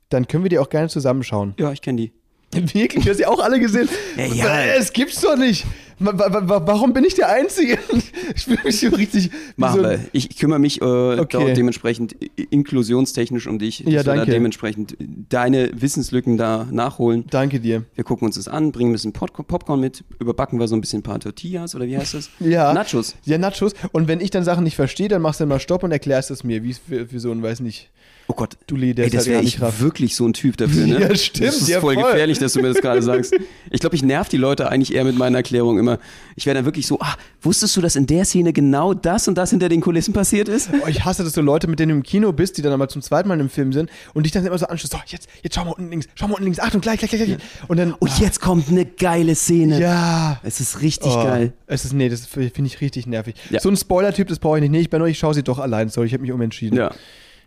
dann 0.10 0.28
können 0.28 0.44
wir 0.44 0.50
die 0.50 0.60
auch 0.60 0.70
gerne 0.70 0.90
zusammenschauen. 0.90 1.54
Ja, 1.58 1.72
ich 1.72 1.82
kenne 1.82 2.02
die. 2.02 2.12
Wirklich? 2.74 3.04
Du 3.04 3.10
hast 3.10 3.18
sie 3.18 3.26
auch 3.26 3.40
alle 3.40 3.60
gesehen? 3.60 3.90
Ja, 4.16 4.26
ja. 4.26 4.66
Es 4.78 4.94
gibt's 4.94 5.22
doch 5.22 5.36
nicht. 5.36 5.66
Wa- 6.00 6.14
wa- 6.18 6.48
wa- 6.50 6.68
Warum 6.68 6.94
bin 6.94 7.04
ich 7.06 7.16
der 7.16 7.30
Einzige? 7.30 7.78
Ich 8.36 8.44
fühle 8.44 8.60
mich 8.66 8.80
so 8.82 8.90
richtig. 8.90 9.32
wie 9.32 9.38
Machen 9.56 9.78
so 9.82 9.90
wir. 9.90 10.00
Ich, 10.12 10.38
kümmere 10.38 10.60
mich 10.60 10.82
äh, 10.82 10.86
Okay. 10.86 11.28
dort 11.46 11.58
dementsprechend 11.58 12.16
inklusionstechnisch 12.52 13.48
um 13.48 13.58
dich. 13.58 13.80
Ja, 13.80 13.86
wir 13.88 14.04
da 14.04 14.16
danke. 14.16 14.32
dementsprechend 14.32 14.98
deine 15.30 15.72
Wissenslücken 15.74 16.38
da 16.38 16.68
nachholen. 16.72 17.26
Danke 17.30 17.60
dir. 17.60 17.84
Wir 17.96 18.04
gucken 18.04 18.26
uns 18.26 18.36
das 18.36 18.48
an, 18.48 18.72
bringen 18.72 18.92
ein 18.92 18.94
bisschen 18.94 19.14
Popcorn 19.14 19.80
mit, 19.80 20.04
überbacken 20.20 20.60
wir 20.60 20.68
so 20.68 20.76
ein 20.76 20.82
bisschen 20.82 21.00
ein 21.00 21.04
paar 21.04 21.20
Tortillas 21.20 21.74
oder 21.76 21.88
wie 21.88 21.98
heißt 21.98 22.14
das? 22.14 22.30
Ja. 22.40 22.74
Nachos. 22.74 23.16
Ja, 23.26 23.38
Nachos. 23.38 23.74
Und 23.92 24.08
wenn 24.08 24.20
ich 24.22 24.30
dann 24.30 24.44
Sachen 24.44 24.64
nicht 24.64 24.76
verstehe, 24.76 25.08
dann 25.08 25.22
machst 25.22 25.40
du 25.40 25.46
mal 25.46 25.60
Stopp 25.60 25.84
und 25.84 25.92
erklärst 25.92 26.32
es 26.32 26.44
mir, 26.44 26.64
wie 26.64 26.74
für 27.08 27.20
so 27.20 27.32
ein, 27.32 27.42
weiß 27.42 27.62
nicht. 27.62 27.90
Oh 28.30 28.34
Gott. 28.34 28.58
Dulli, 28.68 28.94
der 28.94 29.06
Ey, 29.06 29.12
das 29.12 29.20
halt 29.20 29.28
wäre 29.28 29.40
gar 29.42 29.48
ich 29.48 29.62
rafft. 29.62 29.80
wirklich 29.82 30.16
so 30.16 30.26
ein 30.28 30.34
Typ 30.34 30.58
dafür, 30.58 30.86
ne? 30.86 31.00
Ja, 31.10 31.16
stimmt, 31.16 31.48
Das 31.48 31.56
ist 31.62 31.70
ja, 31.70 31.80
voll, 31.80 31.94
voll. 31.96 32.04
gefährlich, 32.12 32.40
dass 32.40 32.52
du 32.54 32.62
mir 32.62 32.74
das 32.74 32.82
gerade 32.82 33.02
sagst. 33.02 33.34
Ich 33.72 33.80
glaube, 33.80 33.96
ich 33.96 34.04
nerv 34.04 34.28
die 34.28 34.36
Leute 34.36 34.70
eigentlich 34.70 34.94
eher 34.94 35.06
mit 35.06 35.18
meinen 35.18 35.34
Erklärungen 35.36 35.80
immer. 35.80 35.98
Ich 36.36 36.46
wäre 36.46 36.56
dann 36.56 36.66
wirklich 36.66 36.88
so, 36.88 37.00
ah, 37.00 37.16
wusstest 37.42 37.78
du, 37.78 37.82
dass 37.82 37.96
in 37.96 38.06
der 38.06 38.26
Szene 38.26 38.52
genau 38.52 38.94
das 38.94 39.30
und 39.30 39.36
das 39.38 39.52
hinter 39.52 39.70
den 39.70 39.80
Kulissen 39.80 40.14
passiert 40.14 40.50
ist? 40.50 40.70
Oh, 40.84 40.88
ich 40.90 41.06
hasse 41.06 41.24
das 41.24 41.32
so 41.34 41.42
Leute, 41.42 41.68
mit 41.68 41.80
denen 41.80 41.90
du 41.92 41.96
im 41.96 42.04
Kino 42.04 42.34
bist, 42.34 42.58
die 42.58 42.62
dann 42.62 42.74
aber 42.74 42.90
zum 42.90 43.02
zweiten 43.02 43.30
Mal 43.30 43.40
im 43.40 43.50
Film 43.50 43.72
sind 43.72 43.90
und 44.14 44.24
dich 44.24 44.34
dann 44.34 44.46
immer 44.46 44.58
so 44.58 44.66
anschließen, 44.68 45.00
so, 45.00 45.04
jetzt, 45.12 45.30
jetzt 45.42 45.56
schau 45.56 45.64
mal 45.64 45.72
unten 45.72 45.90
links, 45.90 46.08
schau 46.16 46.28
mal 46.28 46.34
unten 46.34 46.44
links, 46.46 46.60
Achtung, 46.60 46.82
gleich, 46.82 47.00
gleich, 47.00 47.12
gleich. 47.12 47.24
gleich. 47.26 47.38
Und 47.70 47.78
dann, 47.78 47.94
Und 47.94 48.20
jetzt 48.20 48.42
kommt 48.42 48.68
eine 48.68 48.86
geile 48.86 49.36
Szene. 49.36 49.80
ja. 49.80 50.40
Es 50.44 50.60
ist 50.60 50.82
richtig 50.82 51.12
Oh, 51.14 51.24
geil. 51.24 51.54
Es 51.66 51.86
ist, 51.86 51.94
nee, 51.94 52.10
das 52.10 52.26
finde 52.26 52.52
ich 52.66 52.82
richtig 52.82 53.08
nervig. 53.08 53.36
Ja. 53.50 53.62
So 53.62 53.70
ein 53.70 53.78
Spoiler-Typ, 53.78 54.28
das 54.28 54.40
brauche 54.40 54.58
ich 54.58 54.62
nicht. 54.64 54.72
Nee, 54.72 54.80
ich 54.82 54.90
bin 54.90 55.00
nur, 55.00 55.08
ich 55.08 55.18
schaue 55.18 55.34
sie 55.34 55.44
doch 55.44 55.60
allein. 55.60 55.88
Sorry, 55.88 56.08
ich 56.08 56.14
habe 56.14 56.24
mich 56.24 56.34
umentschieden. 56.34 56.78
Ja. 56.78 56.92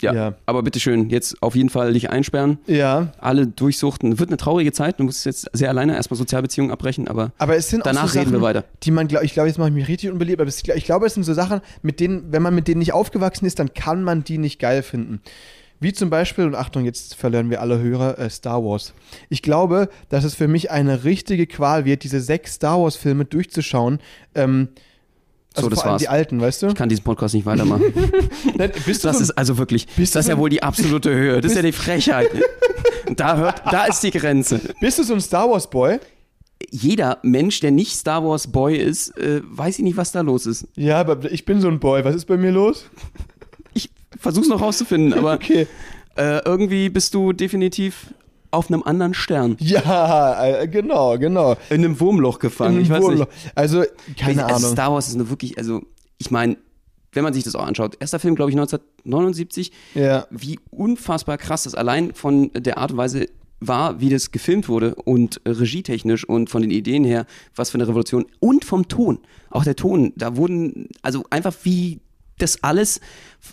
Ja. 0.03 0.13
Ja. 0.13 0.35
Aber 0.47 0.63
bitteschön, 0.63 1.11
jetzt 1.11 1.43
auf 1.43 1.55
jeden 1.55 1.69
Fall 1.69 1.93
dich 1.93 2.11
einsperren. 2.11 2.59
Ja. 2.67 3.13
Alle 3.19 3.47
durchsuchten. 3.47 4.19
Wird 4.19 4.31
eine 4.31 4.37
traurige 4.37 4.73
Zeit. 4.73 5.01
Du 5.01 5.05
musst 5.05 5.25
jetzt 5.27 5.49
sehr 5.53 5.69
alleine 5.69 5.95
erstmal 5.95 6.19
Sozialbeziehungen 6.19 6.71
abbrechen, 6.71 7.09
aber, 7.09 7.33
Aber 7.39 7.57
es 7.57 7.69
sind 7.69 7.87
danach 7.87 8.05
auch 8.05 8.09
so 8.09 8.19
reden 8.19 8.33
wir 8.33 8.39
Sachen, 8.39 8.43
weiter. 8.43 8.65
Die 8.83 8.91
man, 8.91 9.09
glaub, 9.09 9.23
ich 9.23 9.33
glaube, 9.33 9.49
jetzt 9.49 9.59
mache 9.59 9.69
ich 9.69 9.75
mich 9.75 9.89
richtig 9.89 10.11
unbeliebt, 10.11 10.41
aber 10.41 10.49
es, 10.49 10.63
ich 10.63 10.85
glaube, 10.85 11.07
es 11.07 11.15
sind 11.15 11.25
so 11.25 11.35
Sachen, 11.35 11.61
mit 11.83 12.01
denen, 12.01 12.33
wenn 12.33 12.43
man 12.43 12.55
mit 12.55 12.69
denen 12.69 12.81
nicht 12.81 12.93
aufgewachsen 12.93 13.47
ist, 13.47 13.59
dann 13.59 13.75
kann 13.75 14.03
man 14.03 14.25
die 14.25 14.39
nicht 14.39 14.59
geil 14.59 14.83
finden. 14.83 15.21
Wie 15.83 15.95
zum 15.95 16.11
Beispiel, 16.11 16.45
und 16.45 16.55
Achtung, 16.55 16.85
jetzt 16.85 17.15
verlieren 17.15 17.49
wir 17.49 17.63
alle 17.63 17.81
Hörer, 17.81 18.19
äh, 18.19 18.29
Star 18.29 18.63
Wars. 18.63 18.93
Ich 19.31 19.41
glaube, 19.41 19.89
dass 20.11 20.25
es 20.25 20.35
für 20.35 20.47
mich 20.47 20.71
eine 20.71 21.05
richtige 21.05 21.47
Qual 21.47 21.87
wird, 21.87 22.05
diese 22.05 22.21
sechs 22.21 22.55
Star 22.55 22.79
Wars-Filme 22.83 23.25
durchzuschauen. 23.25 23.99
Ähm, 24.35 24.69
also 25.55 25.69
So, 25.69 25.75
das 25.75 25.85
war's. 25.85 26.01
die 26.01 26.09
alten, 26.09 26.41
weißt 26.41 26.63
du? 26.63 26.67
Ich 26.69 26.75
kann 26.75 26.89
diesen 26.89 27.03
Podcast 27.05 27.35
nicht 27.35 27.47
weitermachen. 27.47 27.93
Nein, 28.57 28.71
bist 28.87 29.05
du 29.05 29.09
Das 29.09 29.19
so- 29.19 29.23
ist 29.25 29.31
also 29.33 29.59
wirklich, 29.59 29.87
Bist 29.97 30.15
das 30.15 30.27
ist 30.27 30.29
ja 30.29 30.39
wohl 30.39 30.49
die 30.51 30.63
absolute 30.63 31.11
Höhe. 31.13 31.41
Das 31.41 31.53
ist 31.53 31.57
ja 31.57 31.63
die 31.63 31.73
Frechheit. 31.73 32.29
Da 33.17 33.37
hört, 33.37 33.63
da 33.73 33.87
ist 33.87 34.01
die 34.05 34.13
Grenze. 34.13 34.61
bist 34.81 34.99
du 35.01 35.03
so 35.03 35.15
ein 35.15 35.21
Star 35.21 35.51
Wars-Boy? 35.51 35.99
Jeder 36.71 37.19
Mensch, 37.23 37.59
der 37.59 37.73
nicht 37.73 37.93
Star 37.97 38.25
Wars 38.25 38.47
Boy 38.47 38.77
ist, 38.77 39.17
äh, 39.19 39.41
weiß 39.45 39.79
ich 39.81 39.85
nicht, 39.85 39.97
was 39.97 40.13
da 40.13 40.21
los 40.21 40.47
ist. 40.47 40.69
Ja, 40.77 41.01
aber 41.01 41.33
ich 41.33 41.45
bin 41.45 41.61
so 41.61 41.67
ein 41.67 41.81
Boy. 41.81 42.05
Was 42.05 42.15
ist 42.15 42.27
bei 42.27 42.37
mir 42.37 42.53
los? 42.53 42.85
Ich 43.75 43.91
versuch's 44.17 44.47
noch 44.47 44.61
rauszufinden, 44.61 45.13
aber 45.19 45.33
Okay. 45.35 45.67
äh, 46.17 46.39
irgendwie 46.45 46.89
bist 46.89 47.15
du 47.15 47.33
definitiv 47.33 48.15
auf 48.51 48.71
einem 48.71 48.83
anderen 48.83 49.15
Stern. 49.15 49.57
Ja, 49.61 50.45
äh, 50.45 50.69
genau, 50.69 51.19
genau. 51.19 51.53
In 51.71 51.85
einem 51.85 52.01
Wurmloch 52.01 52.39
gefangen. 52.39 52.81
Ich 52.81 52.91
weiß 52.91 53.03
Wurmloch. 53.03 53.27
nicht. 53.27 53.53
Also, 53.55 53.85
keine 54.19 54.45
also 54.45 54.57
Ahnung. 54.57 54.73
Star 54.73 54.93
Wars 54.93 55.09
ist 55.09 55.17
nur 55.17 55.31
wirklich, 55.31 55.57
also 55.59 55.83
ich 56.19 56.31
meine, 56.31 56.57
wenn 57.13 57.25
man 57.25 57.33
sich 57.33 57.45
das 57.45 57.55
auch 57.55 57.67
anschaut, 57.67 57.97
erster 58.01 58.19
Film, 58.21 58.35
glaube 58.35 58.51
ich, 58.51 58.57
1979, 58.57 59.73
Ja. 59.95 60.27
wie 60.31 60.59
unfassbar 60.71 61.39
krass 61.39 61.65
das 61.65 61.75
allein 61.75 62.15
von 62.15 62.51
der 62.55 62.79
Art 62.79 62.93
und 62.93 62.97
Weise 62.99 63.27
war, 63.61 64.01
wie 64.01 64.09
das 64.09 64.31
gefilmt 64.31 64.69
wurde 64.69 64.95
und 64.95 65.41
regietechnisch 65.47 66.27
und 66.27 66.49
von 66.49 66.63
den 66.63 66.71
Ideen 66.71 67.05
her, 67.05 67.27
was 67.55 67.71
für 67.71 67.77
eine 67.77 67.87
Revolution 67.89 68.25
und 68.41 68.65
vom 68.65 68.89
Ton. 68.89 69.19
Auch 69.51 69.65
der 69.65 69.77
Ton, 69.77 70.13
da 70.17 70.37
wurden, 70.37 70.89
also 71.03 71.25
einfach 71.31 71.55
wie 71.65 72.01
das 72.43 72.63
alles 72.63 73.01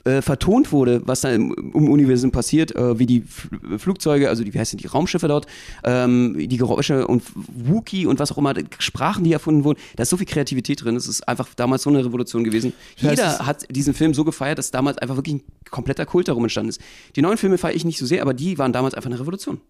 äh, 0.03 0.21
vertont 0.21 0.71
wurde, 0.71 1.01
was 1.05 1.21
da 1.21 1.31
im, 1.31 1.53
im 1.73 1.89
Universum 1.89 2.31
passiert, 2.31 2.75
äh, 2.75 2.99
wie 2.99 3.05
die 3.05 3.19
F 3.19 3.49
Flugzeuge, 3.77 4.29
also 4.29 4.43
die, 4.43 4.53
wie 4.53 4.59
heißen 4.59 4.77
die 4.77 4.87
Raumschiffe 4.87 5.27
dort, 5.27 5.47
ähm, 5.83 6.35
die 6.37 6.57
Geräusche 6.57 7.07
und 7.07 7.23
Wookie 7.35 8.05
und 8.05 8.19
was 8.19 8.31
auch 8.31 8.37
immer, 8.37 8.53
Sprachen, 8.79 9.23
die 9.23 9.33
erfunden 9.33 9.63
wurden, 9.63 9.79
da 9.95 10.03
ist 10.03 10.09
so 10.09 10.17
viel 10.17 10.25
Kreativität 10.25 10.83
drin. 10.83 10.95
Das 10.95 11.07
ist 11.07 11.27
einfach 11.27 11.47
damals 11.55 11.83
so 11.83 11.89
eine 11.89 12.03
Revolution 12.03 12.43
gewesen. 12.43 12.73
Das 13.01 13.11
Jeder 13.11 13.45
hat 13.45 13.65
diesen 13.73 13.93
Film 13.93 14.13
so 14.13 14.23
gefeiert, 14.23 14.57
dass 14.57 14.71
damals 14.71 14.97
einfach 14.97 15.15
wirklich 15.15 15.35
ein 15.35 15.43
kompletter 15.69 16.05
Kult 16.05 16.27
darum 16.27 16.43
entstanden 16.43 16.69
ist. 16.69 16.81
Die 17.15 17.21
neuen 17.21 17.37
Filme 17.37 17.57
feiere 17.57 17.75
ich 17.75 17.85
nicht 17.85 17.99
so 17.99 18.05
sehr, 18.05 18.21
aber 18.21 18.33
die 18.33 18.57
waren 18.57 18.73
damals 18.73 18.93
einfach 18.93 19.09
eine 19.09 19.19
Revolution. 19.19 19.61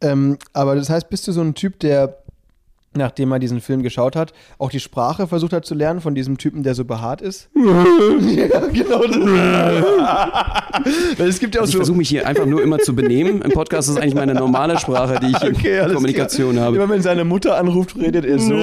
Ähm, 0.00 0.38
aber 0.52 0.76
das 0.76 0.90
heißt, 0.90 1.08
bist 1.08 1.26
du 1.26 1.32
so 1.32 1.40
ein 1.40 1.54
Typ, 1.54 1.80
der, 1.80 2.22
nachdem 2.98 3.32
er 3.32 3.38
diesen 3.38 3.60
Film 3.60 3.82
geschaut 3.82 4.14
hat, 4.16 4.32
auch 4.58 4.70
die 4.70 4.80
Sprache 4.80 5.26
versucht 5.26 5.52
hat 5.52 5.64
zu 5.64 5.74
lernen 5.74 6.00
von 6.00 6.14
diesem 6.14 6.36
Typen, 6.38 6.62
der 6.62 6.74
so 6.74 6.84
behaart 6.84 7.22
ist? 7.22 7.48
ja, 7.54 8.60
genau. 8.66 9.02
Es 11.18 11.40
gibt 11.40 11.54
ja 11.54 11.62
auch 11.62 11.66
ich 11.66 11.72
so. 11.72 11.78
versuche 11.78 11.96
mich 11.96 12.08
hier 12.08 12.26
einfach 12.26 12.46
nur 12.46 12.62
immer 12.62 12.78
zu 12.78 12.94
benehmen. 12.94 13.42
Im 13.42 13.52
Podcast 13.52 13.88
ist 13.88 13.96
eigentlich 13.96 14.14
meine 14.14 14.34
normale 14.34 14.78
Sprache, 14.78 15.18
die 15.20 15.28
ich 15.30 15.42
in 15.42 15.54
Okay, 15.58 15.92
Kommunikation 15.92 16.52
klar. 16.52 16.66
habe. 16.66 16.76
Immer 16.76 16.88
wenn 16.88 17.02
seine 17.02 17.24
Mutter 17.24 17.56
anruft, 17.56 17.96
redet 17.96 18.24
er 18.24 18.38
so. 18.38 18.54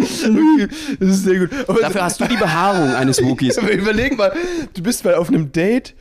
okay, 0.00 0.68
das 1.00 1.08
ist 1.08 1.24
sehr 1.24 1.38
gut. 1.40 1.50
Aber 1.66 1.80
Dafür 1.80 2.04
hast 2.04 2.20
du 2.20 2.26
die 2.26 2.36
Behaarung 2.36 2.94
eines 2.94 3.22
Wookies. 3.22 3.56
Überleg 3.58 4.16
mal, 4.16 4.32
du 4.72 4.82
bist 4.82 5.04
mal 5.04 5.14
auf 5.14 5.28
einem 5.28 5.52
Date 5.52 5.94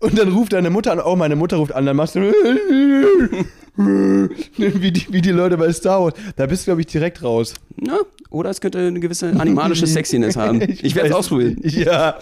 und 0.00 0.18
dann 0.18 0.32
ruft 0.32 0.52
deine 0.52 0.70
Mutter 0.70 0.92
an, 0.92 1.00
oh, 1.00 1.16
meine 1.16 1.36
Mutter 1.36 1.56
ruft 1.58 1.72
an, 1.72 1.86
dann 1.86 1.96
machst 1.96 2.14
du 2.14 2.20
wie 3.76 4.92
die, 4.92 5.06
wie 5.10 5.22
die 5.22 5.30
Leute 5.30 5.56
bei 5.56 5.72
Star 5.72 6.02
Wars. 6.02 6.14
Da 6.36 6.46
bist 6.46 6.62
du, 6.62 6.70
glaube 6.70 6.80
ich, 6.80 6.86
direkt 6.88 7.22
raus. 7.22 7.54
Ja, 7.80 7.98
oder 8.30 8.50
es 8.50 8.60
könnte 8.60 8.78
eine 8.78 9.00
gewisse 9.00 9.28
animalische 9.38 9.86
Sexiness 9.88 10.36
haben. 10.36 10.60
Ich, 10.62 10.94
werde 10.94 11.08
es 11.10 11.14
ausprobieren. 11.14 11.56
Ja, 11.62 12.18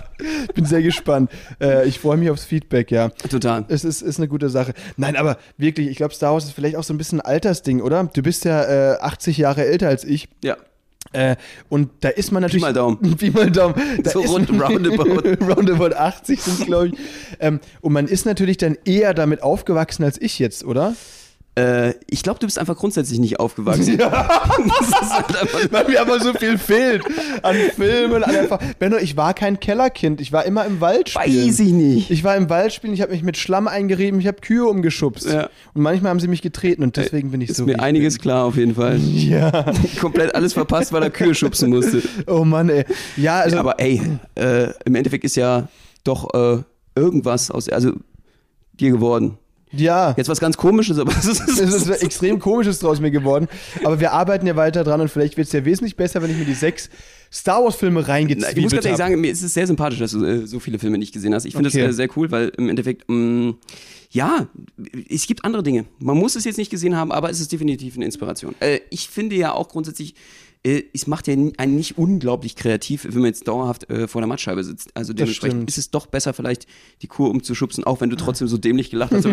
bin 0.54 0.64
sehr 0.64 0.82
gespannt. 0.82 1.30
Äh, 1.60 1.88
ich 1.88 1.98
freue 1.98 2.16
mich 2.16 2.30
aufs 2.30 2.44
Feedback, 2.44 2.90
ja. 2.90 3.08
Total. 3.30 3.64
Es 3.68 3.84
ist, 3.84 4.02
ist 4.02 4.18
eine 4.18 4.28
gute 4.28 4.48
Sache. 4.48 4.74
Nein, 4.96 5.16
aber 5.16 5.38
wirklich, 5.56 5.88
ich 5.88 5.96
glaube, 5.96 6.14
Star 6.14 6.32
Wars 6.32 6.44
ist 6.44 6.52
vielleicht 6.52 6.76
auch 6.76 6.84
so 6.84 6.94
ein 6.94 6.98
bisschen 6.98 7.20
ein 7.20 7.26
Altersding, 7.26 7.80
oder? 7.80 8.08
Du 8.12 8.22
bist 8.22 8.44
ja 8.44 8.94
äh, 8.94 8.98
80 9.00 9.38
Jahre 9.38 9.66
älter 9.66 9.88
als 9.88 10.04
ich. 10.04 10.28
Ja. 10.42 10.56
Äh, 11.12 11.36
und 11.68 11.90
da 12.00 12.08
ist 12.10 12.32
man 12.32 12.42
natürlich. 12.42 12.62
mal 12.62 12.72
Daumen. 12.72 12.98
Pi 13.16 13.30
mal 13.30 13.50
Daumen. 13.50 13.74
Da 14.02 14.10
So 14.10 14.20
rund- 14.20 14.50
roundabout. 14.50 15.44
roundabout 15.44 15.94
80 15.96 16.40
sind 16.42 16.66
glaube 16.66 16.88
ich. 16.88 16.94
Ähm, 17.40 17.60
und 17.80 17.92
man 17.92 18.06
ist 18.06 18.26
natürlich 18.26 18.56
dann 18.58 18.76
eher 18.84 19.14
damit 19.14 19.42
aufgewachsen 19.42 20.04
als 20.04 20.20
ich 20.20 20.38
jetzt, 20.38 20.64
oder? 20.64 20.94
Äh, 21.58 21.94
ich 22.06 22.22
glaube, 22.22 22.38
du 22.38 22.46
bist 22.46 22.58
einfach 22.58 22.76
grundsätzlich 22.76 23.18
nicht 23.18 23.40
aufgewachsen. 23.40 23.82
Ist 23.98 24.00
halt 24.00 25.72
Weil 25.72 25.88
mir 25.88 26.00
aber 26.00 26.20
so 26.20 26.32
viel 26.34 26.56
fehlt 26.56 27.02
an 27.42 27.56
Filmen, 27.74 28.22
an 28.22 28.36
einfach. 28.36 28.60
Benno, 28.78 28.96
ich 28.96 29.16
war 29.16 29.34
kein 29.34 29.58
Kellerkind. 29.58 30.20
Ich 30.20 30.32
war 30.32 30.44
immer 30.44 30.64
im 30.66 30.80
Wald 30.80 31.08
spielen. 31.08 31.48
Weiß 31.48 31.58
ich 31.58 31.72
nicht. 31.72 32.10
Ich 32.10 32.22
war 32.22 32.36
im 32.36 32.48
Wald 32.48 32.72
spielen, 32.72 32.92
ich 32.92 33.02
habe 33.02 33.12
mich 33.12 33.22
mit 33.24 33.36
Schlamm 33.36 33.66
eingerieben, 33.66 34.20
ich 34.20 34.28
habe 34.28 34.40
Kühe 34.40 34.66
umgeschubst. 34.66 35.26
Ja. 35.26 35.48
Und 35.74 35.82
manchmal 35.82 36.10
haben 36.10 36.20
sie 36.20 36.28
mich 36.28 36.42
getreten 36.42 36.84
und 36.84 36.96
deswegen 36.96 37.32
bin 37.32 37.40
ich 37.40 37.50
ist 37.50 37.56
so. 37.56 37.64
mir 37.64 37.72
wie 37.72 37.76
ich 37.76 37.80
einiges 37.80 38.18
klar 38.18 38.44
auf 38.44 38.56
jeden 38.56 38.74
Fall. 38.74 38.98
bin. 38.98 39.08
Ja. 39.28 39.72
Komplett 40.00 40.34
alles 40.34 40.52
verpasst, 40.54 40.92
weil 40.92 41.02
er 41.02 41.10
Kühe 41.10 41.34
schubsen 41.34 41.70
musste. 41.70 42.02
Oh 42.26 42.44
Mann, 42.44 42.68
ey. 42.70 42.84
Ja, 43.16 43.40
also. 43.40 43.58
Aber 43.58 43.78
ey, 43.78 44.00
äh, 44.36 44.68
im 44.84 44.94
Endeffekt 44.94 45.24
ist 45.24 45.36
ja 45.36 45.68
doch 46.04 46.32
äh, 46.32 46.62
irgendwas 46.94 47.50
aus, 47.50 47.68
also 47.68 47.92
dir 48.72 48.90
geworden. 48.90 49.38
Ja. 49.72 50.14
Jetzt 50.16 50.28
was 50.28 50.40
ganz 50.40 50.56
komisches, 50.56 50.98
aber 50.98 51.12
es 51.18 51.24
ist, 51.26 51.40
Es 51.48 51.58
ist 51.74 51.88
was 51.88 52.02
extrem 52.02 52.38
komisches 52.38 52.78
draus 52.78 53.00
mir 53.00 53.10
geworden. 53.10 53.48
Aber 53.84 54.00
wir 54.00 54.12
arbeiten 54.12 54.46
ja 54.46 54.56
weiter 54.56 54.84
dran 54.84 55.00
und 55.00 55.08
vielleicht 55.10 55.36
wird 55.36 55.46
es 55.46 55.52
ja 55.52 55.64
wesentlich 55.64 55.96
besser, 55.96 56.22
wenn 56.22 56.30
ich 56.30 56.36
mir 56.36 56.44
die 56.44 56.54
sechs 56.54 56.90
Star 57.32 57.62
Wars-Filme 57.62 58.00
Na, 58.00 58.00
ich 58.00 58.06
muss 58.06 58.08
reingezwiebelt 58.08 58.54
ganz 58.56 58.72
ehrlich 58.72 58.86
habe. 58.92 58.96
sagen, 59.10 59.20
mir 59.20 59.30
ist 59.30 59.42
es 59.42 59.52
sehr 59.52 59.66
sympathisch, 59.66 59.98
dass 59.98 60.12
du 60.12 60.24
äh, 60.24 60.46
so 60.46 60.60
viele 60.60 60.78
Filme 60.78 60.96
nicht 60.98 61.12
gesehen 61.12 61.34
hast. 61.34 61.44
Ich 61.44 61.54
finde 61.54 61.68
Okay. 61.68 61.80
das 61.82 61.90
äh, 61.90 61.92
sehr 61.92 62.08
cool, 62.16 62.30
weil 62.30 62.50
im 62.56 62.68
Endeffekt, 62.70 63.04
mh, 63.08 63.54
ja, 64.10 64.46
es 65.10 65.26
gibt 65.26 65.44
andere 65.44 65.62
Dinge. 65.62 65.84
Man 65.98 66.16
muss 66.16 66.34
es 66.36 66.44
jetzt 66.44 66.56
nicht 66.56 66.70
gesehen 66.70 66.96
haben, 66.96 67.12
aber 67.12 67.28
es 67.28 67.40
ist 67.40 67.52
definitiv 67.52 67.96
eine 67.96 68.06
Inspiration. 68.06 68.54
Äh, 68.60 68.80
ich 68.88 69.08
finde 69.10 69.36
ja 69.36 69.52
auch 69.52 69.68
grundsätzlich, 69.68 70.14
äh, 70.64 70.82
es 70.92 71.06
macht 71.06 71.26
ja 71.26 71.34
einen 71.34 71.76
nicht 71.76 71.98
unglaublich 71.98 72.56
kreativ, 72.56 73.04
wenn 73.04 73.14
man 73.20 73.26
jetzt 73.26 73.46
dauerhaft 73.48 73.88
äh, 73.90 74.08
vor 74.08 74.20
der 74.20 74.28
Mattscheibe 74.28 74.64
sitzt. 74.64 74.96
Also 74.96 75.12
dementsprechend 75.12 75.68
ist 75.68 75.78
es 75.78 75.90
doch 75.90 76.06
besser, 76.06 76.32
vielleicht 76.34 76.66
die 77.02 77.06
Kur 77.06 77.30
umzuschubsen, 77.30 77.84
auch 77.84 78.00
wenn 78.00 78.10
du 78.10 78.16
trotzdem 78.16 78.48
so 78.48 78.58
dämlich 78.58 78.90
gelacht 78.90 79.12
hast. 79.12 79.24
Wo 79.26 79.30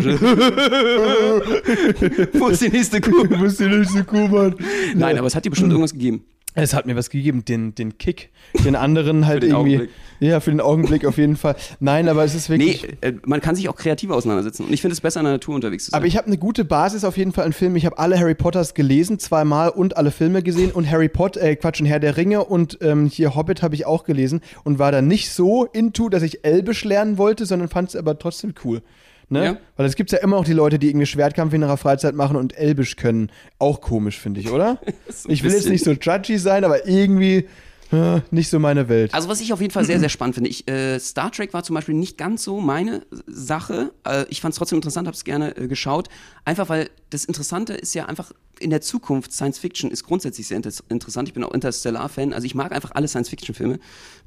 ist 2.48 2.62
die 2.62 2.68
nächste 2.68 3.00
Kur? 3.00 3.26
Du 3.26 3.38
bist 3.40 3.58
die 3.60 3.66
nächste 3.66 4.04
Kuh, 4.04 4.28
Mann. 4.28 4.54
Nein, 4.94 5.18
aber 5.18 5.26
es 5.26 5.34
hat 5.34 5.44
dir 5.44 5.50
bestimmt 5.50 5.72
irgendwas 5.72 5.92
gegeben. 5.92 6.24
Es 6.56 6.72
hat 6.72 6.86
mir 6.86 6.96
was 6.96 7.10
gegeben, 7.10 7.44
den, 7.44 7.74
den 7.74 7.98
Kick. 7.98 8.30
Den 8.64 8.76
anderen 8.76 9.26
halt 9.26 9.42
den 9.42 9.50
irgendwie. 9.50 9.76
Augenblick. 9.76 9.90
Ja, 10.20 10.40
für 10.40 10.50
den 10.50 10.62
Augenblick 10.62 11.04
auf 11.04 11.18
jeden 11.18 11.36
Fall. 11.36 11.54
Nein, 11.80 12.08
aber 12.08 12.24
es 12.24 12.34
ist 12.34 12.48
wirklich. 12.48 12.82
Nee, 12.82 13.08
äh, 13.08 13.12
man 13.26 13.42
kann 13.42 13.54
sich 13.54 13.68
auch 13.68 13.76
kreativ 13.76 14.10
auseinandersetzen. 14.10 14.64
Und 14.64 14.72
ich 14.72 14.80
finde 14.80 14.94
es 14.94 15.02
besser, 15.02 15.20
in 15.20 15.24
der 15.24 15.34
Natur 15.34 15.54
unterwegs 15.54 15.84
zu 15.84 15.90
sein. 15.90 15.98
Aber 15.98 16.06
ich 16.06 16.16
habe 16.16 16.26
eine 16.28 16.38
gute 16.38 16.64
Basis 16.64 17.04
auf 17.04 17.18
jeden 17.18 17.32
Fall 17.32 17.44
an 17.44 17.52
Filmen. 17.52 17.76
Ich 17.76 17.84
habe 17.84 17.98
alle 17.98 18.18
Harry 18.18 18.34
Potters 18.34 18.72
gelesen, 18.72 19.18
zweimal 19.18 19.68
und 19.68 19.98
alle 19.98 20.10
Filme 20.10 20.42
gesehen 20.42 20.72
und 20.72 20.90
Harry 20.90 21.10
Potter, 21.10 21.42
äh, 21.42 21.56
Quatsch, 21.56 21.80
und 21.80 21.86
Herr 21.86 22.00
der 22.00 22.16
Ringe 22.16 22.44
und 22.44 22.78
ähm, 22.80 23.06
hier 23.06 23.36
Hobbit 23.36 23.62
habe 23.62 23.74
ich 23.74 23.84
auch 23.84 24.04
gelesen 24.04 24.40
und 24.64 24.78
war 24.78 24.90
da 24.90 25.02
nicht 25.02 25.30
so 25.30 25.66
into, 25.66 26.08
dass 26.08 26.22
ich 26.22 26.44
Elbisch 26.44 26.84
lernen 26.84 27.18
wollte, 27.18 27.44
sondern 27.44 27.68
fand 27.68 27.90
es 27.90 27.96
aber 27.96 28.18
trotzdem 28.18 28.54
cool. 28.64 28.80
Ne? 29.28 29.44
Ja. 29.44 29.56
Weil 29.76 29.86
es 29.86 29.96
gibt 29.96 30.12
ja 30.12 30.18
immer 30.18 30.36
noch 30.36 30.44
die 30.44 30.52
Leute, 30.52 30.78
die 30.78 30.88
irgendwie 30.88 31.06
Schwertkampf 31.06 31.52
in 31.52 31.62
ihrer 31.62 31.76
Freizeit 31.76 32.14
machen 32.14 32.36
und 32.36 32.56
Elbisch 32.56 32.96
können. 32.96 33.30
Auch 33.58 33.80
komisch, 33.80 34.18
finde 34.18 34.40
ich, 34.40 34.50
oder? 34.50 34.80
So 35.08 35.28
ich 35.28 35.42
will 35.42 35.52
jetzt 35.52 35.68
nicht 35.68 35.84
so 35.84 35.92
judgy 35.92 36.38
sein, 36.38 36.64
aber 36.64 36.86
irgendwie 36.86 37.46
äh, 37.92 38.20
nicht 38.30 38.48
so 38.48 38.58
meine 38.58 38.88
Welt. 38.88 39.14
Also 39.14 39.28
was 39.28 39.40
ich 39.40 39.52
auf 39.52 39.60
jeden 39.60 39.72
Fall 39.72 39.84
sehr, 39.84 40.00
sehr 40.00 40.08
spannend 40.08 40.34
finde, 40.34 40.50
ich, 40.50 40.68
äh, 40.68 40.98
Star 40.98 41.30
Trek 41.30 41.52
war 41.54 41.62
zum 41.62 41.74
Beispiel 41.74 41.94
nicht 41.94 42.18
ganz 42.18 42.42
so 42.42 42.60
meine 42.60 43.02
Sache. 43.26 43.92
Äh, 44.04 44.26
ich 44.28 44.40
fand 44.40 44.52
es 44.52 44.58
trotzdem 44.58 44.76
interessant, 44.76 45.06
habe 45.06 45.16
es 45.16 45.24
gerne 45.24 45.56
äh, 45.56 45.68
geschaut. 45.68 46.08
Einfach 46.44 46.68
weil 46.68 46.90
das 47.10 47.24
Interessante 47.24 47.74
ist 47.74 47.94
ja 47.94 48.06
einfach 48.06 48.32
in 48.58 48.70
der 48.70 48.80
Zukunft, 48.80 49.32
Science 49.32 49.58
Fiction 49.58 49.90
ist 49.90 50.04
grundsätzlich 50.04 50.46
sehr 50.46 50.56
inter 50.56 50.70
interessant. 50.88 51.28
Ich 51.28 51.34
bin 51.34 51.44
auch 51.44 51.52
Interstellar-Fan. 51.52 52.32
Also 52.32 52.46
ich 52.46 52.54
mag 52.54 52.72
einfach 52.72 52.92
alle 52.94 53.06
Science-Fiction-Filme, 53.06 53.78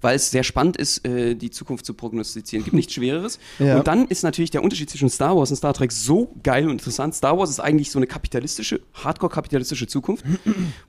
weil 0.01 0.15
es 0.15 0.31
sehr 0.31 0.43
spannend 0.43 0.77
ist, 0.77 1.05
äh, 1.05 1.35
die 1.35 1.49
Zukunft 1.49 1.85
zu 1.85 1.93
prognostizieren. 1.93 2.63
Gibt 2.63 2.73
nichts 2.75 2.93
Schwereres. 2.93 3.39
Ja. 3.59 3.77
Und 3.77 3.87
dann 3.87 4.07
ist 4.07 4.23
natürlich 4.23 4.51
der 4.51 4.63
Unterschied 4.63 4.89
zwischen 4.89 5.09
Star 5.09 5.35
Wars 5.35 5.49
und 5.49 5.57
Star 5.57 5.73
Trek 5.73 5.91
so 5.91 6.33
geil 6.43 6.65
und 6.65 6.71
interessant. 6.73 7.15
Star 7.15 7.37
Wars 7.37 7.49
ist 7.49 7.59
eigentlich 7.59 7.91
so 7.91 7.99
eine 7.99 8.07
kapitalistische, 8.07 8.81
hardcore-kapitalistische 8.93 9.87
Zukunft, 9.87 10.25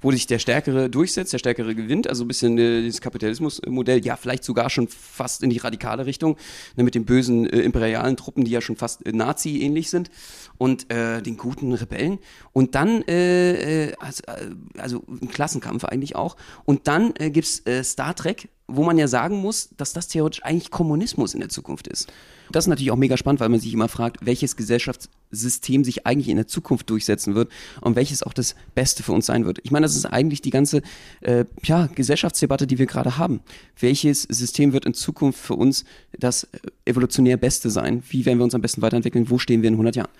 wo 0.00 0.12
sich 0.12 0.26
der 0.26 0.38
Stärkere 0.38 0.88
durchsetzt, 0.88 1.32
der 1.32 1.38
Stärkere 1.38 1.74
gewinnt. 1.74 2.08
Also 2.08 2.24
ein 2.24 2.28
bisschen 2.28 2.58
äh, 2.58 2.82
dieses 2.82 3.00
Kapitalismusmodell, 3.00 4.04
ja, 4.04 4.16
vielleicht 4.16 4.44
sogar 4.44 4.70
schon 4.70 4.88
fast 4.88 5.42
in 5.42 5.50
die 5.50 5.58
radikale 5.58 6.06
Richtung, 6.06 6.36
ne, 6.76 6.84
mit 6.84 6.94
den 6.94 7.04
bösen 7.04 7.46
äh, 7.46 7.60
imperialen 7.60 8.16
Truppen, 8.16 8.44
die 8.44 8.50
ja 8.50 8.60
schon 8.60 8.76
fast 8.76 9.06
äh, 9.06 9.12
Nazi-ähnlich 9.12 9.90
sind 9.90 10.10
und 10.58 10.90
äh, 10.92 11.22
den 11.22 11.36
guten 11.36 11.72
Rebellen. 11.72 12.18
Und 12.52 12.74
dann, 12.74 13.02
äh, 13.08 13.88
äh, 13.88 13.92
also, 13.98 14.22
äh, 14.26 14.78
also 14.78 15.02
ein 15.08 15.28
Klassenkampf 15.28 15.84
eigentlich 15.84 16.16
auch. 16.16 16.36
Und 16.64 16.86
dann 16.86 17.14
äh, 17.18 17.30
gibt's 17.30 17.66
äh, 17.66 17.82
Star 17.82 18.14
Trek, 18.14 18.48
wo 18.70 18.84
man 18.84 18.98
ja 18.98 19.08
sagen 19.08 19.36
muss, 19.36 19.70
dass 19.76 19.92
das 19.92 20.08
theoretisch 20.08 20.42
eigentlich 20.44 20.70
Kommunismus 20.70 21.34
in 21.34 21.40
der 21.40 21.48
Zukunft 21.48 21.88
ist. 21.88 22.12
Das 22.52 22.64
ist 22.64 22.68
natürlich 22.68 22.90
auch 22.90 22.96
mega 22.96 23.16
spannend, 23.16 23.40
weil 23.40 23.48
man 23.48 23.60
sich 23.60 23.72
immer 23.72 23.88
fragt, 23.88 24.18
welches 24.26 24.56
Gesellschaftssystem 24.56 25.84
sich 25.84 26.06
eigentlich 26.06 26.28
in 26.28 26.36
der 26.36 26.48
Zukunft 26.48 26.90
durchsetzen 26.90 27.34
wird 27.34 27.50
und 27.80 27.96
welches 27.96 28.22
auch 28.22 28.32
das 28.32 28.56
Beste 28.74 29.02
für 29.02 29.12
uns 29.12 29.26
sein 29.26 29.44
wird. 29.44 29.58
Ich 29.62 29.70
meine, 29.70 29.84
das 29.84 29.94
ist 29.94 30.06
eigentlich 30.06 30.42
die 30.42 30.50
ganze 30.50 30.82
äh, 31.20 31.44
ja, 31.62 31.86
Gesellschaftsdebatte, 31.94 32.66
die 32.66 32.78
wir 32.78 32.86
gerade 32.86 33.18
haben. 33.18 33.40
Welches 33.78 34.22
System 34.22 34.72
wird 34.72 34.84
in 34.84 34.94
Zukunft 34.94 35.38
für 35.38 35.54
uns 35.54 35.84
das 36.18 36.44
äh, 36.44 36.58
evolutionär 36.86 37.36
Beste 37.36 37.70
sein? 37.70 38.02
Wie 38.08 38.26
werden 38.26 38.38
wir 38.38 38.44
uns 38.44 38.54
am 38.54 38.62
besten 38.62 38.82
weiterentwickeln? 38.82 39.30
Wo 39.30 39.38
stehen 39.38 39.62
wir 39.62 39.68
in 39.68 39.74
100 39.74 39.96
Jahren? 39.96 40.10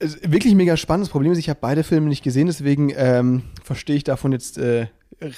Wirklich 0.00 0.54
mega 0.54 0.76
spannend. 0.76 1.06
Das 1.06 1.10
Problem 1.10 1.32
ist, 1.32 1.38
ich 1.38 1.48
habe 1.48 1.58
beide 1.60 1.82
Filme 1.82 2.08
nicht 2.08 2.22
gesehen, 2.22 2.46
deswegen 2.46 2.92
ähm, 2.96 3.42
verstehe 3.64 3.96
ich 3.96 4.04
davon 4.04 4.30
jetzt 4.30 4.56
äh, 4.56 4.86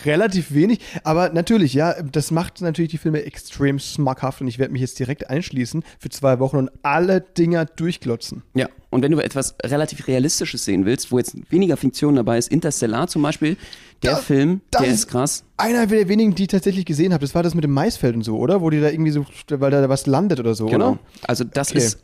relativ 0.04 0.52
wenig. 0.52 0.80
Aber 1.04 1.30
natürlich, 1.30 1.74
ja, 1.74 2.02
das 2.02 2.30
macht 2.30 2.60
natürlich 2.60 2.90
die 2.90 2.98
Filme 2.98 3.22
extrem 3.24 3.78
smackhaft 3.78 4.40
und 4.40 4.48
ich 4.48 4.58
werde 4.58 4.72
mich 4.72 4.82
jetzt 4.82 4.98
direkt 4.98 5.30
einschließen 5.30 5.82
für 5.98 6.08
zwei 6.10 6.38
Wochen 6.38 6.56
und 6.56 6.70
alle 6.82 7.20
Dinger 7.20 7.64
durchglotzen. 7.64 8.42
Ja, 8.54 8.68
und 8.90 9.02
wenn 9.02 9.12
du 9.12 9.18
etwas 9.18 9.54
relativ 9.64 10.06
Realistisches 10.06 10.64
sehen 10.64 10.84
willst, 10.84 11.10
wo 11.12 11.18
jetzt 11.18 11.34
weniger 11.50 11.76
Fiktion 11.76 12.16
dabei 12.16 12.38
ist, 12.38 12.50
Interstellar 12.50 13.06
zum 13.08 13.22
Beispiel, 13.22 13.56
der 14.02 14.12
Da- 14.12 14.16
Film, 14.18 14.60
das 14.70 14.82
der 14.82 14.90
ist- 14.90 14.98
ist 15.00 15.08
krass. 15.08 15.44
Einer 15.58 15.86
der 15.86 16.08
wenigen, 16.08 16.34
die 16.34 16.42
ich 16.44 16.48
tatsächlich 16.48 16.86
gesehen 16.86 17.12
habe, 17.12 17.20
das 17.20 17.34
war 17.34 17.42
das 17.42 17.54
mit 17.54 17.64
dem 17.64 17.72
Maisfeld 17.72 18.14
und 18.16 18.22
so, 18.22 18.38
oder? 18.38 18.62
Wo 18.62 18.70
die 18.70 18.80
da 18.80 18.88
irgendwie 18.88 19.10
so, 19.10 19.26
weil 19.48 19.70
da 19.70 19.86
was 19.90 20.06
landet 20.06 20.40
oder 20.40 20.54
so, 20.54 20.66
Genau. 20.66 20.92
oder? 20.92 20.98
Also 21.22 21.44
das 21.44 21.70
Okay. 21.70 21.78
ist, 21.78 22.02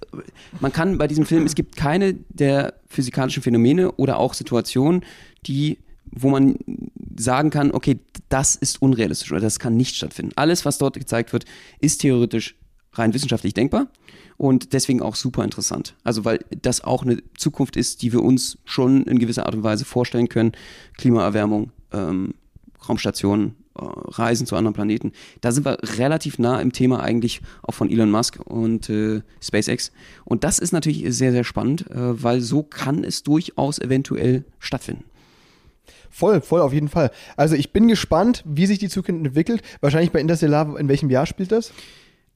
man 0.61 0.73
kann 0.73 0.99
bei 0.99 1.07
diesem 1.07 1.25
Film, 1.25 1.45
es 1.47 1.55
gibt 1.55 1.77
keine 1.77 2.15
der 2.29 2.75
physikalischen 2.89 3.43
Phänomene 3.43 3.93
oder 3.93 4.19
auch 4.19 4.35
Situationen, 4.35 5.05
die, 5.47 5.79
wo 6.11 6.31
man 6.31 6.57
sagen 7.17 7.51
kann, 7.51 7.73
okay, 7.73 7.99
das 8.29 8.57
ist 8.57 8.81
unrealistisch 8.83 9.31
oder 9.33 9.41
das 9.41 9.59
kann 9.59 9.77
nicht 9.77 9.97
stattfinden. 9.97 10.33
Alles, 10.37 10.65
was 10.65 10.79
dort 10.79 10.95
gezeigt 10.95 11.33
wird, 11.33 11.45
ist 11.81 12.01
theoretisch 12.01 12.57
rein 12.93 13.15
wissenschaftlich 13.15 13.55
denkbar 13.55 13.89
und 14.37 14.73
deswegen 14.73 15.03
auch 15.03 15.17
super 15.17 15.45
interessant. 15.45 15.95
Also 16.05 16.25
weil 16.25 16.45
das 16.63 16.83
auch 16.83 17.03
eine 17.03 17.23
Zukunft 17.37 17.77
ist, 17.77 18.03
die 18.03 18.13
wir 18.13 18.23
uns 18.23 18.59
schon 18.65 19.05
in 19.05 19.19
gewisser 19.19 19.47
Art 19.47 19.55
und 19.55 19.63
Weise 19.63 19.85
vorstellen 19.85 20.29
können. 20.29 20.53
Klimaerwärmung, 20.97 21.73
ähm, 21.93 22.35
Raumstationen, 22.89 23.57
äh, 23.75 23.83
Reisen 23.83 24.47
zu 24.47 24.57
anderen 24.57 24.75
Planeten. 24.75 25.13
Da 25.41 25.53
sind 25.53 25.65
wir 25.65 25.79
relativ 25.99 26.39
nah 26.39 26.61
im 26.61 26.73
Thema 26.73 27.01
eigentlich 27.01 27.41
auch 27.63 27.75
von 27.75 27.91
Elon 27.91 28.11
Musk 28.11 28.39
und 28.45 28.89
äh, 28.91 29.23
SpaceX. 29.41 29.93
Und 30.25 30.45
das 30.45 30.59
ist 30.59 30.73
natürlich 30.73 31.05
sehr, 31.15 31.33
sehr 31.33 31.45
spannend, 31.45 31.91
äh, 31.91 32.23
weil 32.23 32.41
so 32.41 32.63
kann 32.63 33.05
es 33.05 33.23
durchaus 33.23 33.79
eventuell 33.79 34.45
stattfinden. 34.59 35.05
Voll, 36.17 36.41
voll, 36.41 36.63
auf 36.63 36.73
jeden 36.73 36.89
Fall. 36.89 37.11
Also 37.37 37.57
ich 37.57 37.73
bin 37.75 37.89
gespannt, 37.89 38.43
wie 38.47 38.65
sich 38.65 38.79
die 38.79 38.89
Zukunft 38.89 39.27
entwickelt. 39.27 39.61
Wahrscheinlich 39.83 40.13
bei 40.13 40.21
Interstellar, 40.21 40.79
in 40.81 40.89
welchem 40.89 41.11
Jahr 41.11 41.27
spielt 41.27 41.53
das? 41.53 41.73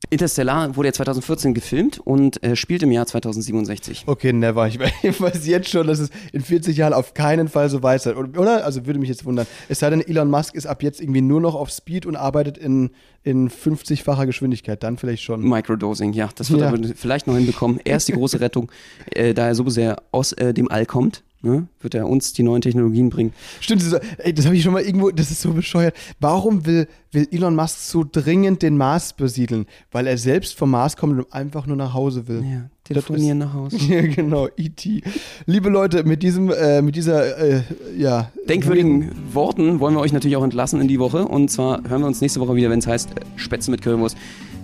Interstellar 0.09 0.77
wurde 0.77 0.89
ja 0.89 0.93
2014 0.93 1.55
gefilmt 1.55 1.99
und 1.99 2.43
äh, 2.43 2.57
spielt 2.57 2.83
im 2.83 2.91
Jahr 2.91 3.07
2067. 3.07 4.05
Okay, 4.07 4.33
never. 4.33 4.67
Ich 4.69 4.79
weiß- 4.79 5.47
jetzt 5.47 5.69
schon, 5.71 5.87
dass 5.87 5.99
es 5.99 6.11
in 6.33 6.41
40 6.43 6.77
Jahren 6.77 6.93
auf 6.93 7.15
keinen 7.15 7.49
Fall 7.49 7.69
so 7.71 7.83
weit 7.83 8.03
sein. 8.03 8.17
Oder? 8.17 8.65
Also 8.65 8.85
würde 8.87 8.99
mich 8.99 9.09
jetzt 9.09 9.25
wundern. 9.25 9.47
Es 9.69 9.79
sei 9.79 9.89
denn, 9.91 10.01
Elon 10.07 10.29
Musk 10.31 10.55
ist 10.55 10.67
ab 10.67 10.83
jetzt 10.83 11.01
irgendwie 11.01 11.21
nur 11.23 11.41
noch 11.41 11.55
auf 11.55 11.71
Speed 11.71 12.05
und 12.07 12.17
arbeitet 12.17 12.59
in, 12.59 12.91
in 13.23 13.49
50-facher 13.51 14.27
Geschwindigkeit. 14.27 14.83
Dann 14.83 14.97
vielleicht 14.99 15.23
schon. 15.23 15.43
Microdosing, 15.47 16.13
ja, 16.13 16.29
das 16.35 16.51
wird 16.51 16.61
Ja. 16.63 16.71
er 16.73 16.95
vielleicht 16.97 17.27
noch 17.27 17.35
hinbekommen. 17.37 17.81
Er 17.85 17.97
ist 17.99 18.09
die 18.09 18.13
große 18.13 18.41
Rettung, 18.41 18.71
äh, 19.15 19.33
da 19.35 19.47
er 19.49 19.55
so 19.55 19.69
sehr 19.71 19.97
aus 20.13 20.33
äh, 20.33 20.53
dem 20.55 20.71
All 20.71 20.87
kommt. 20.87 21.23
Ne, 21.43 21.69
wird 21.81 21.95
er 21.95 22.07
uns 22.07 22.35
die 22.35 22.43
neuen 22.43 22.61
Technologien 22.61 23.09
bringen. 23.09 23.33
Stimmt, 23.61 23.81
das, 23.81 23.99
das 24.35 24.45
habe 24.45 24.55
ich 24.55 24.63
schon 24.63 24.75
mal 24.75 24.83
irgendwo, 24.83 25.11
das 25.11 25.31
ist 25.31 25.41
so 25.41 25.55
bescheuert. 25.55 25.97
Warum 26.21 26.67
will, 26.67 26.87
will 27.13 27.27
Elon 27.31 27.57
Musk 27.57 27.79
so 27.79 28.05
dringend 28.05 28.61
den 28.61 28.77
Mars 28.77 29.15
besiedeln? 29.15 29.65
Weil 29.91 30.07
er 30.07 30.19
selbst 30.19 30.55
vom 30.59 30.71
Mars 30.71 30.99
kommt 30.99 31.19
und 31.19 31.33
einfach 31.33 31.67
nur 31.67 31.77
nach 31.77 31.95
Hause 31.95 32.29
will. 32.29 32.45
Ja, 32.45 32.69
Telefonieren 32.85 33.39
nach 33.39 33.55
Hause. 33.55 33.79
Ja, 33.89 34.03
genau, 34.03 34.49
E.T. 34.55 35.03
Liebe 35.47 35.71
Leute, 35.71 36.05
mit 36.05 36.23
diesem, 36.23 36.51
äh, 36.51 36.83
mit 36.83 36.95
dieser, 36.95 37.39
äh, 37.39 37.63
ja. 37.97 38.31
Denkwürdigen 38.47 39.11
Worten 39.33 39.81
wollen 39.81 39.95
wir 39.95 40.01
euch 40.01 40.13
natürlich 40.13 40.37
auch 40.37 40.45
entlassen 40.45 40.79
in 40.79 40.89
die 40.89 40.99
Woche. 40.99 41.27
Und 41.27 41.51
zwar 41.51 41.89
hören 41.89 42.03
wir 42.03 42.07
uns 42.07 42.21
nächste 42.21 42.41
Woche 42.41 42.55
wieder, 42.55 42.69
wenn 42.69 42.81
es 42.81 42.87
heißt 42.87 43.09
Spätzle 43.37 43.71
mit 43.71 43.81
Currywurst 43.81 44.19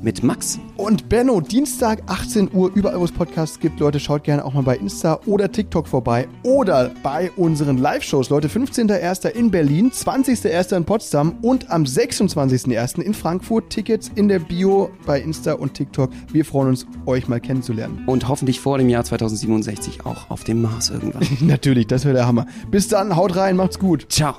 mit 0.07 0.23
Max. 0.23 0.61
Und 0.77 1.09
Benno, 1.09 1.41
Dienstag 1.41 2.01
18 2.07 2.51
Uhr, 2.53 2.71
überall 2.75 3.01
wo 3.01 3.05
es 3.05 3.11
Podcasts 3.11 3.59
gibt. 3.59 3.81
Leute, 3.81 3.99
schaut 3.99 4.23
gerne 4.23 4.45
auch 4.45 4.55
mal 4.55 4.63
bei 4.63 4.77
Insta 4.77 5.19
oder 5.27 5.51
TikTok 5.51 5.89
vorbei 5.89 6.29
oder 6.45 6.93
bei 7.03 7.33
unseren 7.33 7.77
Live-Shows. 7.77 8.31
Leute, 8.31 8.47
15.01. 8.47 9.31
in 9.31 9.51
Berlin, 9.51 9.91
20.01. 9.91 10.77
in 10.77 10.85
Potsdam 10.85 11.35
und 11.43 11.71
am 11.73 11.83
26.01. 11.83 13.03
in 13.03 13.15
Frankfurt. 13.15 13.69
Tickets 13.69 14.13
in 14.15 14.29
der 14.29 14.39
Bio 14.39 14.91
bei 15.07 15.21
Insta 15.21 15.55
und 15.55 15.75
TikTok. 15.75 16.11
Wir 16.33 16.45
freuen 16.45 16.69
uns, 16.69 16.87
euch 17.05 17.27
mal 17.27 17.41
kennenzulernen. 17.41 18.05
Und 18.07 18.29
hoffentlich 18.29 18.61
vor 18.61 18.79
dem 18.79 18.89
Jahr 18.89 19.03
2067 19.03 20.07
auch 20.07 20.31
auf 20.31 20.45
dem 20.45 20.63
Mars 20.63 20.91
irgendwann. 20.91 21.27
Natürlich, 21.41 21.89
das 21.89 22.05
wäre 22.05 22.15
der 22.15 22.29
Hammer. 22.29 22.47
Bis 22.71 22.87
dann, 22.87 23.17
haut 23.17 23.35
rein, 23.35 23.57
macht's 23.57 23.81
gut. 23.81 24.07
Ciao. 24.09 24.37